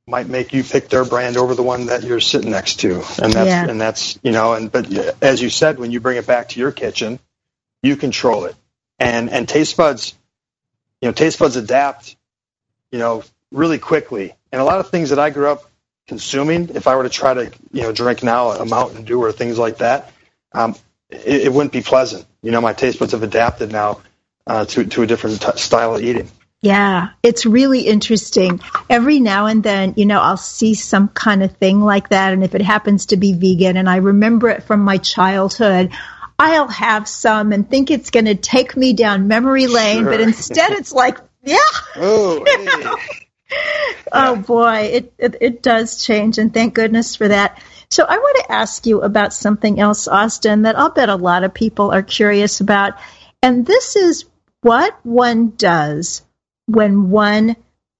might 0.07 0.29
make 0.29 0.53
you 0.53 0.63
pick 0.63 0.89
their 0.89 1.05
brand 1.05 1.37
over 1.37 1.55
the 1.55 1.63
one 1.63 1.87
that 1.87 2.05
you're 2.05 2.21
sitting 2.21 2.51
next 2.51 2.81
to. 2.81 2.97
And 3.23 3.33
that's, 3.33 3.49
yeah. 3.49 3.67
and 3.67 3.81
that's, 3.81 4.19
you 4.23 4.33
know, 4.33 4.53
and, 4.53 4.71
but 4.71 4.93
as 5.23 5.41
you 5.41 5.49
said, 5.51 5.79
when 5.79 5.91
you 5.91 6.01
bring 6.01 6.19
it 6.19 6.27
back 6.27 6.51
to 6.51 6.61
your 6.61 6.73
kitchen, 6.73 7.19
you 7.83 7.97
control 7.97 8.45
it. 8.45 8.55
And, 8.99 9.31
and 9.31 9.49
taste 9.49 9.77
buds, 9.77 10.15
you 11.01 11.09
know, 11.09 11.13
taste 11.13 11.39
buds 11.39 11.57
adapt, 11.57 12.17
you 12.93 12.99
know, 12.99 13.25
really 13.51 13.79
quickly. 13.79 14.35
And 14.53 14.61
a 14.61 14.65
lot 14.65 14.79
of 14.79 14.91
things 14.91 15.11
that 15.11 15.19
I 15.19 15.31
grew 15.31 15.49
up 15.49 15.71
consuming, 16.07 16.69
if 16.71 16.87
I 16.87 16.97
were 16.97 17.03
to 17.03 17.09
try 17.09 17.35
to, 17.35 17.51
you 17.73 17.83
know, 17.83 17.93
drink 17.93 18.23
now 18.23 18.51
a 18.51 18.65
Mountain 18.65 19.05
Dew 19.05 19.23
or 19.23 19.33
things 19.33 19.59
like 19.59 19.79
that, 19.79 20.13
um, 20.53 20.77
it, 21.15 21.43
it, 21.43 21.53
wouldn't 21.53 21.73
be 21.73 21.83
pleasant. 21.83 22.27
You 22.43 22.51
know, 22.51 22.61
my 22.61 22.73
taste 22.73 22.99
buds 22.99 23.13
have 23.13 23.23
adapted 23.23 23.73
now 23.73 24.01
uh, 24.47 24.65
to 24.67 24.85
to 24.85 25.03
a 25.03 25.07
different 25.07 25.41
t- 25.41 25.57
style 25.57 25.95
of 25.95 26.03
eating. 26.03 26.29
Yeah, 26.61 27.11
it's 27.23 27.45
really 27.45 27.83
interesting. 27.83 28.61
Every 28.89 29.21
now 29.21 29.47
and 29.47 29.63
then, 29.63 29.95
you 29.99 30.07
know, 30.07 30.19
I'll 30.19 30.39
see 30.39 30.73
some 30.73 31.09
kind 31.09 31.43
of 31.43 31.55
thing 31.59 31.81
like 31.81 32.09
that, 32.09 32.33
and 32.33 32.43
if 32.43 32.55
it 32.55 32.63
happens 32.63 33.07
to 33.07 33.19
be 33.19 33.35
vegan, 33.35 33.77
and 33.77 33.89
I 33.89 33.97
remember 33.97 34.49
it 34.49 34.63
from 34.63 34.81
my 34.81 34.97
childhood, 34.97 35.91
I'll 36.39 36.69
have 36.69 37.07
some 37.07 37.53
and 37.53 37.69
think 37.69 37.91
it's 37.91 38.11
going 38.11 38.25
to 38.25 38.35
take 38.35 38.77
me 38.77 38.95
down 38.95 39.29
memory 39.29 39.67
lane, 39.67 40.05
sure. 40.05 40.11
but 40.11 40.21
instead 40.21 40.73
it's 40.73 40.93
like, 40.93 41.19
yeah. 41.43 41.59
Oh, 41.97 42.45
hey. 42.45 43.27
oh 44.11 44.37
boy, 44.37 44.91
it, 44.93 45.13
it, 45.19 45.37
it 45.41 45.63
does 45.63 46.03
change, 46.03 46.39
and 46.39 46.53
thank 46.53 46.75
goodness 46.75 47.15
for 47.15 47.29
that. 47.29 47.63
So 47.95 48.05
I 48.05 48.19
want 48.19 48.45
to 48.45 48.53
ask 48.53 48.87
you 48.87 49.03
about 49.03 49.33
something 49.33 49.79
else, 49.79 50.09
Austin, 50.09 50.63
that 50.63 50.77
I'll 50.77 50.91
bet 50.91 51.09
a 51.09 51.15
lot 51.15 51.45
of 51.45 51.55
people 51.55 51.93
are 51.93 52.03
curious 52.03 52.61
about, 52.61 52.95
and 53.41 53.65
this 53.65 53.95
is 53.95 54.25
what 54.63 54.99
one 55.05 55.51
does 55.51 56.23
when 56.67 57.11
one 57.11 57.55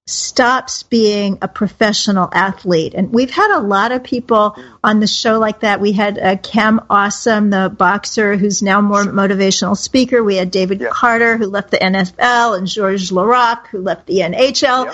stops 0.05 0.83
being 0.83 1.37
a 1.41 1.47
professional 1.47 2.27
athlete. 2.33 2.93
And 2.93 3.13
we've 3.13 3.31
had 3.31 3.57
a 3.57 3.63
lot 3.63 3.93
of 3.93 4.03
people 4.03 4.57
on 4.83 4.99
the 4.99 5.07
show 5.07 5.39
like 5.39 5.61
that. 5.61 5.79
We 5.79 5.93
had 5.93 6.19
uh, 6.19 6.35
Cam 6.35 6.81
Awesome, 6.89 7.49
the 7.49 7.69
boxer, 7.69 8.35
who's 8.35 8.61
now 8.61 8.81
more 8.81 9.05
motivational 9.05 9.77
speaker. 9.77 10.21
We 10.21 10.35
had 10.35 10.51
David 10.51 10.81
yeah. 10.81 10.89
Carter, 10.91 11.37
who 11.37 11.45
left 11.45 11.71
the 11.71 11.77
NFL, 11.77 12.57
and 12.57 12.67
Georges 12.67 13.11
Laraque, 13.11 13.67
who 13.67 13.79
left 13.79 14.07
the 14.07 14.17
NHL. 14.17 14.87
Yeah 14.87 14.93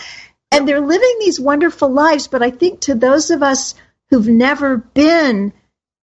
and 0.53 0.67
they're 0.67 0.81
living 0.81 1.15
these 1.21 1.39
wonderful 1.39 1.89
lives. 1.89 2.27
But 2.27 2.43
I 2.43 2.51
think 2.51 2.81
to 2.81 2.93
those 2.93 3.31
of 3.31 3.41
us 3.41 3.73
who've 4.11 4.27
never 4.27 4.77
been 4.77 5.53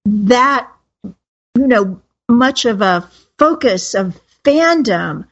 that, 0.06 0.68
you 1.04 1.66
know, 1.66 2.00
much 2.28 2.64
of 2.64 2.80
a 2.80 3.08
focus 3.38 3.94
of 3.94 4.18
fandom, 4.42 5.26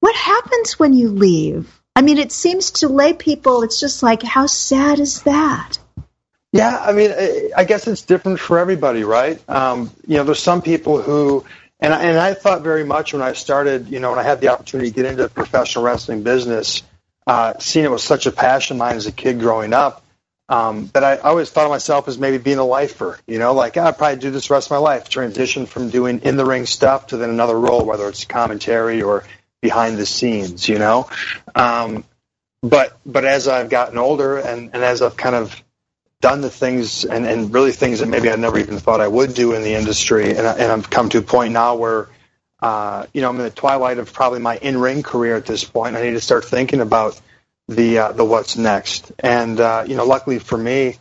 what 0.00 0.14
happens 0.14 0.78
when 0.78 0.94
you 0.94 1.10
leave? 1.10 1.80
I 1.94 2.02
mean, 2.02 2.18
it 2.18 2.32
seems 2.32 2.70
to 2.72 2.88
lay 2.88 3.12
people, 3.12 3.62
it's 3.62 3.78
just 3.78 4.02
like, 4.02 4.22
how 4.22 4.46
sad 4.46 5.00
is 5.00 5.22
that? 5.22 5.78
Yeah, 6.52 6.78
I 6.78 6.92
mean, 6.92 7.12
I 7.56 7.64
guess 7.64 7.86
it's 7.86 8.02
different 8.02 8.38
for 8.38 8.58
everybody, 8.58 9.04
right? 9.04 9.40
Um, 9.48 9.90
you 10.06 10.16
know, 10.16 10.24
there's 10.24 10.42
some 10.42 10.62
people 10.62 11.00
who, 11.00 11.44
and 11.80 11.92
I, 11.92 12.02
and 12.02 12.18
I 12.18 12.34
thought 12.34 12.62
very 12.62 12.84
much 12.84 13.12
when 13.12 13.22
I 13.22 13.32
started, 13.32 13.88
you 13.88 14.00
know, 14.00 14.10
when 14.10 14.18
I 14.18 14.22
had 14.22 14.40
the 14.40 14.48
opportunity 14.48 14.90
to 14.90 14.94
get 14.94 15.06
into 15.06 15.22
the 15.24 15.28
professional 15.28 15.84
wrestling 15.84 16.22
business, 16.22 16.82
uh, 17.26 17.54
seeing 17.58 17.84
it 17.84 17.90
was 17.90 18.04
such 18.04 18.26
a 18.26 18.32
passion 18.32 18.76
of 18.76 18.78
mine 18.78 18.96
as 18.96 19.06
a 19.06 19.12
kid 19.12 19.40
growing 19.40 19.72
up 19.72 20.01
um, 20.52 20.90
that 20.92 21.02
I, 21.02 21.14
I 21.14 21.30
always 21.30 21.48
thought 21.48 21.64
of 21.64 21.70
myself 21.70 22.08
as 22.08 22.18
maybe 22.18 22.36
being 22.36 22.58
a 22.58 22.64
lifer. 22.64 23.18
You 23.26 23.38
know, 23.38 23.54
like 23.54 23.78
I'd 23.78 23.96
probably 23.96 24.18
do 24.18 24.30
this 24.30 24.50
rest 24.50 24.66
of 24.66 24.72
my 24.72 24.76
life. 24.76 25.08
Transition 25.08 25.64
from 25.64 25.88
doing 25.88 26.20
in 26.20 26.36
the 26.36 26.44
ring 26.44 26.66
stuff 26.66 27.06
to 27.08 27.16
then 27.16 27.30
another 27.30 27.58
role, 27.58 27.86
whether 27.86 28.06
it's 28.06 28.26
commentary 28.26 29.00
or 29.00 29.24
behind 29.62 29.96
the 29.96 30.04
scenes. 30.04 30.68
You 30.68 30.78
know, 30.78 31.08
um, 31.54 32.04
but 32.62 32.98
but 33.06 33.24
as 33.24 33.48
I've 33.48 33.70
gotten 33.70 33.96
older 33.96 34.36
and, 34.36 34.74
and 34.74 34.84
as 34.84 35.00
I've 35.00 35.16
kind 35.16 35.36
of 35.36 35.58
done 36.20 36.42
the 36.42 36.50
things 36.50 37.06
and, 37.06 37.26
and 37.26 37.52
really 37.52 37.72
things 37.72 38.00
that 38.00 38.06
maybe 38.06 38.30
I 38.30 38.36
never 38.36 38.58
even 38.58 38.78
thought 38.78 39.00
I 39.00 39.08
would 39.08 39.32
do 39.32 39.54
in 39.54 39.62
the 39.62 39.74
industry, 39.74 40.36
and, 40.36 40.46
I, 40.46 40.52
and 40.52 40.70
I've 40.70 40.90
come 40.90 41.08
to 41.08 41.18
a 41.18 41.22
point 41.22 41.54
now 41.54 41.76
where 41.76 42.10
uh, 42.60 43.06
you 43.12 43.22
know, 43.22 43.30
I'm 43.30 43.36
in 43.38 43.42
the 43.42 43.50
twilight 43.50 43.98
of 43.98 44.12
probably 44.12 44.38
my 44.38 44.56
in-ring 44.58 45.02
career 45.02 45.34
at 45.34 45.46
this 45.46 45.64
point. 45.64 45.96
I 45.96 46.02
need 46.02 46.12
to 46.12 46.20
start 46.20 46.44
thinking 46.44 46.80
about 46.80 47.20
the 47.72 47.98
uh, 47.98 48.12
the 48.12 48.24
what's 48.24 48.56
next. 48.56 49.12
And 49.18 49.58
uh, 49.60 49.84
you 49.86 49.96
know, 49.96 50.04
luckily 50.04 50.38
for 50.38 50.56
me, 50.56 50.96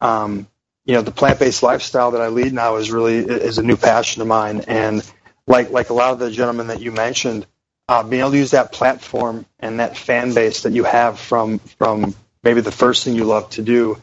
um, 0.00 0.46
you 0.84 0.94
know, 0.94 1.02
the 1.02 1.10
plant-based 1.10 1.62
lifestyle 1.62 2.12
that 2.12 2.20
I 2.20 2.28
lead 2.28 2.52
now 2.52 2.76
is 2.76 2.90
really 2.90 3.18
is 3.18 3.58
a 3.58 3.62
new 3.62 3.76
passion 3.76 4.22
of 4.22 4.28
mine. 4.28 4.64
And 4.66 5.08
like 5.46 5.70
like 5.70 5.90
a 5.90 5.94
lot 5.94 6.12
of 6.12 6.18
the 6.18 6.30
gentlemen 6.30 6.68
that 6.68 6.80
you 6.80 6.92
mentioned, 6.92 7.46
uh, 7.88 8.02
being 8.02 8.20
able 8.20 8.32
to 8.32 8.38
use 8.38 8.52
that 8.52 8.72
platform 8.72 9.46
and 9.58 9.80
that 9.80 9.96
fan 9.96 10.34
base 10.34 10.62
that 10.62 10.72
you 10.72 10.84
have 10.84 11.18
from 11.18 11.58
from 11.58 12.14
maybe 12.42 12.60
the 12.60 12.72
first 12.72 13.04
thing 13.04 13.14
you 13.14 13.24
love 13.24 13.50
to 13.50 13.62
do, 13.62 14.00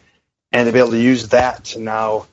and 0.52 0.68
to 0.68 0.74
be 0.74 0.80
able 0.80 0.92
to 0.92 1.02
use 1.02 1.30
that 1.30 1.66
to 1.66 1.80
now 1.80 2.28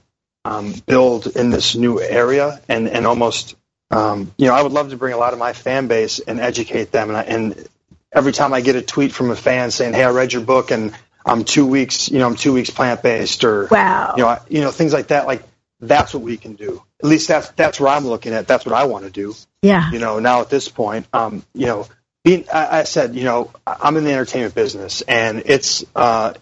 um, 0.45 0.73
build 0.87 1.27
in 1.27 1.51
this 1.51 1.75
new 1.75 2.01
area 2.01 2.61
and 2.69 2.89
and 2.89 3.07
almost 3.07 3.55
um, 3.91 4.33
you 4.37 4.47
know, 4.47 4.55
I 4.55 4.63
would 4.63 4.73
love 4.73 4.91
to 4.91 4.97
bring 4.97 5.15
a 5.15 5.17
lot 5.17 5.33
of 5.33 5.39
my 5.39 5.53
fan 5.53 5.87
base 5.87 6.21
and 6.21 6.41
educate 6.41 6.91
them. 6.91 7.09
And, 7.09 7.17
I, 7.17 7.23
and 7.23 7.69
every 8.13 8.33
time 8.33 8.53
I 8.53 8.61
get 8.61 8.77
a 8.77 8.83
tweet 8.83 9.13
from 9.13 9.31
a 9.31 9.37
fan 9.37 9.71
saying, 9.71 9.95
"Hey, 9.95 10.05
I 10.05 10.11
read 10.11 10.33
your 10.33 10.43
book 10.43 10.71
and 10.71 10.95
I'm 11.25 11.45
two 11.45 11.67
weeks, 11.67 12.11
you 12.11 12.19
know, 12.19 12.27
I'm 12.27 12.37
two 12.37 12.53
weeks 12.53 12.71
plant 12.71 13.03
based," 13.03 13.45
or 13.45 13.67
wow, 13.71 14.15
you 14.17 14.23
know, 14.23 14.29
I, 14.29 14.41
you 14.49 14.61
know, 14.61 14.71
things 14.71 14.93
like 14.93 15.09
that. 15.09 15.27
Like 15.27 15.43
that's 15.81 16.13
what 16.15 16.23
we 16.23 16.37
can 16.37 16.55
do. 16.55 16.83
At 17.03 17.09
least 17.09 17.29
that's 17.29 17.51
that's 17.51 17.81
where 17.81 17.91
I'm 17.91 18.07
looking 18.07 18.33
at. 18.33 18.47
That's 18.47 18.67
what 18.67 18.75
I 18.75 18.85
want 18.85 19.05
to 19.05 19.11
do. 19.11 19.35
Yeah. 19.63 19.91
You 19.91 19.99
know, 19.99 20.19
now 20.19 20.41
at 20.41 20.51
this 20.51 20.69
point, 20.69 21.07
um, 21.13 21.45
you 21.55 21.67
know, 21.67 21.87
being, 22.25 22.45
I, 22.53 22.81
I 22.81 22.83
said, 22.85 23.15
you 23.15 23.25
know, 23.25 23.51
I'm 23.67 23.97
in 23.97 24.05
the 24.05 24.13
entertainment 24.13 24.55
business, 24.55 25.03
and 25.03 25.43
it's 25.47 25.85
uh, 25.95 26.35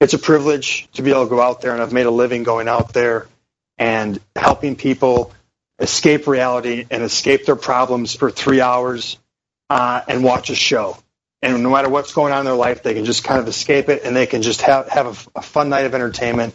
it's 0.00 0.14
a 0.14 0.18
privilege 0.18 0.88
to 0.92 1.02
be 1.02 1.10
able 1.10 1.24
to 1.24 1.30
go 1.30 1.40
out 1.40 1.60
there, 1.60 1.72
and 1.72 1.82
I've 1.82 1.92
made 1.92 2.06
a 2.06 2.10
living 2.10 2.42
going 2.42 2.68
out 2.68 2.92
there 2.92 3.26
and 3.78 4.20
helping 4.34 4.76
people 4.76 5.32
escape 5.78 6.26
reality 6.26 6.86
and 6.90 7.02
escape 7.02 7.44
their 7.44 7.56
problems 7.56 8.14
for 8.14 8.30
three 8.30 8.60
hours 8.60 9.18
uh, 9.70 10.02
and 10.08 10.22
watch 10.22 10.50
a 10.50 10.54
show. 10.54 10.98
And 11.42 11.62
no 11.62 11.70
matter 11.70 11.88
what's 11.88 12.12
going 12.12 12.32
on 12.32 12.40
in 12.40 12.44
their 12.46 12.54
life, 12.54 12.82
they 12.82 12.94
can 12.94 13.04
just 13.04 13.24
kind 13.24 13.40
of 13.40 13.46
escape 13.46 13.88
it 13.88 14.04
and 14.04 14.16
they 14.16 14.26
can 14.26 14.42
just 14.42 14.62
have, 14.62 14.88
have 14.88 15.06
a, 15.06 15.38
a 15.38 15.42
fun 15.42 15.68
night 15.68 15.86
of 15.86 15.94
entertainment 15.94 16.54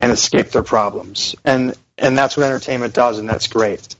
and 0.00 0.12
escape 0.12 0.50
their 0.50 0.62
problems. 0.62 1.36
And, 1.44 1.74
and 1.96 2.18
that's 2.18 2.36
what 2.36 2.44
entertainment 2.44 2.92
does, 2.92 3.18
and 3.18 3.28
that's 3.28 3.46
great. 3.46 3.94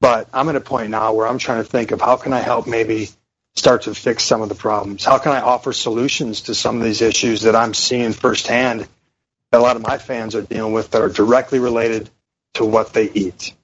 But 0.00 0.28
I'm 0.32 0.48
at 0.48 0.56
a 0.56 0.60
point 0.60 0.90
now 0.90 1.12
where 1.14 1.26
I'm 1.26 1.38
trying 1.38 1.62
to 1.62 1.68
think 1.68 1.92
of 1.92 2.00
how 2.00 2.16
can 2.16 2.32
I 2.32 2.40
help 2.40 2.66
maybe 2.66 3.08
start 3.54 3.82
to 3.82 3.94
fix 3.94 4.24
some 4.24 4.42
of 4.42 4.48
the 4.48 4.54
problems? 4.54 5.04
How 5.04 5.18
can 5.18 5.32
I 5.32 5.40
offer 5.40 5.72
solutions 5.72 6.42
to 6.42 6.54
some 6.54 6.76
of 6.76 6.82
these 6.82 7.02
issues 7.02 7.42
that 7.42 7.56
I'm 7.56 7.74
seeing 7.74 8.12
firsthand 8.12 8.86
that 9.50 9.58
a 9.58 9.62
lot 9.62 9.76
of 9.76 9.82
my 9.82 9.98
fans 9.98 10.34
are 10.34 10.42
dealing 10.42 10.72
with 10.72 10.90
that 10.90 11.02
are 11.02 11.08
directly 11.08 11.58
related 11.58 12.10
to 12.54 12.64
what 12.64 12.92
they 12.92 13.10
eat? 13.10 13.54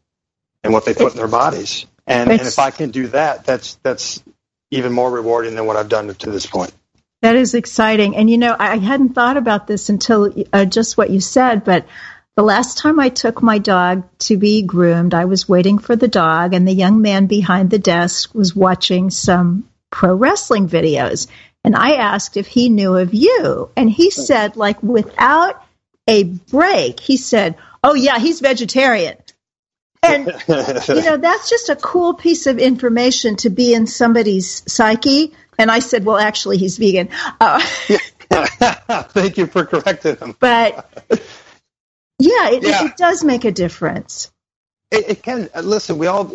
and 0.67 0.73
what 0.73 0.85
they 0.85 0.95
put 0.95 1.13
in 1.13 1.17
their 1.17 1.29
bodies. 1.29 1.87
And, 2.07 2.31
and 2.31 2.41
if 2.41 2.59
I 2.59 2.71
can 2.71 2.91
do 2.91 3.09
that, 3.09 3.45
that's 3.45 3.77
that's 3.83 4.23
even 4.71 4.93
more 4.93 5.11
rewarding 5.11 5.55
than 5.55 5.67
what 5.67 5.77
I've 5.77 5.89
done 5.89 6.13
to 6.15 6.31
this 6.31 6.47
point. 6.47 6.73
That 7.23 7.37
is 7.37 7.55
exciting. 7.55 8.17
And 8.17 8.29
you 8.29 8.39
know, 8.39 8.55
I 8.59 8.77
hadn't 8.79 9.15
thought 9.15 9.37
about 9.37 9.67
this 9.67 9.89
until 9.89 10.33
uh, 10.53 10.65
just 10.65 10.97
what 10.97 11.11
you 11.11 11.21
said, 11.21 11.65
but 11.65 11.87
the 12.37 12.43
last 12.43 12.77
time 12.77 13.01
I 13.01 13.09
took 13.09 13.43
my 13.43 13.59
dog 13.59 14.05
to 14.21 14.37
be 14.37 14.63
groomed, 14.63 15.15
I 15.15 15.25
was 15.25 15.49
waiting 15.49 15.79
for 15.79 15.97
the 15.97 16.09
dog, 16.09 16.53
and 16.53 16.69
the 16.69 16.75
young 16.75 17.01
man 17.01 17.27
behind 17.27 17.71
the 17.71 17.79
desk 17.79 18.35
was 18.35 18.55
watching 18.55 19.09
some 19.09 19.67
pro 19.91 20.15
wrestling 20.15 20.69
videos. 20.69 21.29
And 21.65 21.75
I 21.75 21.95
asked 21.95 22.37
if 22.37 22.47
he 22.47 22.69
knew 22.69 22.95
of 22.95 23.15
you. 23.15 23.71
And 23.75 23.91
he 23.91 24.11
said, 24.11 24.57
like, 24.57 24.83
without 24.83 25.65
a 26.07 26.25
break, 26.25 27.01
he 27.01 27.17
said, 27.17 27.57
Oh, 27.83 27.95
yeah, 27.95 28.19
he's 28.19 28.41
vegetarian. 28.41 29.17
And 30.03 30.27
you 30.49 31.03
know 31.03 31.17
that's 31.17 31.49
just 31.51 31.69
a 31.69 31.77
cool 31.77 32.15
piece 32.15 32.47
of 32.47 32.59
information 32.59 33.37
to 33.37 33.51
be 33.51 33.75
in 33.75 33.87
somebody's 33.87 34.63
psyche. 34.71 35.33
And 35.59 35.71
I 35.71 35.79
said, 35.79 36.05
well, 36.05 36.19
actually, 36.19 36.59
he's 36.59 36.77
vegan. 36.77 37.09
Uh, 37.41 37.61
Thank 39.09 39.39
you 39.39 39.47
for 39.47 39.65
correcting 39.65 40.17
him. 40.17 40.37
But 40.39 40.87
yeah, 42.19 42.51
it, 42.51 42.63
yeah. 42.63 42.85
It, 42.85 42.87
it 42.91 42.97
does 42.97 43.25
make 43.25 43.45
a 43.45 43.53
difference. 43.53 44.31
It, 44.91 45.09
it, 45.09 45.23
can. 45.23 45.49
Listen, 45.63 45.99
we 45.99 46.07
all. 46.07 46.31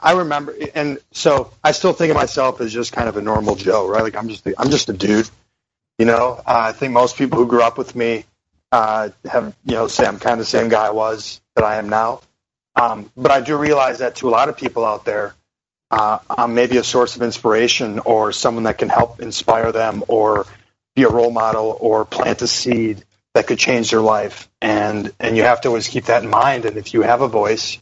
I 0.00 0.12
remember, 0.12 0.54
and 0.74 0.98
so 1.12 1.52
I 1.62 1.72
still 1.72 1.92
think 1.92 2.10
of 2.10 2.16
myself 2.16 2.60
as 2.60 2.72
just 2.72 2.92
kind 2.92 3.08
of 3.08 3.16
a 3.16 3.22
normal 3.22 3.54
Joe, 3.54 3.88
right? 3.88 4.02
Like 4.02 4.16
I'm 4.16 4.28
just, 4.28 4.46
I'm 4.58 4.70
just 4.70 4.88
a 4.88 4.92
dude. 4.92 5.28
You 5.98 6.06
know, 6.06 6.40
uh, 6.40 6.42
I 6.46 6.72
think 6.72 6.92
most 6.92 7.16
people 7.16 7.38
who 7.38 7.46
grew 7.46 7.62
up 7.62 7.78
with 7.78 7.94
me 7.94 8.24
uh, 8.72 9.10
have, 9.24 9.54
you 9.64 9.74
know, 9.74 9.86
say 9.86 10.04
I'm 10.04 10.18
kind 10.18 10.32
of 10.32 10.40
the 10.40 10.44
same 10.44 10.68
guy 10.68 10.86
I 10.86 10.90
was 10.90 11.40
that 11.54 11.64
I 11.64 11.76
am 11.76 11.88
now. 11.88 12.20
Um, 12.76 13.10
but 13.16 13.30
I 13.30 13.40
do 13.40 13.56
realize 13.56 13.98
that 13.98 14.16
to 14.16 14.28
a 14.28 14.30
lot 14.30 14.48
of 14.48 14.56
people 14.56 14.84
out 14.84 15.04
there, 15.04 15.34
uh, 15.90 16.18
I'm 16.28 16.54
maybe 16.54 16.76
a 16.76 16.84
source 16.84 17.16
of 17.16 17.22
inspiration 17.22 18.00
or 18.00 18.32
someone 18.32 18.64
that 18.64 18.78
can 18.78 18.88
help 18.88 19.20
inspire 19.20 19.70
them 19.70 20.02
or 20.08 20.46
be 20.96 21.04
a 21.04 21.08
role 21.08 21.30
model 21.30 21.76
or 21.80 22.04
plant 22.04 22.42
a 22.42 22.48
seed 22.48 23.04
that 23.34 23.46
could 23.46 23.58
change 23.58 23.90
their 23.90 24.00
life. 24.00 24.48
And 24.60 25.12
and 25.20 25.36
you 25.36 25.44
have 25.44 25.60
to 25.62 25.68
always 25.68 25.88
keep 25.88 26.06
that 26.06 26.24
in 26.24 26.30
mind. 26.30 26.64
And 26.64 26.76
if 26.76 26.94
you 26.94 27.02
have 27.02 27.20
a 27.20 27.28
voice 27.28 27.78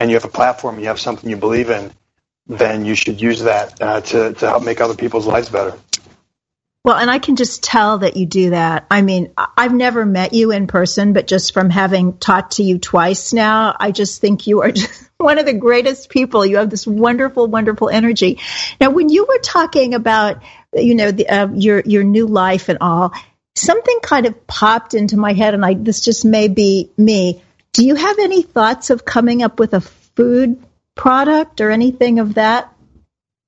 and 0.00 0.10
you 0.10 0.16
have 0.16 0.24
a 0.24 0.28
platform, 0.28 0.80
you 0.80 0.86
have 0.86 0.98
something 1.00 1.28
you 1.28 1.36
believe 1.36 1.70
in, 1.70 1.92
then 2.46 2.84
you 2.84 2.94
should 2.94 3.20
use 3.20 3.42
that 3.42 3.80
uh, 3.80 4.00
to 4.00 4.32
to 4.34 4.48
help 4.48 4.64
make 4.64 4.80
other 4.80 4.96
people's 4.96 5.26
lives 5.26 5.48
better. 5.48 5.78
Well, 6.84 6.96
and 6.96 7.08
I 7.08 7.20
can 7.20 7.36
just 7.36 7.62
tell 7.62 7.98
that 7.98 8.16
you 8.16 8.26
do 8.26 8.50
that. 8.50 8.86
I 8.90 9.02
mean, 9.02 9.32
I've 9.36 9.72
never 9.72 10.04
met 10.04 10.32
you 10.32 10.50
in 10.50 10.66
person, 10.66 11.12
but 11.12 11.28
just 11.28 11.54
from 11.54 11.70
having 11.70 12.18
talked 12.18 12.56
to 12.56 12.64
you 12.64 12.78
twice 12.78 13.32
now, 13.32 13.76
I 13.78 13.92
just 13.92 14.20
think 14.20 14.48
you 14.48 14.62
are 14.62 14.72
one 15.16 15.38
of 15.38 15.46
the 15.46 15.52
greatest 15.52 16.08
people. 16.08 16.44
You 16.44 16.56
have 16.56 16.70
this 16.70 16.84
wonderful, 16.84 17.46
wonderful 17.46 17.88
energy. 17.88 18.40
Now, 18.80 18.90
when 18.90 19.10
you 19.10 19.26
were 19.26 19.38
talking 19.38 19.94
about, 19.94 20.42
you 20.74 20.96
know, 20.96 21.12
the, 21.12 21.28
uh, 21.28 21.48
your 21.52 21.82
your 21.86 22.02
new 22.02 22.26
life 22.26 22.68
and 22.68 22.78
all, 22.80 23.12
something 23.54 24.00
kind 24.02 24.26
of 24.26 24.48
popped 24.48 24.94
into 24.94 25.16
my 25.16 25.34
head, 25.34 25.54
and 25.54 25.64
I 25.64 25.74
this 25.74 26.00
just 26.00 26.24
may 26.24 26.48
be 26.48 26.90
me. 26.96 27.42
Do 27.72 27.86
you 27.86 27.94
have 27.94 28.18
any 28.18 28.42
thoughts 28.42 28.90
of 28.90 29.04
coming 29.04 29.44
up 29.44 29.60
with 29.60 29.74
a 29.74 29.80
food 29.80 30.60
product 30.96 31.60
or 31.60 31.70
anything 31.70 32.18
of 32.18 32.34
that 32.34 32.74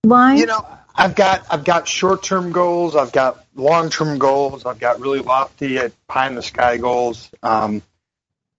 line? 0.05 0.39
You 0.39 0.47
know, 0.47 0.67
I've 0.95 1.15
got 1.15 1.45
I've 1.51 1.65
got 1.65 1.89
short 1.89 2.23
term 2.23 2.53
goals. 2.53 2.95
I've 2.95 3.13
got 3.13 3.45
long 3.55 3.91
term 3.91 4.19
goals. 4.19 4.65
I've 4.65 4.79
got 4.79 5.01
really 5.01 5.19
lofty, 5.19 5.79
uh, 5.79 5.89
pie 6.07 6.29
in 6.29 6.35
the 6.37 6.43
sky 6.43 6.77
goals. 6.77 7.31
Um, 7.43 7.83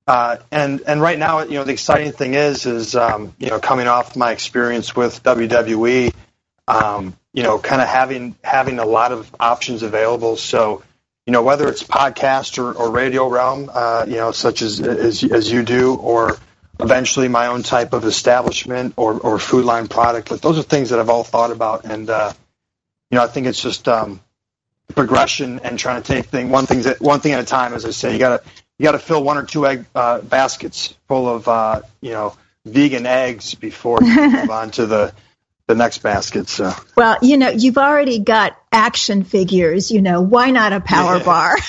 uh, 0.07 0.37
and 0.51 0.81
and 0.85 1.01
right 1.01 1.17
now, 1.17 1.41
you 1.43 1.55
know, 1.55 1.63
the 1.63 1.71
exciting 1.71 2.11
thing 2.11 2.33
is 2.33 2.65
is 2.65 2.95
um, 2.95 3.33
you 3.39 3.49
know 3.49 3.59
coming 3.59 3.87
off 3.87 4.15
my 4.15 4.31
experience 4.31 4.95
with 4.95 5.23
WWE, 5.23 6.13
um, 6.67 7.15
you 7.33 7.43
know, 7.43 7.57
kind 7.57 7.81
of 7.81 7.87
having 7.87 8.35
having 8.43 8.79
a 8.79 8.85
lot 8.85 9.11
of 9.11 9.33
options 9.39 9.81
available. 9.81 10.35
So, 10.35 10.83
you 11.25 11.31
know, 11.31 11.41
whether 11.41 11.67
it's 11.69 11.83
podcast 11.83 12.59
or, 12.59 12.73
or 12.73 12.91
radio 12.91 13.29
realm, 13.29 13.71
uh, 13.73 14.05
you 14.07 14.17
know, 14.17 14.31
such 14.31 14.61
as, 14.61 14.81
as 14.81 15.23
as 15.23 15.51
you 15.51 15.63
do, 15.63 15.95
or 15.95 16.37
eventually 16.79 17.27
my 17.27 17.47
own 17.47 17.63
type 17.63 17.93
of 17.93 18.05
establishment 18.05 18.93
or, 18.97 19.19
or 19.19 19.39
food 19.39 19.65
line 19.65 19.87
product. 19.87 20.29
But 20.29 20.41
those 20.41 20.57
are 20.57 20.63
things 20.63 20.89
that 20.89 20.99
I've 20.99 21.09
all 21.09 21.23
thought 21.23 21.51
about, 21.51 21.85
and 21.85 22.09
uh, 22.09 22.33
you 23.09 23.17
know, 23.17 23.23
I 23.23 23.27
think 23.27 23.47
it's 23.47 23.61
just 23.61 23.87
um, 23.87 24.19
progression 24.93 25.59
and 25.59 25.79
trying 25.79 26.01
to 26.01 26.07
take 26.07 26.25
thing 26.25 26.49
one 26.49 26.65
things 26.65 26.85
at 26.85 27.01
one 27.01 27.19
thing 27.19 27.33
at 27.33 27.39
a 27.39 27.45
time. 27.45 27.73
As 27.73 27.85
I 27.85 27.91
say, 27.91 28.13
you 28.13 28.19
gotta 28.19 28.43
you 28.77 28.83
gotta 28.83 28.99
fill 28.99 29.23
one 29.23 29.37
or 29.37 29.43
two 29.43 29.65
egg 29.65 29.85
uh, 29.95 30.21
baskets 30.21 30.95
full 31.07 31.27
of 31.29 31.47
uh, 31.47 31.81
you 32.01 32.11
know 32.11 32.35
vegan 32.65 33.05
eggs 33.05 33.55
before 33.55 33.99
you 34.01 34.31
move 34.31 34.49
on 34.49 34.71
to 34.71 34.85
the 34.85 35.13
the 35.67 35.75
next 35.75 35.99
basket. 35.99 36.49
So 36.49 36.73
well, 36.95 37.17
you 37.21 37.37
know, 37.37 37.49
you've 37.49 37.77
already 37.77 38.19
got 38.19 38.57
action 38.71 39.23
figures. 39.23 39.91
You 39.91 40.01
know, 40.01 40.21
why 40.21 40.51
not 40.51 40.73
a 40.73 40.81
power 40.81 41.17
yeah. 41.17 41.23
bar? 41.23 41.55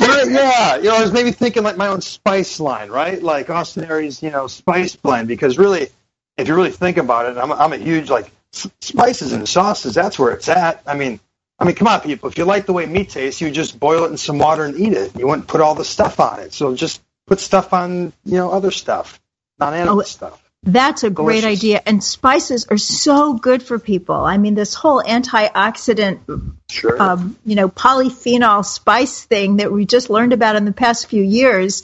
Yeah, 0.00 0.76
you 0.76 0.84
know, 0.84 0.96
I 0.96 1.02
was 1.02 1.12
maybe 1.12 1.32
thinking 1.32 1.62
like 1.62 1.76
my 1.76 1.88
own 1.88 2.00
spice 2.00 2.60
line, 2.60 2.90
right? 2.90 3.22
Like 3.22 3.50
Austin 3.50 3.84
Aries, 3.84 4.22
you 4.22 4.30
know, 4.30 4.46
spice 4.46 4.96
blend. 4.96 5.28
Because 5.28 5.58
really, 5.58 5.88
if 6.36 6.48
you 6.48 6.54
really 6.54 6.70
think 6.70 6.96
about 6.96 7.26
it, 7.26 7.38
I'm, 7.38 7.52
I'm 7.52 7.72
a 7.72 7.76
huge 7.76 8.10
like 8.10 8.30
spices 8.52 9.32
and 9.32 9.48
sauces. 9.48 9.94
That's 9.94 10.18
where 10.18 10.32
it's 10.32 10.48
at. 10.48 10.82
I 10.86 10.94
mean, 10.94 11.20
I 11.58 11.64
mean, 11.64 11.74
come 11.74 11.88
on, 11.88 12.00
people. 12.00 12.28
If 12.28 12.38
you 12.38 12.44
like 12.44 12.66
the 12.66 12.72
way 12.72 12.86
meat 12.86 13.10
tastes, 13.10 13.40
you 13.40 13.50
just 13.50 13.78
boil 13.78 14.04
it 14.04 14.10
in 14.10 14.16
some 14.16 14.38
water 14.38 14.64
and 14.64 14.78
eat 14.78 14.94
it. 14.94 15.16
You 15.18 15.26
wouldn't 15.28 15.46
put 15.46 15.60
all 15.60 15.74
the 15.74 15.84
stuff 15.84 16.18
on 16.18 16.40
it. 16.40 16.52
So 16.54 16.74
just 16.74 17.02
put 17.26 17.38
stuff 17.38 17.72
on, 17.72 18.12
you 18.24 18.38
know, 18.38 18.50
other 18.50 18.70
stuff, 18.70 19.20
not 19.58 19.74
animal 19.74 20.00
oh, 20.00 20.02
stuff. 20.02 20.49
That's 20.62 21.04
a 21.04 21.10
great 21.10 21.44
idea. 21.44 21.80
And 21.86 22.04
spices 22.04 22.66
are 22.66 22.76
so 22.76 23.32
good 23.32 23.62
for 23.62 23.78
people. 23.78 24.16
I 24.16 24.36
mean, 24.36 24.54
this 24.54 24.74
whole 24.74 25.02
antioxidant, 25.02 26.54
sure. 26.70 27.00
um, 27.00 27.38
you 27.46 27.56
know, 27.56 27.70
polyphenol 27.70 28.64
spice 28.64 29.24
thing 29.24 29.56
that 29.56 29.72
we 29.72 29.86
just 29.86 30.10
learned 30.10 30.34
about 30.34 30.56
in 30.56 30.66
the 30.66 30.72
past 30.72 31.06
few 31.06 31.22
years. 31.22 31.82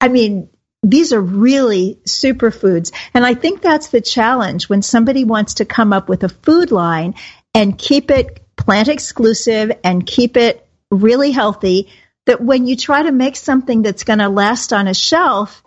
I 0.00 0.08
mean, 0.08 0.48
these 0.82 1.12
are 1.12 1.20
really 1.20 1.98
superfoods. 2.04 2.92
And 3.12 3.24
I 3.24 3.34
think 3.34 3.60
that's 3.60 3.88
the 3.88 4.00
challenge 4.00 4.68
when 4.68 4.80
somebody 4.80 5.24
wants 5.24 5.54
to 5.54 5.64
come 5.66 5.92
up 5.92 6.08
with 6.08 6.24
a 6.24 6.28
food 6.30 6.70
line 6.70 7.14
and 7.54 7.76
keep 7.76 8.10
it 8.10 8.40
plant 8.56 8.88
exclusive 8.88 9.72
and 9.82 10.06
keep 10.06 10.36
it 10.38 10.66
really 10.90 11.32
healthy. 11.32 11.90
That 12.26 12.40
when 12.40 12.66
you 12.66 12.76
try 12.76 13.02
to 13.02 13.12
make 13.12 13.36
something 13.36 13.82
that's 13.82 14.04
going 14.04 14.20
to 14.20 14.30
last 14.30 14.72
on 14.72 14.88
a 14.88 14.94
shelf, 14.94 15.62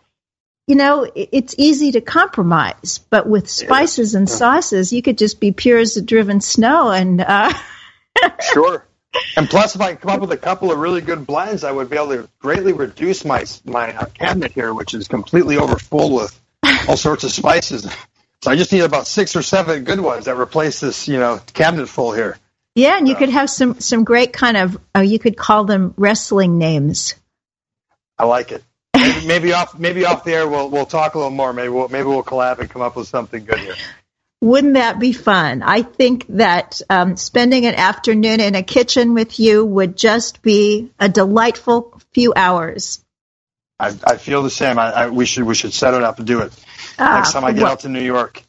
you 0.68 0.76
know, 0.76 1.10
it's 1.16 1.56
easy 1.58 1.94
to 1.94 2.02
compromise, 2.02 3.00
but 3.10 3.28
with 3.28 3.50
spices 3.50 4.16
and 4.16 4.30
sauces, 4.30 4.92
you 4.92 5.02
could 5.02 5.18
just 5.18 5.40
be 5.40 5.54
pure 5.54 5.80
as 5.80 5.94
the 5.94 6.02
driven 6.02 6.42
snow. 6.42 6.92
And 6.92 7.22
uh... 7.22 7.54
sure. 8.54 8.86
And 9.38 9.50
plus, 9.50 9.76
if 9.76 9.82
I 9.82 9.96
come 9.96 10.12
up 10.12 10.20
with 10.20 10.34
a 10.34 10.38
couple 10.38 10.70
of 10.72 10.78
really 10.78 11.00
good 11.00 11.26
blends, 11.26 11.64
I 11.64 11.72
would 11.72 11.90
be 11.90 11.96
able 11.96 12.10
to 12.10 12.30
greatly 12.40 12.74
reduce 12.74 13.24
my 13.24 13.46
my 13.64 13.96
uh, 13.96 14.06
cabinet 14.08 14.52
here, 14.52 14.74
which 14.74 14.94
is 14.94 15.08
completely 15.08 15.58
overfull 15.58 16.14
with 16.14 16.40
all 16.88 16.98
sorts 16.98 17.24
of 17.24 17.32
spices. 17.32 17.90
So 18.42 18.52
I 18.52 18.56
just 18.56 18.72
need 18.72 18.82
about 18.82 19.08
six 19.08 19.36
or 19.36 19.42
seven 19.42 19.86
good 19.86 20.02
ones 20.02 20.26
that 20.26 20.38
replace 20.38 20.82
this, 20.82 21.08
you 21.08 21.18
know, 21.18 21.40
cabinet 21.54 21.88
full 21.88 22.12
here. 22.12 22.38
Yeah, 22.76 22.98
and 22.98 23.08
you 23.08 23.16
could 23.16 23.30
have 23.30 23.50
some 23.50 23.80
some 23.80 24.04
great 24.04 24.34
kind 24.34 24.58
of 24.58 24.78
uh, 24.96 25.00
you 25.00 25.18
could 25.18 25.38
call 25.38 25.64
them 25.64 25.94
wrestling 25.98 26.58
names. 26.58 27.16
I 28.20 28.26
like 28.26 28.52
it 28.52 28.64
maybe, 29.08 29.28
maybe 29.28 29.54
off 29.54 29.78
maybe 29.78 30.06
off 30.06 30.24
the 30.24 30.34
air 30.34 30.48
we'll 30.48 30.70
we'll 30.70 30.86
talk 30.86 31.16
a 31.16 31.18
little 31.18 31.32
more. 31.32 31.54
Maybe 31.54 31.70
we'll 31.70 31.88
maybe 31.88 32.08
we'll 32.08 32.24
collab 32.24 32.60
and 32.60 32.70
come 32.70 32.82
up 32.82 32.96
with 32.96 33.08
something 33.08 33.46
good 33.46 33.60
here. 33.60 33.76
Wouldn't 34.40 34.76
that 34.76 35.00
be 35.00 35.14
fun? 35.14 35.64
I 35.64 35.82
think 35.82 36.28
that 36.30 36.82
um, 36.90 37.18
spending 37.18 37.66
an 37.66 37.74
afternoon 37.74 38.40
in 38.40 38.54
a 38.54 38.62
kitchen 38.62 39.16
with 39.16 39.40
you 39.40 39.66
would 39.66 39.98
just 39.98 40.44
be 40.44 40.92
a 41.00 41.10
delightful 41.10 42.00
few 42.14 42.34
hours. 42.36 43.04
I, 43.80 43.96
I 44.06 44.18
feel 44.18 44.44
the 44.44 44.52
same. 44.52 44.78
I, 44.78 44.92
I, 44.92 45.10
we 45.10 45.26
should 45.26 45.44
we 45.44 45.56
should 45.56 45.74
set 45.74 45.94
it 45.94 46.04
up 46.04 46.20
and 46.20 46.28
do 46.28 46.42
it 46.42 46.54
ah, 47.00 47.16
next 47.16 47.34
time 47.34 47.46
I 47.46 47.54
get 47.54 47.64
well, 47.64 47.72
out 47.74 47.80
to 47.82 47.90
New 47.90 48.02
York. 48.02 48.44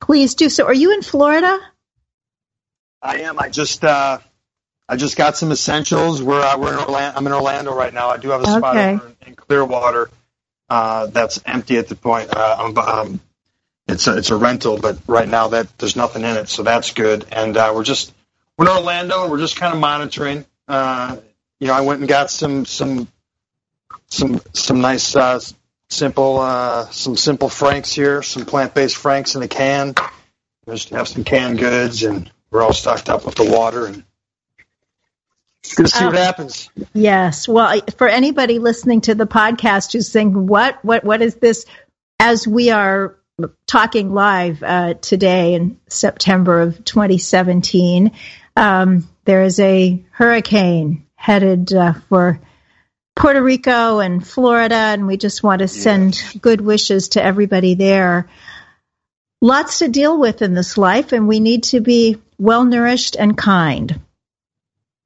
Please 0.00 0.34
do 0.34 0.48
so. 0.48 0.64
Are 0.64 0.74
you 0.74 0.92
in 0.94 1.02
Florida? 1.02 1.58
I 3.02 3.20
am. 3.20 3.38
I 3.38 3.48
just 3.48 3.84
uh, 3.84 4.18
I 4.88 4.96
just 4.96 5.16
got 5.16 5.36
some 5.36 5.52
essentials. 5.52 6.22
We're 6.22 6.40
uh, 6.40 6.58
we're 6.58 6.72
in 6.72 6.78
Orlando. 6.78 7.18
I'm 7.18 7.26
in 7.26 7.32
Orlando 7.32 7.74
right 7.74 7.92
now. 7.92 8.08
I 8.08 8.16
do 8.16 8.30
have 8.30 8.42
a 8.42 8.46
spot 8.46 8.76
okay. 8.76 8.94
over 8.94 9.12
in, 9.26 9.34
Clearwater 9.34 10.10
uh, 10.70 11.06
that's 11.06 11.40
empty 11.44 11.78
at 11.78 11.88
the 11.88 11.94
point. 11.94 12.34
Uh, 12.34 12.56
um, 12.58 12.78
um, 12.78 13.20
it's 13.86 14.06
a, 14.06 14.18
it's 14.18 14.30
a 14.30 14.36
rental, 14.36 14.78
but 14.78 14.98
right 15.06 15.28
now 15.28 15.48
that 15.48 15.78
there's 15.78 15.96
nothing 15.96 16.22
in 16.22 16.36
it, 16.36 16.48
so 16.48 16.62
that's 16.62 16.92
good. 16.92 17.26
And 17.32 17.56
uh, 17.56 17.72
we're 17.74 17.84
just 17.84 18.12
we're 18.56 18.66
in 18.66 18.76
Orlando, 18.76 19.22
and 19.22 19.30
we're 19.30 19.38
just 19.38 19.56
kind 19.56 19.72
of 19.72 19.80
monitoring. 19.80 20.44
Uh, 20.66 21.16
you 21.60 21.66
know, 21.66 21.74
I 21.74 21.80
went 21.80 22.00
and 22.00 22.08
got 22.08 22.30
some 22.30 22.66
some 22.66 23.08
some 24.08 24.40
some 24.52 24.80
nice 24.80 25.16
uh, 25.16 25.40
simple 25.88 26.38
uh, 26.38 26.88
some 26.90 27.16
simple 27.16 27.48
franks 27.48 27.92
here, 27.92 28.22
some 28.22 28.44
plant 28.44 28.74
based 28.74 28.96
franks 28.96 29.34
in 29.34 29.42
a 29.42 29.48
can. 29.48 29.94
Just 30.68 30.90
have 30.90 31.08
some 31.08 31.24
canned 31.24 31.58
goods, 31.58 32.02
and 32.02 32.30
we're 32.50 32.62
all 32.62 32.74
stocked 32.74 33.08
up 33.08 33.24
with 33.24 33.36
the 33.36 33.50
water 33.50 33.86
and 33.86 34.04
See 35.76 35.82
what 36.04 36.14
oh. 36.14 36.18
happens. 36.18 36.70
Yes. 36.94 37.46
Well, 37.46 37.80
for 37.96 38.08
anybody 38.08 38.58
listening 38.58 39.02
to 39.02 39.14
the 39.14 39.26
podcast 39.26 39.92
who's 39.92 40.08
saying, 40.08 40.46
"What? 40.46 40.84
What? 40.84 41.04
What 41.04 41.22
is 41.22 41.36
this?" 41.36 41.66
As 42.20 42.46
we 42.48 42.70
are 42.70 43.16
talking 43.66 44.12
live 44.12 44.62
uh, 44.62 44.94
today 44.94 45.54
in 45.54 45.78
September 45.88 46.60
of 46.60 46.84
2017, 46.84 48.12
um, 48.56 49.08
there 49.24 49.42
is 49.42 49.60
a 49.60 50.04
hurricane 50.10 51.06
headed 51.14 51.72
uh, 51.72 51.92
for 52.08 52.40
Puerto 53.14 53.42
Rico 53.42 53.98
and 53.98 54.26
Florida, 54.26 54.74
and 54.74 55.06
we 55.06 55.16
just 55.16 55.42
want 55.42 55.60
to 55.60 55.68
send 55.68 56.22
good 56.40 56.60
wishes 56.60 57.10
to 57.10 57.22
everybody 57.22 57.74
there. 57.74 58.28
Lots 59.40 59.80
to 59.80 59.88
deal 59.88 60.18
with 60.18 60.42
in 60.42 60.54
this 60.54 60.78
life, 60.78 61.12
and 61.12 61.28
we 61.28 61.40
need 61.40 61.64
to 61.64 61.80
be 61.80 62.16
well 62.38 62.64
nourished 62.64 63.16
and 63.16 63.36
kind. 63.36 64.00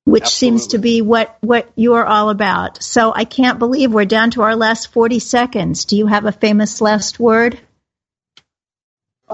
Which 0.04 0.24
Absolutely. 0.24 0.58
seems 0.58 0.66
to 0.72 0.78
be 0.78 1.02
what, 1.02 1.36
what 1.40 1.70
you're 1.76 2.04
all 2.04 2.30
about. 2.30 2.82
So 2.82 3.12
I 3.14 3.24
can't 3.24 3.58
believe 3.58 3.92
we're 3.92 4.04
down 4.04 4.30
to 4.32 4.42
our 4.42 4.56
last 4.56 4.92
40 4.92 5.18
seconds. 5.20 5.84
Do 5.84 5.96
you 5.96 6.06
have 6.06 6.24
a 6.24 6.32
famous 6.32 6.80
last 6.80 7.20
word? 7.20 7.60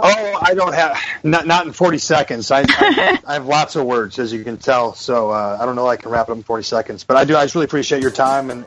Oh, 0.00 0.38
I 0.40 0.54
don't 0.54 0.74
have 0.74 0.96
not 1.24 1.46
not 1.46 1.66
in 1.66 1.72
40 1.72 1.98
seconds. 1.98 2.52
I 2.52 2.64
I, 2.68 3.18
I 3.26 3.32
have 3.34 3.46
lots 3.46 3.74
of 3.74 3.84
words, 3.84 4.20
as 4.20 4.32
you 4.32 4.44
can 4.44 4.56
tell. 4.56 4.94
So 4.94 5.30
uh, 5.30 5.58
I 5.60 5.66
don't 5.66 5.74
know. 5.74 5.88
I 5.88 5.96
can 5.96 6.12
wrap 6.12 6.28
it 6.28 6.32
up 6.32 6.36
in 6.36 6.44
40 6.44 6.62
seconds, 6.62 7.02
but 7.02 7.16
I 7.16 7.24
do. 7.24 7.36
I 7.36 7.44
just 7.44 7.56
really 7.56 7.64
appreciate 7.64 8.00
your 8.00 8.12
time 8.12 8.50
and. 8.50 8.66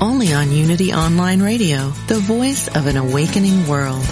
only 0.00 0.32
on 0.32 0.50
Unity 0.50 0.92
Online 0.92 1.42
Radio, 1.42 1.90
the 2.06 2.18
voice 2.18 2.68
of 2.68 2.86
an 2.86 2.96
awakening 2.96 3.66
world. 3.66 4.04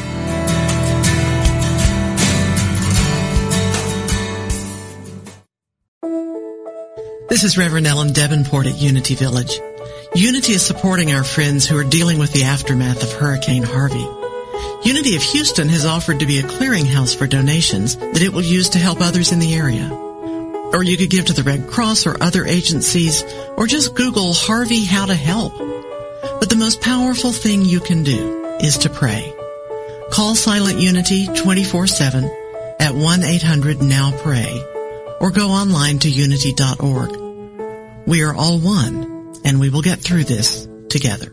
This 7.28 7.44
is 7.44 7.58
Reverend 7.58 7.86
Ellen 7.86 8.08
Debenport 8.10 8.66
at 8.66 8.78
Unity 8.78 9.14
Village. 9.14 9.60
Unity 10.14 10.52
is 10.52 10.64
supporting 10.64 11.12
our 11.12 11.24
friends 11.24 11.66
who 11.66 11.76
are 11.76 11.84
dealing 11.84 12.18
with 12.18 12.32
the 12.32 12.44
aftermath 12.44 13.02
of 13.02 13.12
Hurricane 13.12 13.62
Harvey. 13.62 14.06
Unity 14.88 15.16
of 15.16 15.22
Houston 15.22 15.68
has 15.68 15.84
offered 15.84 16.20
to 16.20 16.26
be 16.26 16.38
a 16.38 16.44
clearinghouse 16.44 17.14
for 17.14 17.26
donations 17.26 17.96
that 17.96 18.22
it 18.22 18.32
will 18.32 18.42
use 18.42 18.70
to 18.70 18.78
help 18.78 19.00
others 19.00 19.32
in 19.32 19.38
the 19.38 19.54
area. 19.54 20.05
Or 20.76 20.82
you 20.82 20.98
could 20.98 21.08
give 21.08 21.24
to 21.24 21.32
the 21.32 21.42
Red 21.42 21.68
Cross 21.68 22.04
or 22.04 22.22
other 22.22 22.44
agencies, 22.44 23.24
or 23.56 23.66
just 23.66 23.94
Google 23.94 24.34
Harvey 24.34 24.84
How 24.84 25.06
to 25.06 25.14
Help. 25.14 25.56
But 26.38 26.50
the 26.50 26.56
most 26.56 26.82
powerful 26.82 27.32
thing 27.32 27.64
you 27.64 27.80
can 27.80 28.02
do 28.02 28.58
is 28.60 28.76
to 28.78 28.90
pray. 28.90 29.34
Call 30.10 30.34
Silent 30.34 30.78
Unity 30.78 31.28
24-7 31.28 32.30
at 32.78 32.92
1-800-NOW-PRAY 32.92 34.64
or 35.18 35.30
go 35.30 35.48
online 35.48 35.98
to 36.00 36.10
unity.org. 36.10 38.06
We 38.06 38.22
are 38.24 38.34
all 38.34 38.58
one 38.58 39.32
and 39.46 39.58
we 39.58 39.70
will 39.70 39.80
get 39.80 40.00
through 40.00 40.24
this 40.24 40.68
together. 40.90 41.32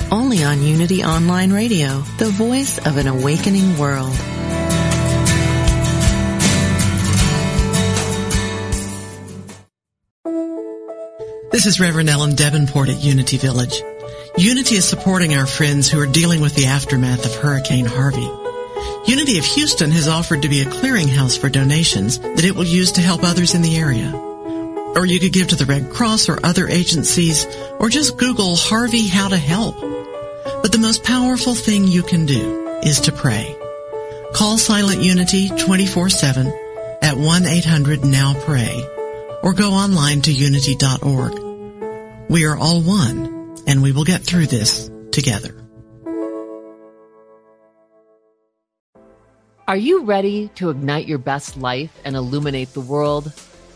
only 0.11 0.43
on 0.43 0.61
Unity 0.61 1.03
Online 1.03 1.53
Radio, 1.53 2.01
the 2.17 2.29
voice 2.29 2.77
of 2.85 2.97
an 2.97 3.07
awakening 3.07 3.77
world. 3.77 4.13
This 11.51 11.65
is 11.65 11.79
Reverend 11.79 12.09
Ellen 12.09 12.31
Debenport 12.31 12.89
at 12.89 13.01
Unity 13.01 13.37
Village. 13.37 13.81
Unity 14.37 14.75
is 14.75 14.85
supporting 14.87 15.35
our 15.35 15.45
friends 15.45 15.89
who 15.89 15.99
are 15.99 16.07
dealing 16.07 16.41
with 16.41 16.55
the 16.55 16.67
aftermath 16.67 17.25
of 17.25 17.35
Hurricane 17.35 17.85
Harvey. 17.85 18.29
Unity 19.05 19.37
of 19.37 19.45
Houston 19.45 19.91
has 19.91 20.07
offered 20.07 20.41
to 20.41 20.49
be 20.49 20.61
a 20.61 20.65
clearinghouse 20.65 21.37
for 21.37 21.49
donations 21.49 22.19
that 22.19 22.45
it 22.45 22.55
will 22.55 22.63
use 22.63 22.93
to 22.93 23.01
help 23.01 23.23
others 23.23 23.53
in 23.53 23.61
the 23.61 23.77
area. 23.77 24.30
Or 24.95 25.05
you 25.05 25.19
could 25.19 25.33
give 25.33 25.47
to 25.49 25.55
the 25.55 25.65
Red 25.65 25.89
Cross 25.91 26.29
or 26.29 26.39
other 26.43 26.67
agencies, 26.67 27.45
or 27.79 27.89
just 27.89 28.17
Google 28.17 28.55
Harvey 28.55 29.07
How 29.07 29.29
to 29.29 29.37
Help. 29.37 29.79
But 30.61 30.71
the 30.71 30.77
most 30.79 31.03
powerful 31.03 31.55
thing 31.55 31.87
you 31.87 32.03
can 32.03 32.25
do 32.25 32.79
is 32.83 32.99
to 33.01 33.11
pray. 33.11 33.55
Call 34.33 34.57
Silent 34.57 35.01
Unity 35.01 35.49
24-7 35.49 36.51
at 37.01 37.15
1-800-NOW-PRAY 37.15 38.85
or 39.43 39.53
go 39.53 39.71
online 39.71 40.21
to 40.21 40.31
unity.org. 40.31 41.39
We 42.29 42.45
are 42.45 42.57
all 42.57 42.81
one 42.81 43.57
and 43.67 43.81
we 43.81 43.91
will 43.91 44.03
get 44.03 44.21
through 44.21 44.47
this 44.47 44.89
together. 45.11 45.55
Are 49.67 49.77
you 49.77 50.03
ready 50.03 50.49
to 50.55 50.69
ignite 50.69 51.07
your 51.07 51.17
best 51.17 51.55
life 51.57 51.97
and 52.03 52.15
illuminate 52.15 52.73
the 52.73 52.81
world? 52.81 53.31